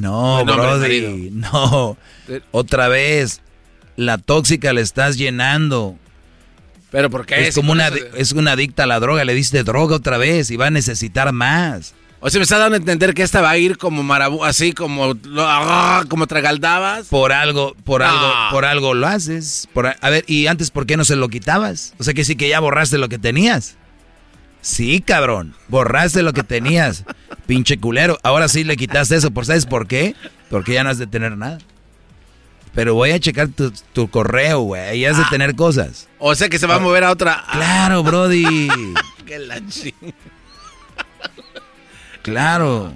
[0.00, 1.10] No, hombre, Brody, marido.
[1.32, 1.96] no.
[2.28, 2.40] Eh.
[2.52, 3.42] Otra vez,
[3.96, 5.96] la tóxica le estás llenando.
[6.90, 10.18] Pero porque es como una, es una adicta a la droga, le diste droga otra
[10.18, 11.94] vez y va a necesitar más.
[12.20, 14.72] O sea, me está dando a entender que esta va a ir como marabú, así
[14.72, 17.08] como, ah, como tragaldabas.
[17.08, 19.68] Por algo, por algo, por algo lo haces.
[19.72, 21.94] Por, a ver, y antes, ¿por qué no se lo quitabas?
[21.98, 23.76] O sea que sí que ya borraste lo que tenías.
[24.62, 27.04] Sí, cabrón, borraste lo que tenías,
[27.46, 28.18] pinche culero.
[28.22, 30.14] Ahora sí le quitaste eso, ¿por sabes por qué?
[30.48, 31.58] Porque ya no has de tener nada.
[32.74, 35.00] Pero voy a checar tu, correo, güey.
[35.00, 35.30] Y has de ah.
[35.30, 36.08] tener cosas.
[36.18, 37.44] O sea que se va a mover a otra.
[37.52, 38.68] Claro, Brody.
[39.26, 39.60] Qué la
[42.22, 42.94] Claro.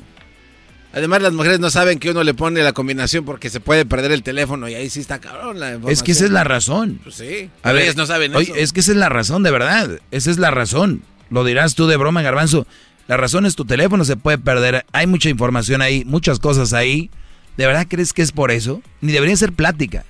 [0.94, 4.12] Además, las mujeres no saben que uno le pone la combinación porque se puede perder
[4.12, 7.00] el teléfono y ahí sí está cabrón la Es que esa es la razón.
[7.02, 7.50] Pues sí.
[7.62, 8.54] A ver, ellos no saben eso.
[8.54, 10.00] Es que esa es la razón, de verdad.
[10.10, 11.02] Esa es la razón.
[11.30, 12.66] Lo dirás tú de broma, Garbanzo.
[13.08, 14.84] La razón es tu teléfono se puede perder.
[14.92, 17.10] Hay mucha información ahí, muchas cosas ahí.
[17.56, 18.82] ¿De verdad crees que es por eso?
[19.00, 20.04] Ni debería ser plática.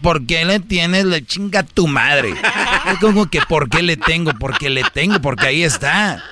[0.00, 1.04] ¿Por qué le tienes?
[1.04, 2.32] Le chinga tu madre.
[2.90, 4.32] Es como que ¿por qué le tengo?
[4.38, 6.22] Porque le tengo, porque ahí está.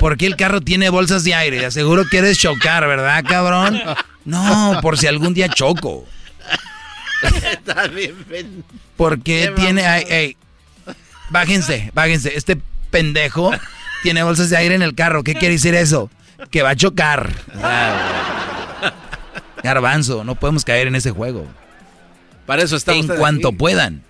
[0.00, 1.64] ¿Por qué el carro tiene bolsas de aire?
[1.64, 3.80] Aseguro quieres chocar, ¿verdad, cabrón?
[4.24, 6.04] No, por si algún día choco.
[7.22, 8.64] Está bien.
[8.96, 9.86] ¿Por qué tiene...
[9.86, 10.36] Ay,
[11.30, 12.36] bájense, bájense.
[12.36, 12.60] Este
[12.92, 13.50] pendejo
[14.04, 15.24] tiene bolsas de aire en el carro.
[15.24, 16.08] ¿Qué quiere decir eso?
[16.50, 17.32] Que va a chocar.
[19.64, 21.44] Garbanzo, no podemos caer en ese juego.
[22.46, 24.04] Para eso está En cuanto puedan.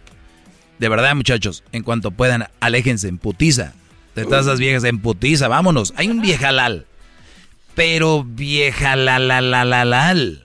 [0.79, 3.75] De verdad, muchachos, en cuanto puedan, aléjense en putiza.
[4.15, 5.95] De todas esas viejas en putiza, vámonos.
[5.97, 6.85] Hay un viejalal.
[7.75, 10.45] Pero viejalalalalalal.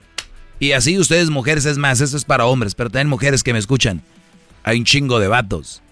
[0.60, 3.58] Y así ustedes mujeres, es más, esto es para hombres, pero también mujeres que me
[3.58, 4.02] escuchan.
[4.62, 5.82] Hay un chingo de vatos.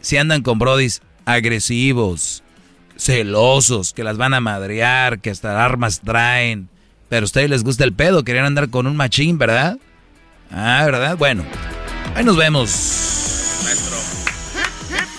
[0.00, 2.42] Si andan con brodis agresivos,
[2.96, 6.68] celosos, que las van a madrear, que hasta armas traen,
[7.08, 9.78] pero a ustedes les gusta el pedo, querían andar con un machín, ¿verdad?
[10.50, 11.16] Ah, ¿verdad?
[11.16, 11.44] Bueno,
[12.14, 12.70] ahí nos vemos.
[13.64, 13.96] Maestro.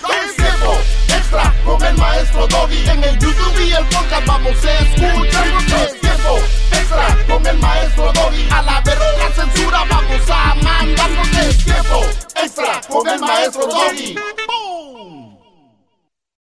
[0.10, 2.90] Es tiempo extra con el maestro Doggy.
[2.90, 5.48] En el YouTube y el podcast vamos a escuchar.
[5.86, 6.40] Es tiempo
[6.72, 8.48] extra con el maestro Doggy.
[8.52, 11.10] A la verga la censura vamos a mandar.
[11.48, 14.16] Es tiempo extra con el maestro Doggy.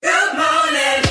[0.03, 1.10] Good morning.